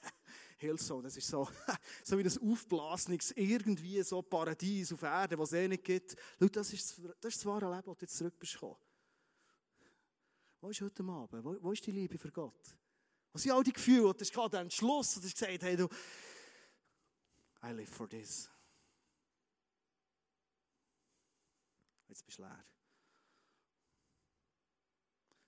Hillsong, 0.58 1.02
das 1.02 1.16
ist 1.16 1.28
so, 1.28 1.48
so 2.04 2.18
wie 2.18 2.22
das 2.22 2.38
Aufblasnix, 2.38 3.30
irgendwie 3.32 4.02
so 4.02 4.20
Paradies 4.22 4.92
auf 4.92 5.02
Erden, 5.02 5.38
was 5.38 5.52
es 5.52 5.58
eh 5.58 5.68
nicht 5.68 5.84
gibt. 5.84 6.16
Schau, 6.38 6.48
das 6.48 6.72
ist, 6.72 6.98
das 7.20 7.34
ist 7.34 7.38
das 7.38 7.46
wahre 7.46 7.74
Leben, 7.74 7.86
das 7.86 7.96
du 7.96 8.04
jetzt 8.04 8.16
zurück 8.16 8.38
bist. 8.38 8.60
Wo 10.60 10.70
ist 10.70 10.80
heute 10.80 11.02
Abend? 11.04 11.44
Wo, 11.44 11.56
wo 11.62 11.72
ist 11.72 11.86
die 11.86 11.90
Liebe 11.90 12.18
für 12.18 12.30
Gott? 12.30 12.76
Was 13.32 13.42
sind 13.42 13.52
all 13.52 13.64
die 13.64 13.72
Gefühle? 13.72 14.12
Du 14.14 14.20
hast 14.20 14.32
gerade 14.32 14.58
einen 14.58 14.66
Entschluss 14.66 15.16
und 15.16 15.24
hast 15.24 15.34
gesagt, 15.34 15.62
hey, 15.62 15.76
du, 15.76 15.88
I 17.62 17.72
live 17.72 17.90
for 17.90 18.08
this. 18.08 18.50
Jetzt 22.08 22.24
bist 22.24 22.38
du 22.38 22.42
leer. 22.42 22.64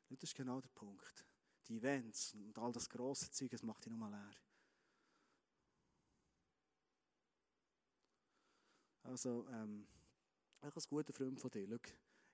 Das 0.09 0.23
ist 0.23 0.35
genau 0.35 0.61
der 0.61 0.71
Punkt. 0.71 1.27
Die 1.69 1.77
Events 1.77 2.35
und 2.35 2.57
all 2.59 2.73
das 2.73 2.89
grosse 2.89 3.31
Zeug, 3.31 3.51
das 3.51 3.63
macht 3.63 3.85
dich 3.85 3.91
nur 3.91 3.99
mal 3.99 4.11
leer. 4.11 4.37
Also, 9.03 9.47
ähm, 9.49 9.87
ich 10.63 10.75
als 10.75 10.89
guter 10.89 11.13
Freund 11.13 11.41
von 11.41 11.51
dir, 11.51 11.67
schau, 11.67 11.77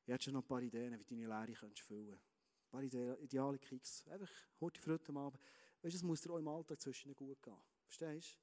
ich 0.05 0.13
hätte 0.13 0.25
schon 0.25 0.35
noch 0.35 0.43
ein 0.43 0.49
paar 0.49 0.63
Ideen, 0.63 1.05
wie 1.09 1.21
du 1.23 1.29
deine 1.29 1.53
könntest 1.55 1.83
füllen 1.83 2.09
könntest 2.09 2.33
paar 2.73 2.83
ideale 3.21 3.59
Kicks. 3.59 4.07
Einfach 4.09 4.31
heute 4.61 4.81
Freude 4.81 5.09
am 5.09 5.19
Abend. 5.19 5.43
Weißt 5.83 5.95
du, 5.95 5.99
es 5.99 6.03
muss 6.03 6.21
dir 6.23 6.33
auch 6.33 6.39
im 6.39 6.49
Alltag 6.49 6.81
zwischen 6.81 7.15
gut 7.15 7.43
gehen. 7.43 7.57
Verstehst 7.85 8.35
du? 8.35 8.39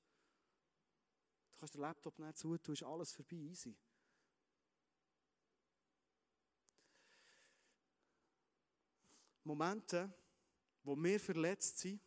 Du 1.52 1.60
kannst 1.60 1.74
den 1.74 1.82
Laptop 1.82 2.20
nicht 2.20 2.38
zutun, 2.38 2.74
ist 2.74 2.84
alles 2.84 3.12
vorbei, 3.12 3.36
easy. 3.36 3.76
Momente, 9.44 10.14
wo 10.90 10.98
wir 10.98 11.20
verletzt 11.20 11.78
sind, 11.78 12.02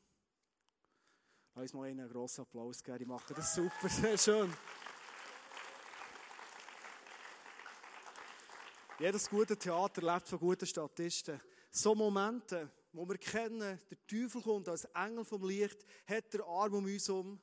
lass 1.55 1.63
uns 1.63 1.73
mal 1.73 1.85
einen 1.85 2.09
grossen 2.09 2.41
Applaus 2.41 2.83
geben. 2.83 2.99
Die 2.99 3.05
machen 3.05 3.33
das 3.37 3.55
super, 3.55 3.89
sehr 3.89 4.19
schön. 4.19 4.53
Jedes 8.99 9.31
gute 9.31 9.57
Theater 9.57 10.03
lebt 10.03 10.27
von 10.27 10.39
guten 10.41 10.67
Statisten. 10.67 11.41
So 11.71 11.95
Momente, 11.95 12.73
wo 12.93 13.09
wir 13.09 13.19
kennen, 13.19 13.79
der 13.89 14.07
Teufel 14.09 14.43
kommt 14.43 14.69
als 14.69 14.85
Engel 14.87 15.25
vom 15.25 15.47
Licht, 15.47 15.87
hat 16.05 16.35
der 16.35 16.45
Arm 16.45 16.75
um 16.75 16.85
uns 16.85 17.09
um 17.09 17.41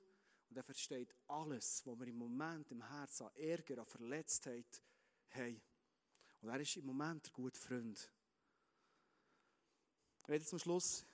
und 0.49 0.58
er 0.58 0.63
versteht 0.63 1.15
alles, 1.25 1.84
was 1.86 1.99
wir 1.99 2.08
im 2.08 2.17
Moment 2.17 2.69
im 2.69 2.86
Herzen 2.86 3.28
an 3.28 3.36
Ärger, 3.38 3.78
an 3.78 3.86
Verletztheit 3.86 4.82
haben. 5.30 5.62
Und 6.41 6.49
er 6.49 6.60
ist 6.60 6.75
im 6.75 6.86
Moment 6.86 7.28
der 7.28 7.32
gute 7.32 7.58
Freund. 7.58 8.12
Ich 10.21 10.28
werde 10.28 10.43
zum 10.43 10.60
Schluss 10.60 11.06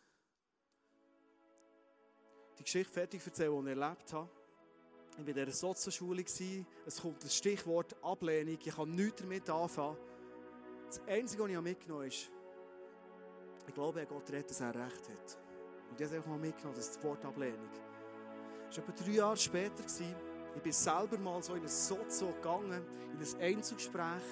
die 2.58 2.64
Geschichte 2.64 2.94
fertig 2.94 3.26
erzählen, 3.26 3.66
die 3.66 3.72
ich 3.72 3.78
erlebt 3.78 4.14
habe. 4.14 4.30
Ich 5.12 5.18
war 5.18 5.28
in 5.28 5.34
dieser 5.34 5.52
Sozialschule. 5.52 6.26
Es 6.86 7.02
kommt 7.02 7.24
das 7.24 7.36
Stichwort 7.36 7.96
Ablehnung. 8.04 8.58
Ich 8.64 8.76
kann 8.76 8.94
nichts 8.94 9.22
damit 9.22 9.50
anfangen. 9.50 9.98
Das 10.88 11.02
Einzige, 11.08 11.44
was 11.44 11.50
ich 11.50 11.62
mitgenommen 11.62 12.02
habe, 12.02 12.08
ist, 12.08 12.32
ich 13.68 13.74
glaube, 13.74 14.06
Gott 14.06 14.30
redet, 14.30 14.50
dass 14.50 14.62
er 14.62 14.76
recht 14.76 15.10
hat. 15.10 15.38
Und 15.90 16.00
ich 16.00 16.06
habe 16.06 16.18
einfach 16.18 16.38
mitgenommen, 16.38 16.76
das 16.76 16.92
das 16.92 17.04
Wort 17.04 17.24
Ablehnung. 17.26 17.70
Das 18.68 18.78
war 18.78 18.90
etwa 18.90 19.04
drei 19.04 19.12
Jahre 19.12 19.38
später. 19.38 19.84
Ich 20.56 20.62
bin 20.62 20.72
selber 20.72 21.18
mal 21.18 21.42
so 21.42 21.56
in 21.56 21.62
ein 21.62 21.68
Sozo 21.68 22.28
gegangen, 22.34 22.86
in 23.14 23.20
ein 23.20 23.42
Einzelgespräch. 23.42 24.24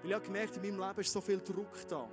Weil 0.00 0.10
ich 0.10 0.14
habe 0.14 0.24
gemerkt, 0.24 0.56
in 0.56 0.62
meinem 0.62 0.88
Leben 0.88 1.00
ist 1.00 1.12
so 1.12 1.20
viel 1.20 1.38
Druck 1.38 1.86
da. 1.88 2.08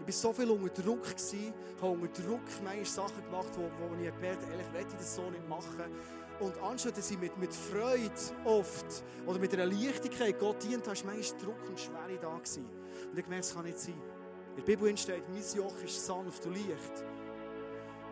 Ich 0.00 0.06
war 0.06 0.12
so 0.12 0.32
viel 0.32 0.50
unter 0.50 0.82
Druck, 0.82 1.02
gewesen, 1.02 1.52
habe 1.80 1.92
unter 1.92 2.22
Druck 2.22 2.40
manchmal 2.62 2.84
Sachen 2.84 3.24
gemacht, 3.24 3.50
wo, 3.56 3.62
wo 3.62 3.94
ich 3.94 4.14
gemerkt 4.14 4.42
habe, 4.42 4.52
ehrlich, 4.52 4.72
möchte 4.72 4.88
ich 4.92 4.98
das 4.98 5.14
so 5.14 5.30
nicht 5.30 5.48
machen. 5.48 5.92
Und 6.40 6.56
anstatt 6.62 6.96
dass 6.96 7.10
ich 7.10 7.18
mit, 7.18 7.36
mit 7.36 7.52
Freude 7.52 8.12
oft 8.44 9.02
oder 9.26 9.38
mit 9.38 9.52
einer 9.54 9.66
Leichtigkeit 9.66 10.38
Gott 10.38 10.62
dient 10.62 10.86
war 10.86 10.94
manchmal 11.04 11.40
Druck 11.40 11.68
und 11.68 11.80
Schwere 11.80 12.18
da. 12.20 12.36
Gewesen. 12.36 12.64
Und 13.10 13.18
ich 13.18 13.24
gemerkt, 13.24 13.44
das 13.44 13.54
kann 13.54 13.64
nicht 13.64 13.78
sein. 13.78 14.00
In 14.50 14.56
der 14.56 14.62
Bibel 14.62 14.96
steht, 14.96 15.28
mein 15.28 15.42
Joch 15.54 15.74
ist 15.84 16.06
sanft 16.06 16.46
und 16.46 16.54
leicht. 16.54 17.04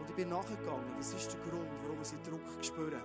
Und 0.01 0.11
ich 0.11 0.17
bin 0.17 0.29
nachgegangen. 0.29 0.93
Das 0.97 1.13
ist 1.13 1.33
der 1.33 1.41
Grund, 1.41 1.69
warum 1.83 1.99
wir 1.99 2.31
Druck 2.31 2.65
spüren. 2.65 3.03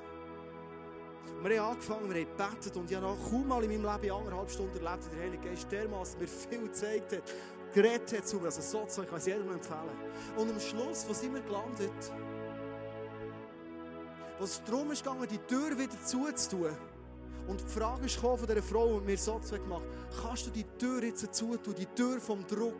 Und 1.38 1.50
wir 1.50 1.62
haben 1.62 1.72
angefangen, 1.72 2.14
wir 2.14 2.22
haben 2.22 2.38
gebetet 2.38 2.78
und 2.78 2.92
ich 2.92 2.98
habe 2.98 3.18
kaum 3.30 3.48
mal 3.48 3.64
in 3.64 3.82
meinem 3.82 4.02
Leben 4.02 4.16
anderthalb 4.16 4.50
Stunden 4.50 4.86
erlebt, 4.86 5.06
wie 5.06 5.16
der 5.16 5.26
Heilige 5.26 5.50
Geist 5.50 5.72
dermaßen 5.72 6.20
mir 6.20 6.28
viel 6.28 6.64
gezeigt 6.64 7.14
hat, 7.14 7.24
geredet 7.74 8.12
hat 8.18 8.28
zu 8.28 8.38
mir. 8.38 8.46
Also 8.46 8.62
so 8.62 8.86
Zeug 8.86 9.10
kann 9.10 9.20
ich 9.20 9.26
jedem 9.26 9.52
empfehlen. 9.52 9.98
Und 10.38 10.50
am 10.50 10.60
Schluss, 10.60 11.06
wo 11.08 11.14
sind 11.14 11.34
wir 11.34 11.42
gelandet? 11.42 12.12
Wo 14.38 14.44
es 14.44 14.62
darum 14.64 14.92
ist 14.92 15.04
gegangen, 15.04 15.28
die 15.30 15.38
Tür 15.38 15.78
wieder 15.78 16.04
zuzutun. 16.06 16.76
Und 17.48 17.62
die 17.62 17.68
Frage 17.68 18.06
ist 18.06 18.16
von 18.16 18.38
dieser 18.38 18.62
Frau 18.62 18.96
und 18.96 19.06
mir 19.06 19.18
so 19.18 19.40
gemacht, 19.40 19.84
kannst 20.22 20.48
du 20.48 20.52
die 20.52 20.66
Tür 20.78 21.04
jetzt 21.04 21.34
zutun, 21.34 21.76
die 21.76 21.88
Tür 21.88 22.20
vom 22.20 22.46
Druck? 22.48 22.76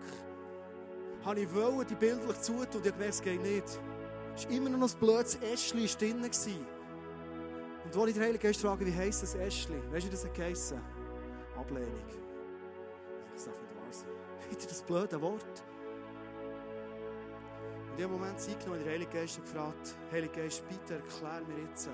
habe 1.26 1.42
ich 1.42 1.54
wollen, 1.54 1.86
die 1.88 1.96
bildlich 1.96 2.42
zutun 2.42 2.68
und 2.76 2.86
ich 2.86 2.92
gemerkt, 2.92 3.14
es 3.14 3.22
geht 3.22 3.42
nicht. 3.42 3.80
Es 4.36 4.46
war 4.46 4.52
immer 4.52 4.70
noch 4.70 4.90
ein 4.90 5.00
blödes 5.00 5.36
Äschli 5.42 5.88
drin. 5.88 6.24
Und 6.24 7.96
wo 7.96 8.06
ich 8.06 8.14
den 8.14 8.24
Heiligen 8.24 8.42
Geist 8.42 8.62
frage, 8.62 8.86
wie 8.86 8.94
heisst 8.94 9.24
das 9.24 9.36
Äschli? 9.36 9.76
Weißt 9.92 10.06
du, 10.06 10.12
wie 10.12 10.12
das 10.12 10.34
geheissen? 10.34 10.82
Ablehnung. 11.58 12.21
Wieder 14.52 14.68
das 14.68 14.82
blöde 14.82 15.22
Wort. 15.22 15.64
Und 17.86 17.92
in 17.92 17.98
dem 17.98 18.12
Moment 18.12 18.38
Zeit 18.38 18.60
genommen, 18.60 18.84
der 18.84 18.92
Heilige 18.92 19.12
Geist 19.12 19.42
gefragt, 19.42 19.96
Heilige 20.12 20.42
Geist, 20.42 20.68
bitte 20.68 20.96
erklär 20.96 21.42
mir 21.48 21.64
jetzt, 21.64 21.90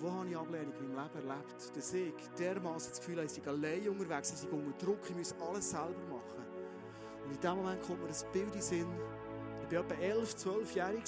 wo 0.00 0.10
habe 0.10 0.28
ich 0.28 0.36
Ablehnung 0.36 0.74
in 0.80 0.92
meinem 0.92 1.08
Leben 1.14 1.28
erlebt, 1.28 1.76
dass 1.76 1.94
ich 1.94 2.12
dermaßen 2.36 2.90
das 2.90 2.98
Gefühl 2.98 3.16
habe, 3.18 3.26
ich 3.26 3.32
sei 3.32 3.48
allein 3.48 3.88
unterwegs, 3.88 4.32
ich 4.32 4.38
sei 4.38 4.48
unter 4.48 4.84
Druck, 4.84 4.98
ich 5.08 5.16
muss 5.16 5.34
alles 5.40 5.70
selber 5.70 6.02
machen. 6.08 6.44
Und 7.24 7.32
in 7.32 7.40
dem 7.40 7.56
Moment 7.56 7.82
kommt 7.82 8.00
mir 8.00 8.08
das 8.08 8.24
Bild 8.32 8.46
in 8.46 8.50
den 8.50 8.62
Sinn. 8.62 8.88
Ich 9.68 9.76
war 9.76 9.84
etwa 9.84 9.94
11, 10.02 10.34
12-jährig. 10.34 11.04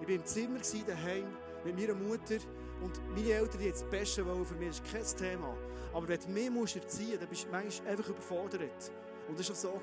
Ich 0.00 0.08
war 0.08 0.14
im 0.14 0.24
Zimmer 0.24 0.60
daheim 0.86 1.26
mit 1.64 1.76
meiner 1.76 1.94
Mutter. 1.94 2.36
Und 2.82 3.00
meine 3.16 3.32
Eltern, 3.32 3.58
die 3.58 3.66
jetzt 3.66 3.82
das 3.82 3.90
Beste 3.90 4.24
wollen, 4.24 4.44
für 4.44 4.54
mich 4.54 4.68
ist 4.68 4.84
kein 4.84 5.04
Thema. 5.04 5.56
Aber 5.92 6.06
wenn 6.06 6.20
du 6.20 6.28
mich 6.28 6.76
erziehen 6.76 7.08
musst, 7.08 7.20
dann 7.20 7.28
bist 7.28 7.46
du 7.46 7.50
manchmal 7.50 7.88
einfach 7.88 8.08
überfordert. 8.10 8.92
Und 9.28 9.38
das 9.38 9.48
war 9.48 9.56
so. 9.56 9.80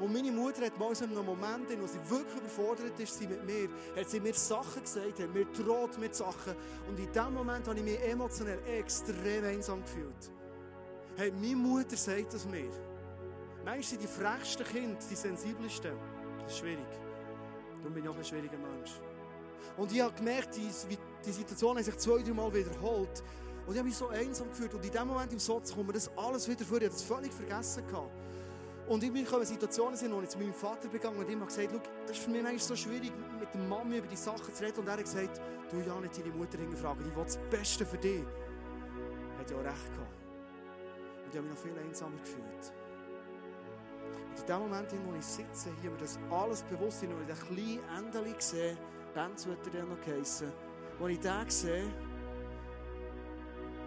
Und 0.00 0.12
meine 0.12 0.32
Mutter 0.32 0.64
hat 0.64 0.78
mal 0.78 0.94
so 0.94 1.04
einen 1.04 1.14
Moment, 1.14 1.70
in 1.70 1.78
dem 1.78 1.86
sie 1.86 1.98
wirklich 2.08 2.36
überfordert 2.38 2.98
ist 2.98 3.20
mit 3.20 3.44
mir, 3.44 3.68
hat 3.96 4.08
sie 4.08 4.20
mir 4.20 4.34
Sachen 4.34 4.82
gesagt, 4.82 5.20
hat 5.20 5.34
mir 5.34 5.44
droht 5.44 5.98
mit 5.98 6.14
Sachen. 6.14 6.54
Und 6.88 6.98
in 6.98 7.12
dem 7.12 7.34
Moment 7.34 7.66
habe 7.68 7.78
ich 7.78 7.84
mich 7.84 8.00
emotionell 8.00 8.60
extrem 8.66 9.44
einsam 9.44 9.82
gefühlt. 9.82 10.30
Hey, 11.16 11.30
meine 11.30 11.56
Mutter 11.56 11.96
sagt 11.96 12.32
das 12.32 12.46
mir. 12.46 12.70
Manchmal 13.64 13.82
sind 13.82 14.02
die 14.02 14.06
frechsten 14.08 14.66
Kinder 14.66 14.98
die 15.08 15.14
sensibelsten. 15.14 15.92
Das 16.42 16.52
ist 16.52 16.58
schwierig. 16.58 16.86
Darum 17.78 17.94
bin 17.94 18.02
ich 18.02 18.08
auch 18.08 18.16
ein 18.16 18.24
schwieriger 18.24 18.58
Mensch. 18.58 18.92
Und 19.76 19.92
ich 19.92 20.00
habe 20.00 20.14
gemerkt, 20.14 20.56
die, 20.56 20.68
die 21.24 21.32
Situation 21.32 21.76
hat 21.76 21.84
sich 21.84 21.96
zwei, 21.98 22.22
drei 22.22 22.32
Mal 22.32 22.52
wiederholt. 22.52 23.22
Und 23.66 23.72
ich 23.72 23.78
habe 23.78 23.88
mich 23.88 23.96
so 23.96 24.08
einsam 24.08 24.48
gefühlt. 24.48 24.74
Und 24.74 24.84
in 24.84 24.90
dem 24.90 25.06
Moment 25.06 25.32
im 25.32 25.38
Satz 25.38 25.72
kommt 25.72 25.86
mir 25.86 25.92
das 25.92 26.10
alles 26.16 26.48
wieder 26.48 26.64
vor. 26.64 26.78
Ich 26.78 26.84
habe 26.84 26.94
das 26.94 27.02
völlig 27.02 27.32
vergessen. 27.32 27.86
Gehabt. 27.86 28.10
Und 28.88 29.02
ich 29.04 29.12
bin 29.12 29.24
in 29.24 29.44
Situationen, 29.44 29.96
sind, 29.96 30.12
wo 30.12 30.20
ich 30.20 30.28
zu 30.28 30.38
meinem 30.38 30.52
Vater 30.52 30.88
begangen 30.88 31.18
und 31.18 31.30
ihm 31.30 31.44
gesagt 31.46 31.68
habe, 31.68 31.80
das 32.06 32.16
ist 32.16 32.24
für 32.24 32.30
mich 32.30 32.44
eigentlich 32.44 32.64
so 32.64 32.74
schwierig, 32.74 33.12
mit 33.38 33.52
der 33.54 33.60
Mama 33.62 33.94
über 33.94 34.06
die 34.06 34.16
Sachen 34.16 34.52
zu 34.52 34.64
reden. 34.64 34.80
Und 34.80 34.88
er 34.88 34.94
hat 34.94 35.04
gesagt, 35.04 35.40
du 35.70 35.80
ja 35.80 36.00
nicht 36.00 36.18
deine 36.18 36.34
Mutter 36.34 36.58
hingefragt, 36.58 37.00
ich 37.06 37.16
will 37.16 37.24
das 37.24 37.38
Beste 37.50 37.86
für 37.86 37.98
dich. 37.98 38.24
Er 39.34 39.38
hat 39.38 39.50
ja 39.50 39.56
auch 39.56 39.64
recht 39.64 39.92
gehabt. 39.92 40.12
Und 41.24 41.30
ich 41.30 41.36
habe 41.36 41.46
mich 41.46 41.54
noch 41.54 41.62
viel 41.62 41.78
einsamer 41.78 42.18
gefühlt. 42.18 42.72
Und 44.30 44.40
in 44.40 44.46
dem 44.46 44.58
Moment, 44.58 44.92
wo 45.06 45.14
ich 45.16 45.24
sitze, 45.24 45.70
hier 45.80 45.90
mir 45.90 45.98
das 45.98 46.18
alles 46.30 46.62
bewusst 46.62 47.00
bin, 47.00 47.12
und 47.12 47.20
ich 47.20 47.26
den 47.28 47.36
kleinen 47.36 48.06
Endeli 48.06 48.34
sehe, 48.38 48.76
Benz 49.14 49.46
wird 49.46 49.58
er 49.74 49.84
noch 49.84 50.00
geheissen, 50.00 50.52
als 51.00 51.10
ich 51.10 51.20
den 51.20 51.50
sehe, 51.50 51.84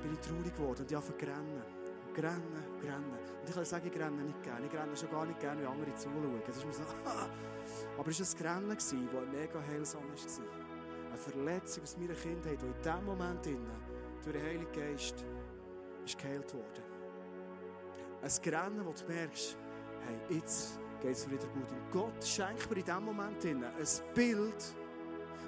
bin 0.01 0.13
ich 0.13 0.19
traurig 0.19 0.55
geworden 0.55 0.81
und 0.81 0.91
ich 0.91 0.97
habe 0.97 1.21
rennen. 1.21 1.74
Rennen, 2.17 2.63
rennen. 2.81 3.11
Und 3.41 3.49
ich 3.49 3.55
kann 3.55 3.65
sagen, 3.65 3.91
ich 3.91 3.99
renne 3.99 4.23
nicht 4.23 4.43
gerne. 4.43 4.65
Ich 4.65 4.73
renne 4.73 4.95
schon 4.95 5.09
gar 5.09 5.25
nicht 5.25 5.39
gerne, 5.39 5.61
wie 5.61 5.65
andere 5.65 5.95
zuschauen. 5.95 6.41
Das 6.45 6.57
ist 6.57 6.65
mir 6.65 6.73
so, 6.73 6.81
Aber 7.97 8.09
es 8.09 8.43
war 8.43 8.51
ein 8.51 8.57
Rennen, 8.57 8.75
das 8.75 8.93
mega 8.93 9.61
heilsam 9.67 10.03
war. 10.03 10.45
Eine 11.09 11.17
Verletzung 11.17 11.83
aus 11.83 11.97
meiner 11.97 12.13
Kindheit, 12.13 12.61
die 12.61 12.65
in 12.65 12.73
diesem 12.73 13.05
Moment 13.05 13.45
durch 13.45 14.35
den 14.35 14.43
Heiligen 14.43 14.71
Geist 14.71 15.23
ist 16.05 16.17
geheilt 16.17 16.53
worden. 16.53 16.83
Ein 18.21 18.53
Rennen, 18.53 18.85
wo 18.85 18.91
du 18.91 19.13
merkst, 19.13 19.57
hey, 20.05 20.35
jetzt 20.35 20.79
geht 21.01 21.11
es 21.11 21.29
wieder 21.29 21.47
gut. 21.47 21.71
Und 21.71 21.91
Gott 21.91 22.25
schenkt 22.25 22.69
mir 22.69 22.77
in 22.77 22.85
diesem 22.85 23.05
Moment 23.05 23.45
ein 23.45 23.65
Bild, 24.13 24.75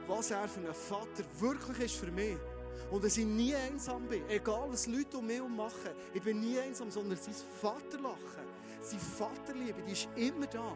was 0.07 0.31
er 0.31 0.47
für 0.47 0.67
ein 0.67 0.73
Vater 0.73 1.23
wirklich 1.39 1.79
ist 1.79 1.95
für 1.95 2.11
mich. 2.11 2.37
Und 2.89 3.03
dass 3.03 3.17
ich 3.17 3.25
nie 3.25 3.53
einsam 3.53 4.07
bin, 4.07 4.23
egal 4.29 4.67
was 4.69 4.87
Leute 4.87 5.17
um 5.17 5.27
mich 5.27 5.41
machen. 5.41 5.91
Ich 6.13 6.21
bin 6.21 6.39
nie 6.39 6.57
einsam, 6.59 6.89
sondern 6.89 7.17
sein 7.17 7.33
Vaterlachen, 7.61 8.45
seine 8.81 9.01
Vaterliebe, 9.01 9.81
die 9.85 9.91
ist 9.91 10.07
immer 10.15 10.47
da. 10.47 10.75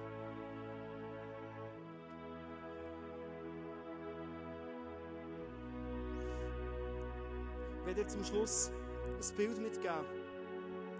Ich 7.80 7.88
werde 7.88 8.08
zum 8.08 8.24
Schluss 8.24 8.72
ein 9.08 9.36
Bild 9.36 9.58
mitgeben. 9.60 10.06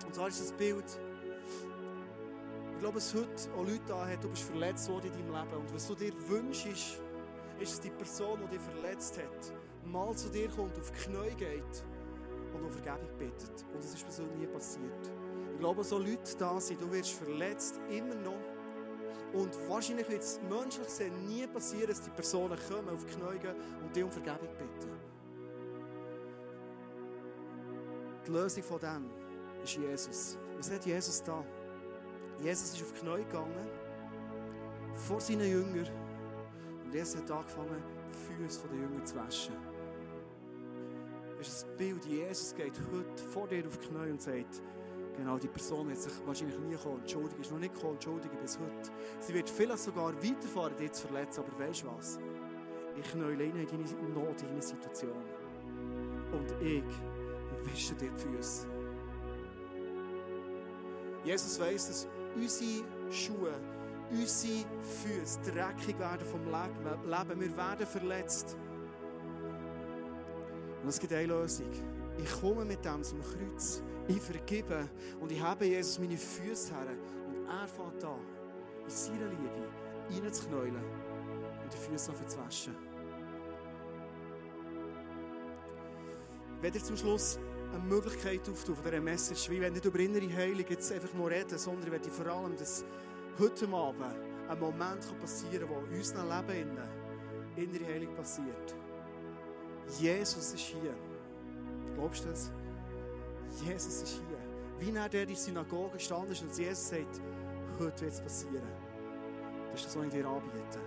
Und 0.06 0.16
zwar 0.16 0.30
ist 0.30 0.42
das 0.42 0.52
Bild, 0.54 0.86
ich 2.74 2.80
glaube, 2.80 2.98
es 2.98 3.14
heute 3.14 3.54
auch 3.54 3.64
Leute 3.64 3.82
da 3.88 4.08
hat, 4.08 4.24
du 4.24 4.30
bist 4.30 4.44
verletzt 4.44 4.90
worden 4.90 5.08
in 5.08 5.14
deinem 5.14 5.44
Leben. 5.44 5.58
Und 5.58 5.74
was 5.74 5.88
du 5.88 5.94
dir 5.94 6.14
wünschst, 6.28 6.66
ist, 6.66 7.02
es 7.62 7.80
die 7.80 7.92
Person, 7.92 8.40
die 8.44 8.58
dich 8.58 8.62
verletzt 8.62 9.20
hat 9.20 9.54
mal 9.86 10.16
zu 10.16 10.30
dir 10.30 10.50
kommt, 10.50 10.78
auf 10.80 10.92
die 10.92 10.98
Knie 10.98 11.36
geht 11.38 11.84
und 12.54 12.64
um 12.64 12.72
Vergebung 12.72 13.10
bittet. 13.18 13.66
Und 13.74 13.84
das 13.84 13.94
ist 13.94 14.06
mir 14.06 14.12
so 14.12 14.24
nie 14.24 14.48
passiert. 14.48 15.12
Ich 15.54 15.60
glaube, 15.60 15.84
so 15.84 15.98
Leute 15.98 16.36
da 16.38 16.60
sind, 16.60 16.82
du 16.82 16.92
wirst 16.92 17.12
verletzt, 17.12 17.80
immer 17.90 18.16
noch. 18.16 18.40
Und 19.34 19.58
wahrscheinlich 19.70 20.10
wird 20.10 20.22
es 20.22 20.42
menschlich 20.50 20.88
gesehen 20.88 21.28
nie 21.28 21.48
passieren, 21.48 21.88
dass 21.88 22.02
die 22.02 22.10
Personen 22.10 22.58
kommen, 22.70 22.90
auf 22.90 23.06
die 23.06 23.12
Knie 23.12 23.40
gehen 23.40 23.56
und 23.82 23.96
dich 23.96 24.04
um 24.04 24.12
Vergebung 24.12 24.50
bitten. 24.58 24.92
Die 28.26 28.32
Lösung 28.32 28.64
von 28.64 28.80
dem 28.80 29.10
ist 29.64 29.78
Jesus. 29.78 30.38
Was 30.58 30.72
hat 30.72 30.86
Jesus 30.86 31.24
da? 31.24 31.44
Jesus 32.42 32.74
ist 32.74 32.82
auf 32.82 32.92
die 32.94 33.00
Knie 33.00 33.24
gegangen, 33.24 33.70
vor 34.96 35.22
seinen 35.22 35.50
Jüngern. 35.50 35.88
Und 36.84 36.94
Jesus 36.94 37.22
hat 37.22 37.32
angefangen, 37.32 37.82
die 38.12 38.36
Füße 38.36 38.68
der 38.68 38.80
Jünger 38.80 39.06
zu 39.06 39.16
waschen 39.16 39.71
ist 41.48 41.68
ein 41.68 41.78
Bild, 41.78 42.06
Jesus 42.06 42.54
geht 42.56 42.74
heute 42.92 43.24
vor 43.32 43.48
dir 43.48 43.66
auf 43.68 43.78
die 43.78 43.88
Knie 43.88 44.12
und 44.12 44.22
sagt, 44.22 44.62
genau, 45.18 45.38
die 45.38 45.48
Person 45.48 45.88
wird 45.90 46.00
sich 46.00 46.14
wahrscheinlich 46.26 46.58
nie 46.60 46.76
kommen, 46.76 47.00
entschuldigen, 47.00 47.42
ist 47.42 47.52
noch 47.52 47.60
nicht 47.60 47.74
gekommen, 47.74 47.94
entschuldigen 47.94 48.38
bis 48.42 48.60
heute. 48.60 48.92
Sie 49.20 49.34
wird 49.34 49.50
vielleicht 49.50 49.80
sogar 49.80 50.14
weiterfahren, 50.16 50.76
dich 50.78 50.92
zu 50.92 51.08
verletzen, 51.08 51.44
aber 51.44 51.68
weißt 51.68 51.84
du 51.84 51.88
was? 51.88 52.20
Ich 53.00 53.12
knäule 53.12 53.44
in 53.44 53.54
deine 53.54 53.66
Not, 54.14 54.42
in 54.42 54.48
deine 54.50 54.62
Situation. 54.62 55.24
Und 56.32 56.52
ich, 56.62 56.84
ich 56.84 57.74
wische 57.74 57.96
dir 57.96 58.10
die 58.12 58.20
Füße. 58.20 58.68
Jesus 61.24 61.60
weiss, 61.60 61.88
dass 61.88 62.08
unsere 62.36 62.84
Schuhe, 63.12 63.54
unsere 64.10 64.66
Füße 64.82 65.40
dreckig 65.42 65.98
werden 66.00 66.26
vom 66.28 66.44
Leben. 66.46 67.40
Wir 67.40 67.58
werden 67.58 67.86
verletzt. 67.86 68.58
Und 70.82 70.90
es 70.90 71.00
gibt 71.00 71.14
eine 71.14 71.28
Lösung. 71.28 71.70
Ich 72.18 72.42
komme 72.42 72.66
mit 72.66 72.84
dem 72.84 73.04
zum 73.04 73.20
Kreuz. 73.22 73.84
Ich 74.08 74.20
vergebe 74.20 74.90
und 75.20 75.32
ich 75.32 75.42
habe 75.42 75.66
Jesus 75.66 76.00
meine 76.00 76.18
Füße 76.18 76.74
her. 76.74 76.88
Und 77.28 77.46
er 77.48 77.68
fängt 77.68 78.04
an, 78.04 78.20
in 78.84 78.90
seiner 78.90 79.28
Liebe 79.30 80.24
reinzuknäulen 80.24 80.76
und 80.76 81.74
die 81.74 81.78
Füße 81.78 82.12
zu 82.28 82.38
waschen. 82.40 82.76
Wenn 86.62 86.74
ihr 86.74 86.84
zum 86.84 86.98
Schluss 86.98 87.40
eine 87.74 87.84
Möglichkeit 87.84 88.48
auftun 88.50 88.76
von 88.76 88.84
dieser 88.84 89.02
Message, 89.02 89.50
wie 89.50 89.62
wenn 89.62 89.74
nicht 89.74 89.86
über 89.86 90.00
innere 90.00 90.32
Heilung 90.36 90.66
jetzt 90.70 90.92
einfach 90.92 91.14
nur 91.14 91.30
reden, 91.30 91.58
sondern 91.58 91.86
ich 91.86 91.92
möchte 91.92 92.10
vor 92.10 92.28
allem, 92.28 92.56
dass 92.58 92.84
heute 93.40 93.68
Abend 93.70 94.04
ein 94.50 94.60
Moment 94.60 95.20
passieren 95.20 95.68
kann, 95.68 95.70
wo 95.70 95.86
in 95.90 95.98
unserem 95.98 96.48
Leben 96.48 96.78
innere 97.56 97.86
Heilung 97.86 98.16
passiert. 98.16 98.76
Jesus 100.00 100.54
ist 100.54 100.60
hier. 100.60 100.96
Glaubst 101.96 102.24
du 102.24 102.30
das? 102.30 102.52
Jesus 103.64 104.04
ist 104.04 104.08
hier. 104.10 104.38
Wie 104.80 104.96
er 104.96 105.10
der 105.10 105.24
in 105.24 105.28
der 105.28 105.38
Synagoge 105.38 105.94
gestanden 105.94 106.32
ist 106.32 106.42
und 106.42 106.58
Jesus 106.58 106.90
sagt, 106.90 107.22
heute 107.80 108.02
wird 108.02 108.14
es 108.14 108.22
passieren. 108.22 108.64
Das 109.72 109.82
ist 109.82 109.88
das, 109.88 109.98
was 109.98 110.06
ich 110.06 110.12
dir 110.12 110.28
anbiete. 110.28 110.80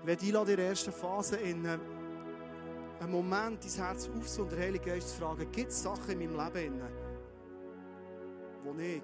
Ich 0.00 0.06
werde 0.06 0.26
einladen, 0.26 0.50
in 0.50 0.56
der 0.56 0.68
ersten 0.68 0.92
Phase 0.92 1.36
in 1.36 1.64
äh, 1.64 1.78
einen 3.00 3.12
Moment 3.12 3.64
dein 3.64 3.84
Herz 3.84 4.08
aufzunehmen 4.08 4.50
und 4.50 4.52
der 4.52 4.58
Heilige 4.66 4.90
Geist 4.90 5.10
zu 5.10 5.20
fragen, 5.20 5.52
gibt 5.52 5.70
es 5.70 5.82
Sachen 5.82 6.20
in 6.20 6.34
meinem 6.34 6.54
Leben, 6.54 6.82
wo 8.64 8.74
ich 8.78 9.02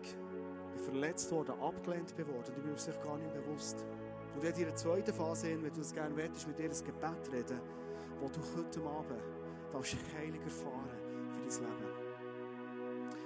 verletzt 0.85 1.30
worden, 1.30 1.55
abgelehnt 1.61 2.16
worden 2.18 2.35
und 2.37 2.49
ich 2.49 2.62
bin 2.64 2.76
sich 2.76 3.03
gar 3.03 3.16
nicht 3.18 3.32
bewusst. 3.32 3.85
Und 4.35 4.45
in 4.45 4.64
der 4.64 4.76
zweiten 4.76 5.12
Phase, 5.12 5.57
wenn 5.62 5.72
du 5.72 5.80
es 5.80 5.93
gerne 5.93 6.16
willst, 6.16 6.47
mit 6.47 6.59
dir 6.59 6.64
ein 6.64 6.70
Gebet 6.70 7.32
reden, 7.32 7.61
wo 8.20 8.28
du 8.28 8.41
heute 8.57 8.80
Abend 8.80 9.22
darfst 9.72 9.97
heilig 10.16 10.41
erfahren 10.43 10.89
für 11.49 11.61
dein 11.61 11.70
Leben. 11.70 12.05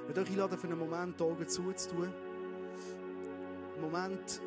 Ich 0.01 0.07
möchte 0.07 0.21
euch 0.21 0.31
einladen, 0.31 0.59
für 0.59 0.67
einen 0.67 0.79
Moment 0.79 1.19
die 1.19 1.25
Augen 1.25 1.49
zuzutun. 1.49 2.13
Einen 3.75 3.81
Moment, 3.81 4.41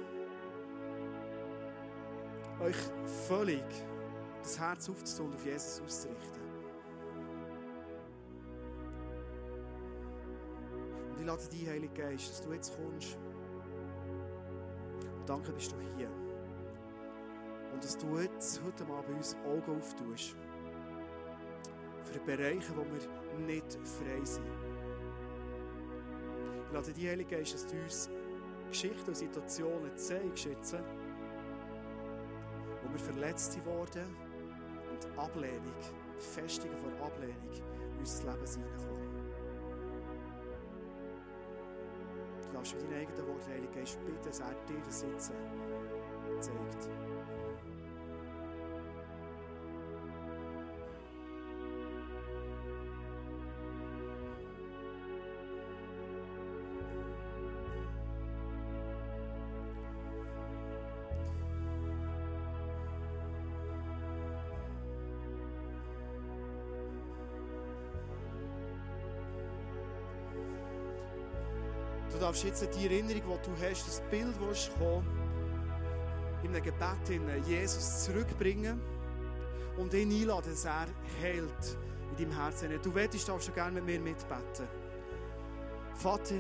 euch 2.60 2.76
völlig 3.28 3.64
das 4.42 4.60
Herz 4.60 4.90
aufzutun 4.90 5.28
und 5.28 5.36
auf 5.36 5.46
Jesus 5.46 5.82
auszurichten. 5.82 6.42
Und 11.12 11.20
ich 11.20 11.26
lade 11.26 11.48
dich, 11.48 11.68
Heilige 11.68 11.94
Geist, 11.94 12.30
dass 12.30 12.42
du 12.42 12.54
jetzt 12.54 12.76
kommst. 12.76 13.18
Und 15.20 15.30
danke 15.30 15.52
bist 15.52 15.72
du 15.72 15.76
hier. 15.98 16.10
Und 17.82 17.86
dass 17.86 17.98
du 17.98 18.20
jetzt 18.20 18.62
heute 18.64 18.84
Abend 18.84 19.08
bei 19.08 19.14
uns 19.16 19.36
Augen 19.44 19.80
auftust. 19.80 20.36
Für 22.04 22.20
Bereiche, 22.20 22.76
wo 22.76 22.86
wir 22.86 23.48
nicht 23.48 23.74
frei 23.74 24.24
sind. 24.24 24.46
Ich 26.68 26.72
lade 26.72 26.94
die 26.94 27.10
Heilige 27.10 27.38
Geist, 27.38 27.56
dass 27.56 27.66
du 27.66 27.76
uns 27.82 28.08
Geschichten 28.70 29.08
und 29.08 29.18
Situationen 29.18 29.98
zeigst 29.98 30.46
jetzt, 30.46 30.76
wo 32.84 32.92
wir 32.92 33.00
verletzt 33.00 33.58
wurden 33.66 34.16
und 34.92 35.18
Ablehnung, 35.18 35.74
Festungen 36.20 36.78
vor 36.78 36.92
Ablehnung 37.04 37.50
in 37.94 37.98
unser 37.98 38.32
Leben 38.32 38.46
hineinkommen. 38.46 39.26
Du 42.44 42.54
darfst 42.54 42.76
mit 42.76 42.84
deinen 42.84 43.02
eigenen 43.02 43.28
Worten, 43.28 43.52
Heilige 43.52 43.74
Geist, 43.74 43.98
bitten, 44.06 44.24
dass 44.24 44.40
er 44.40 44.54
dir 44.70 44.82
das 44.86 45.00
Sitzen 45.00 45.34
zeigt. 46.40 47.11
Darfst 72.32 72.46
jetzt 72.46 72.76
die 72.78 72.86
Erinnerung, 72.86 73.40
die 73.44 73.50
du 73.50 73.68
hast, 73.68 73.86
das 73.86 74.02
Bild, 74.10 74.34
das 74.50 74.70
gekommen, 74.70 75.06
in 76.44 76.56
einem 76.56 76.64
Gebet 76.64 77.10
in 77.10 77.44
Jesus 77.46 78.06
zurückbringen 78.06 78.80
und 79.76 79.94
ihn 79.94 80.10
einladen, 80.10 80.52
dass 80.52 80.64
er 80.64 80.88
heilt 81.22 81.78
in 82.12 82.18
deinem 82.18 82.38
Herzen. 82.38 82.70
Du 82.82 82.96
wettest, 82.96 83.28
darfst 83.28 83.50
du 83.50 83.52
gerne 83.52 83.82
mit 83.82 83.86
mir 83.86 84.00
mitbeten. 84.00 84.66
Vater, 85.96 86.36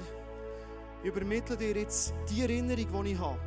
ich 1.03 1.09
übermittle 1.09 1.57
dir 1.57 1.75
jetzt 1.75 2.13
die 2.29 2.41
Erinnerung, 2.41 3.03
die 3.03 3.11
ich 3.11 3.19
habe. 3.19 3.39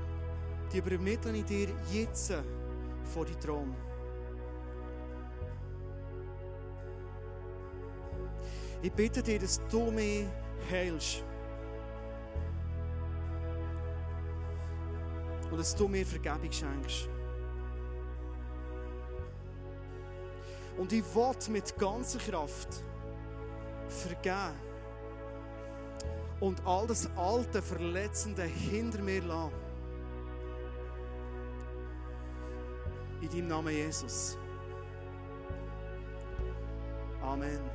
Die 0.71 0.79
übermittle 0.79 1.33
ich 1.33 1.45
dir 1.47 1.69
jetzt 1.91 2.31
vor 3.05 3.25
die 3.25 3.37
Thron. 3.37 3.75
Ich 8.83 8.93
bitte 8.93 9.23
dir, 9.23 9.39
dass 9.39 9.63
du 9.71 9.91
mich 9.91 10.27
heilst. 10.71 11.25
Und 15.55 15.61
dass 15.61 15.77
du 15.77 15.87
mir 15.87 16.05
Vergebung 16.05 16.51
schenkst. 16.51 17.09
Und 20.77 20.93
ich 20.93 21.05
will 21.15 21.53
mit 21.53 21.79
ganzer 21.79 22.19
Kraft 22.19 22.83
vergeben 23.89 24.59
und 26.41 26.61
all 26.67 26.89
das 26.89 27.09
alte, 27.17 27.63
verletzende 27.63 28.43
hinter 28.43 29.01
mir 29.01 29.23
lassen. 29.23 29.53
In 33.21 33.29
deinem 33.29 33.47
Namen 33.47 33.73
Jesus. 33.77 34.37
Amen. 37.23 37.74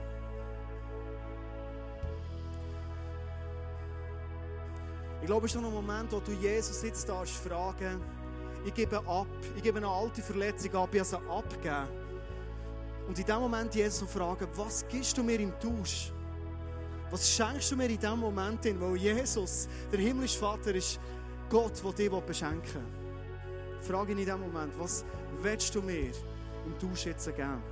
Ich 5.22 5.28
glaube, 5.28 5.46
es 5.46 5.54
ist 5.54 5.62
noch 5.62 5.68
ein 5.68 5.74
Moment, 5.74 6.12
wo 6.12 6.20
du 6.20 6.32
Jesus 6.32 6.82
jetzt 6.82 7.08
darfst 7.08 7.36
fragen, 7.36 8.02
ich 8.66 8.74
gebe 8.74 8.98
ab, 8.98 9.28
ich 9.56 9.64
gebe 9.64 9.78
eine 9.78 9.88
alte 9.88 10.22
Verletzung 10.22 10.76
ab, 10.76 10.90
ich 10.94 11.00
habe 11.00 11.10
sie 11.10 11.30
abgegeben. 11.30 11.88
Und 13.08 13.18
in 13.18 13.26
dem 13.26 13.40
Moment 13.40 13.74
Jesus 13.74 14.10
fragen, 14.10 14.48
was 14.56 14.86
gibst 14.88 15.18
du 15.18 15.24
mir 15.24 15.40
im 15.40 15.52
Tausch? 15.60 16.12
Was 17.12 17.30
schenkst 17.30 17.72
du 17.72 17.76
mir 17.76 17.90
in 17.90 18.00
dem 18.00 18.20
Moment 18.20 18.64
hin? 18.64 18.80
Weil 18.80 18.96
Jesus, 18.98 19.68
der 19.92 20.00
himmlische 20.00 20.38
Vater, 20.38 20.76
ist 20.76 21.00
Gott, 21.50 21.82
der 21.84 21.92
dich 21.92 22.22
beschenken 22.22 22.76
will. 22.76 23.82
Frage 23.82 24.12
ihn 24.12 24.20
in 24.20 24.26
dem 24.26 24.40
Moment, 24.40 24.78
was 24.78 25.04
willst 25.42 25.74
du 25.74 25.82
mir 25.82 26.12
im 26.66 26.78
Tausch 26.80 27.06
jetzt 27.06 27.26
geben? 27.36 27.64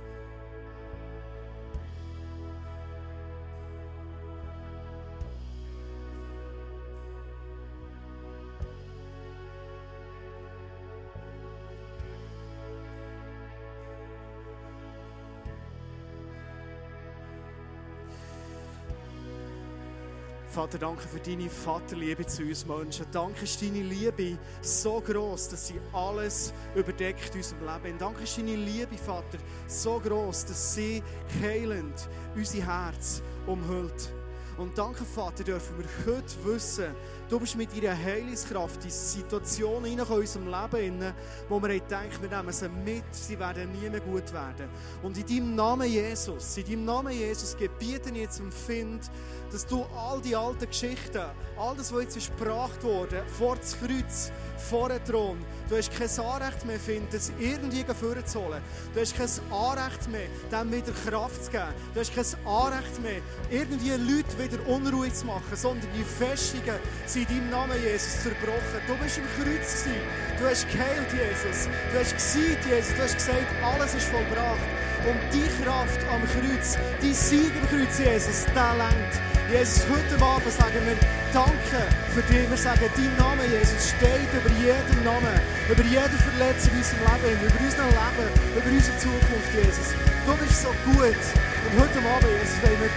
Vater, 20.58 20.78
danke 20.78 21.06
für 21.06 21.20
deine 21.20 21.48
Vaterliebe 21.48 22.26
zu 22.26 22.42
uns 22.42 22.66
Menschen. 22.66 23.06
Danke 23.12 23.44
ist 23.44 23.62
deine 23.62 23.80
Liebe 23.80 24.36
so 24.60 25.00
groß, 25.00 25.50
dass 25.50 25.68
sie 25.68 25.80
alles 25.92 26.52
überdeckt 26.74 27.32
in 27.32 27.36
unserem 27.36 27.60
Leben. 27.60 27.96
Danke 27.96 28.24
ist 28.24 28.36
deine 28.36 28.56
Liebe, 28.56 28.96
Vater, 28.96 29.38
so 29.68 30.00
groß, 30.00 30.46
dass 30.46 30.74
sie 30.74 31.00
heilend 31.40 32.08
unser 32.34 32.66
Herz 32.66 33.22
umhüllt. 33.46 34.12
Und 34.56 34.76
danke, 34.76 35.04
Vater, 35.04 35.44
dürfen 35.44 35.78
wir 35.78 36.12
heute 36.12 36.44
wissen, 36.44 36.92
du 37.28 37.38
bist 37.38 37.56
mit 37.56 37.76
deiner 37.76 37.96
Heilungskraft 37.96 38.84
in 38.84 38.90
Situationen 38.90 39.92
in 39.92 40.00
unserem 40.00 40.46
Leben, 40.46 41.14
wo 41.48 41.60
wir 41.62 41.68
denken, 41.68 42.22
wir 42.22 42.28
nehmen 42.28 42.52
sie 42.52 42.68
mit, 42.68 43.04
sie 43.12 43.38
werden 43.38 43.70
nie 43.72 43.88
mehr 43.88 44.00
gut 44.00 44.32
werden. 44.32 44.68
Und 45.02 45.18
in 45.18 45.26
deinem 45.26 45.54
Namen 45.54 45.88
Jesus, 45.88 46.56
in 46.56 46.64
deinem 46.64 46.84
Namen 46.84 47.12
Jesus 47.12 47.56
gebieten 47.56 48.14
jetzt 48.14 48.40
empfind, 48.40 49.10
dass 49.50 49.66
du 49.66 49.84
all 49.96 50.20
die 50.20 50.36
alten 50.36 50.66
Geschichten, 50.66 51.22
all 51.56 51.74
das, 51.76 51.92
was 51.92 52.02
jetzt 52.14 52.36
gebracht 52.36 52.82
wurde, 52.82 53.22
vor 53.38 53.56
das 53.56 53.76
Kreuz, 53.78 54.30
vor 54.56 54.88
den 54.88 55.02
Thron, 55.04 55.38
du 55.68 55.76
hast 55.76 55.90
kein 55.92 56.26
Anrecht 56.26 56.66
mehr 56.66 56.78
finden, 56.78 57.08
das 57.10 57.32
irgendwie 57.38 57.84
vorzuholen. 57.84 58.62
Du 58.94 59.00
hast 59.00 59.16
kein 59.16 59.28
Anrecht 59.50 60.08
mehr, 60.08 60.28
dem 60.52 60.72
wieder 60.72 60.92
Kraft 61.06 61.44
zu 61.44 61.50
geben. 61.50 61.72
Du 61.94 62.00
hast 62.00 62.14
kein 62.14 62.46
Anrecht 62.46 63.02
mehr, 63.02 63.20
irgendwie 63.50 63.90
Leute 63.90 64.38
wieder 64.38 64.66
Unruhe 64.66 65.12
zu 65.12 65.26
machen, 65.26 65.56
sondern 65.56 65.88
die 65.96 66.04
Festungen 66.04 66.76
sind 67.06 67.17
in 67.18 67.26
deinem 67.26 67.50
Namen, 67.50 67.82
Jesus, 67.82 68.22
zerbrochen. 68.22 68.78
Du 68.86 68.94
bist 69.02 69.18
im 69.18 69.26
Kreuz 69.34 69.82
gewesen. 69.82 70.02
Du 70.38 70.46
hast 70.46 70.70
geheilt, 70.70 71.10
Jesus. 71.10 71.68
Du 71.90 71.98
hast 71.98 72.14
gesiegt, 72.14 72.62
Jesus. 72.66 72.94
Du 72.94 73.02
hast 73.02 73.14
gesagt, 73.14 73.50
alles 73.62 73.94
ist 73.94 74.08
vollbracht. 74.08 74.68
Und 75.02 75.18
die 75.32 75.48
Kraft 75.62 75.98
am 76.10 76.22
Kreuz, 76.30 76.78
die 77.02 77.14
Sieg 77.14 77.50
am 77.58 77.66
Kreuz, 77.70 77.98
Jesus, 77.98 78.46
der 78.54 78.74
lenkt. 78.78 79.14
Jesus, 79.50 79.86
heute 79.88 80.14
Abend 80.22 80.52
sagen 80.52 80.82
wir 80.86 80.98
Danke 81.32 81.80
für 82.14 82.22
dich. 82.22 82.48
Wir 82.48 82.56
sagen, 82.56 82.86
dein 82.94 83.16
Name, 83.16 83.42
Jesus, 83.50 83.90
steht 83.90 84.30
über 84.32 84.52
jeden 84.54 85.04
Namen, 85.04 85.36
über 85.68 85.84
jede 85.84 86.16
Verletzung 86.22 86.72
in 86.72 86.78
unserem 86.78 87.02
Leben, 87.22 87.46
über 87.46 87.58
unser 87.60 87.88
Leben, 87.88 88.28
über 88.54 88.70
unsere 88.70 88.96
Zukunft, 88.98 89.50
Jesus. 89.54 89.88
Du 90.24 90.32
bist 90.38 90.62
so 90.62 90.70
gut. 90.86 91.22
Und 91.66 91.72
heute 91.82 91.98
Abend, 91.98 92.30
Jesus, 92.38 92.58
wollen 92.62 92.80
wir 92.80 92.92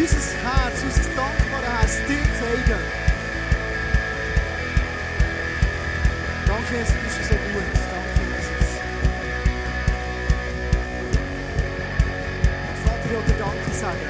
unser 0.00 0.24
Herz, 0.48 0.76
unser 0.80 1.08
dankbares 1.12 1.68
Herz 1.76 1.94
dir 2.08 2.24
zeigen. 2.40 3.05
Danke, 6.66 6.78
Jesus, 6.80 6.94
du 6.94 7.00
bist 7.00 7.28
so 7.28 7.34
gut. 7.36 7.62
Danke, 7.92 8.22
Jesus. 8.34 8.70
Vater, 12.84 13.04
ich 13.04 13.10
will 13.10 13.22
dir 13.22 13.38
Danke 13.38 13.70
sagen. 13.70 14.06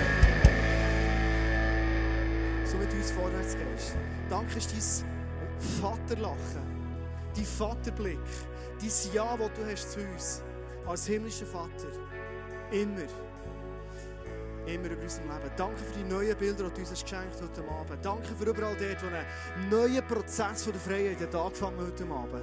So 2.65 2.81
wie 2.81 2.87
du 2.87 2.97
uns 2.97 3.11
vorwärts 3.11 3.57
gehst. 3.57 3.97
Danke 4.31 4.57
ist 4.57 4.73
dein 4.73 5.83
Vaterlachen, 5.83 6.63
dein 7.35 7.45
Vaterblick, 7.45 8.19
dein 8.81 9.13
Ja, 9.13 9.37
das 9.37 9.51
du 9.55 9.71
hast 9.71 9.93
zu 9.93 10.01
uns 10.01 10.43
als 10.87 11.07
himmlischer 11.07 11.47
Vater. 11.47 11.93
Immer. 12.71 13.26
Immer 14.67 14.91
über 14.91 15.03
unserem 15.03 15.29
Leben. 15.29 15.51
Danke 15.57 15.79
für 15.79 15.99
die 15.99 16.05
neuen 16.05 16.37
Bilder, 16.37 16.69
die 16.69 16.83
du 16.83 16.91
uns 16.91 17.03
geschenkt 17.03 17.41
heute 17.41 17.71
Abend. 17.71 18.05
Danke 18.05 18.35
für 18.35 18.51
überall 18.51 18.77
dort, 18.77 19.03
wo 19.03 19.07
ein 19.07 19.69
neuer 19.71 20.03
Prozess 20.03 20.64
von 20.64 20.73
der 20.73 20.81
Freiheit 20.81 21.21
hat 21.21 21.35
angefangen 21.35 21.79
heute 21.79 22.05
Abend. 22.05 22.43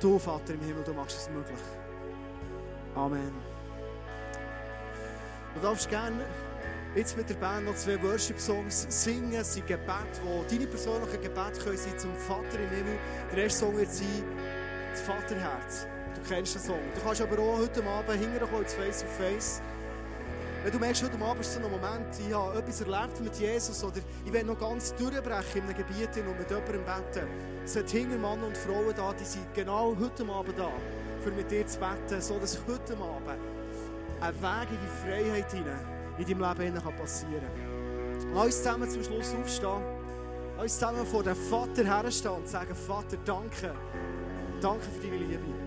Du, 0.00 0.18
Vater 0.18 0.54
im 0.54 0.60
Himmel, 0.60 0.82
du 0.82 0.92
machst 0.94 1.16
es 1.16 1.30
möglich. 1.30 1.60
Amen. 2.96 3.32
Du 5.54 5.60
darfst 5.60 5.88
gerne 5.88 6.24
jetzt 6.96 7.16
mit 7.16 7.30
der 7.30 7.34
Band 7.36 7.66
noch 7.66 7.76
zwei 7.76 8.02
Worship-Songs 8.02 8.86
singen. 8.88 9.34
Es 9.34 9.54
sind 9.54 9.66
Gebete, 9.68 10.20
wo 10.24 10.44
deine 10.50 10.66
persönlichen 10.66 11.22
Gebete 11.22 11.60
können 11.62 11.78
sein 11.78 11.98
zum 11.98 12.16
Vater 12.16 12.58
im 12.58 12.70
Himmel. 12.70 12.98
Der 13.30 13.44
erste 13.44 13.60
Song 13.60 13.76
wird 13.76 13.92
sein, 13.92 14.24
das 14.90 15.02
Vaterherz. 15.02 15.86
Du 16.16 16.20
kennst 16.28 16.56
den 16.56 16.62
Song. 16.62 16.80
Du 16.94 17.00
kannst 17.00 17.20
aber 17.20 17.38
auch 17.38 17.58
heute 17.58 17.84
Abend 17.84 18.20
hinterher 18.20 18.60
ins 18.60 18.74
Face 18.74 19.00
to 19.02 19.06
Face. 19.06 19.62
Wenn 20.64 20.72
du 20.72 20.78
merkst, 20.78 21.02
heute 21.02 21.22
Abend 21.22 21.42
ist 21.42 21.52
so 21.52 21.60
ein 21.60 21.70
Moment, 21.70 22.06
ich 22.26 22.34
habe 22.34 22.58
etwas 22.58 22.80
erlebt 22.80 23.20
mit 23.20 23.36
Jesus 23.36 23.84
oder 23.84 23.98
ich 24.24 24.32
will 24.32 24.44
noch 24.44 24.58
ganz 24.58 24.94
durchbrechen 24.94 25.60
in 25.60 25.62
einem 25.64 25.76
Gebiet 25.76 26.08
und 26.16 26.38
mit 26.38 26.48
jemandem 26.48 26.82
beten. 26.82 27.28
Es 27.62 27.74
sind 27.74 27.90
hinter 27.90 28.16
Mann 28.16 28.42
und 28.42 28.56
Frauen 28.56 28.94
da, 28.96 29.12
die 29.12 29.24
sind 29.24 29.44
genau 29.52 29.94
heute 30.00 30.26
Abend 30.26 30.58
da, 30.58 30.70
für 31.22 31.32
mit 31.32 31.50
dir 31.50 31.66
zu 31.66 31.78
beten, 31.78 32.18
so 32.18 32.38
dass 32.38 32.58
heute 32.66 32.94
Abend 32.94 33.42
ein 34.22 34.34
Weg 34.34 34.70
in 34.70 34.78
die 34.80 35.06
Freiheit 35.06 35.52
hinein 35.52 35.86
in 36.16 36.38
deinem 36.38 36.58
Leben 36.58 36.96
passieren 36.96 37.42
kann. 37.42 38.32
Lass 38.32 38.46
uns 38.46 38.56
zusammen 38.56 38.88
zum 38.88 39.04
Schluss 39.04 39.34
aufstehen. 39.34 39.82
Lass 40.56 40.62
uns 40.62 40.78
zusammen 40.78 41.04
vor 41.04 41.22
dem 41.22 41.36
Vater 41.36 41.84
herstehen 41.84 42.32
und 42.32 42.48
sagen, 42.48 42.74
Vater, 42.74 43.18
danke, 43.26 43.74
Danke 44.62 44.86
für 44.98 45.08
deine 45.08 45.18
Liebe. 45.18 45.63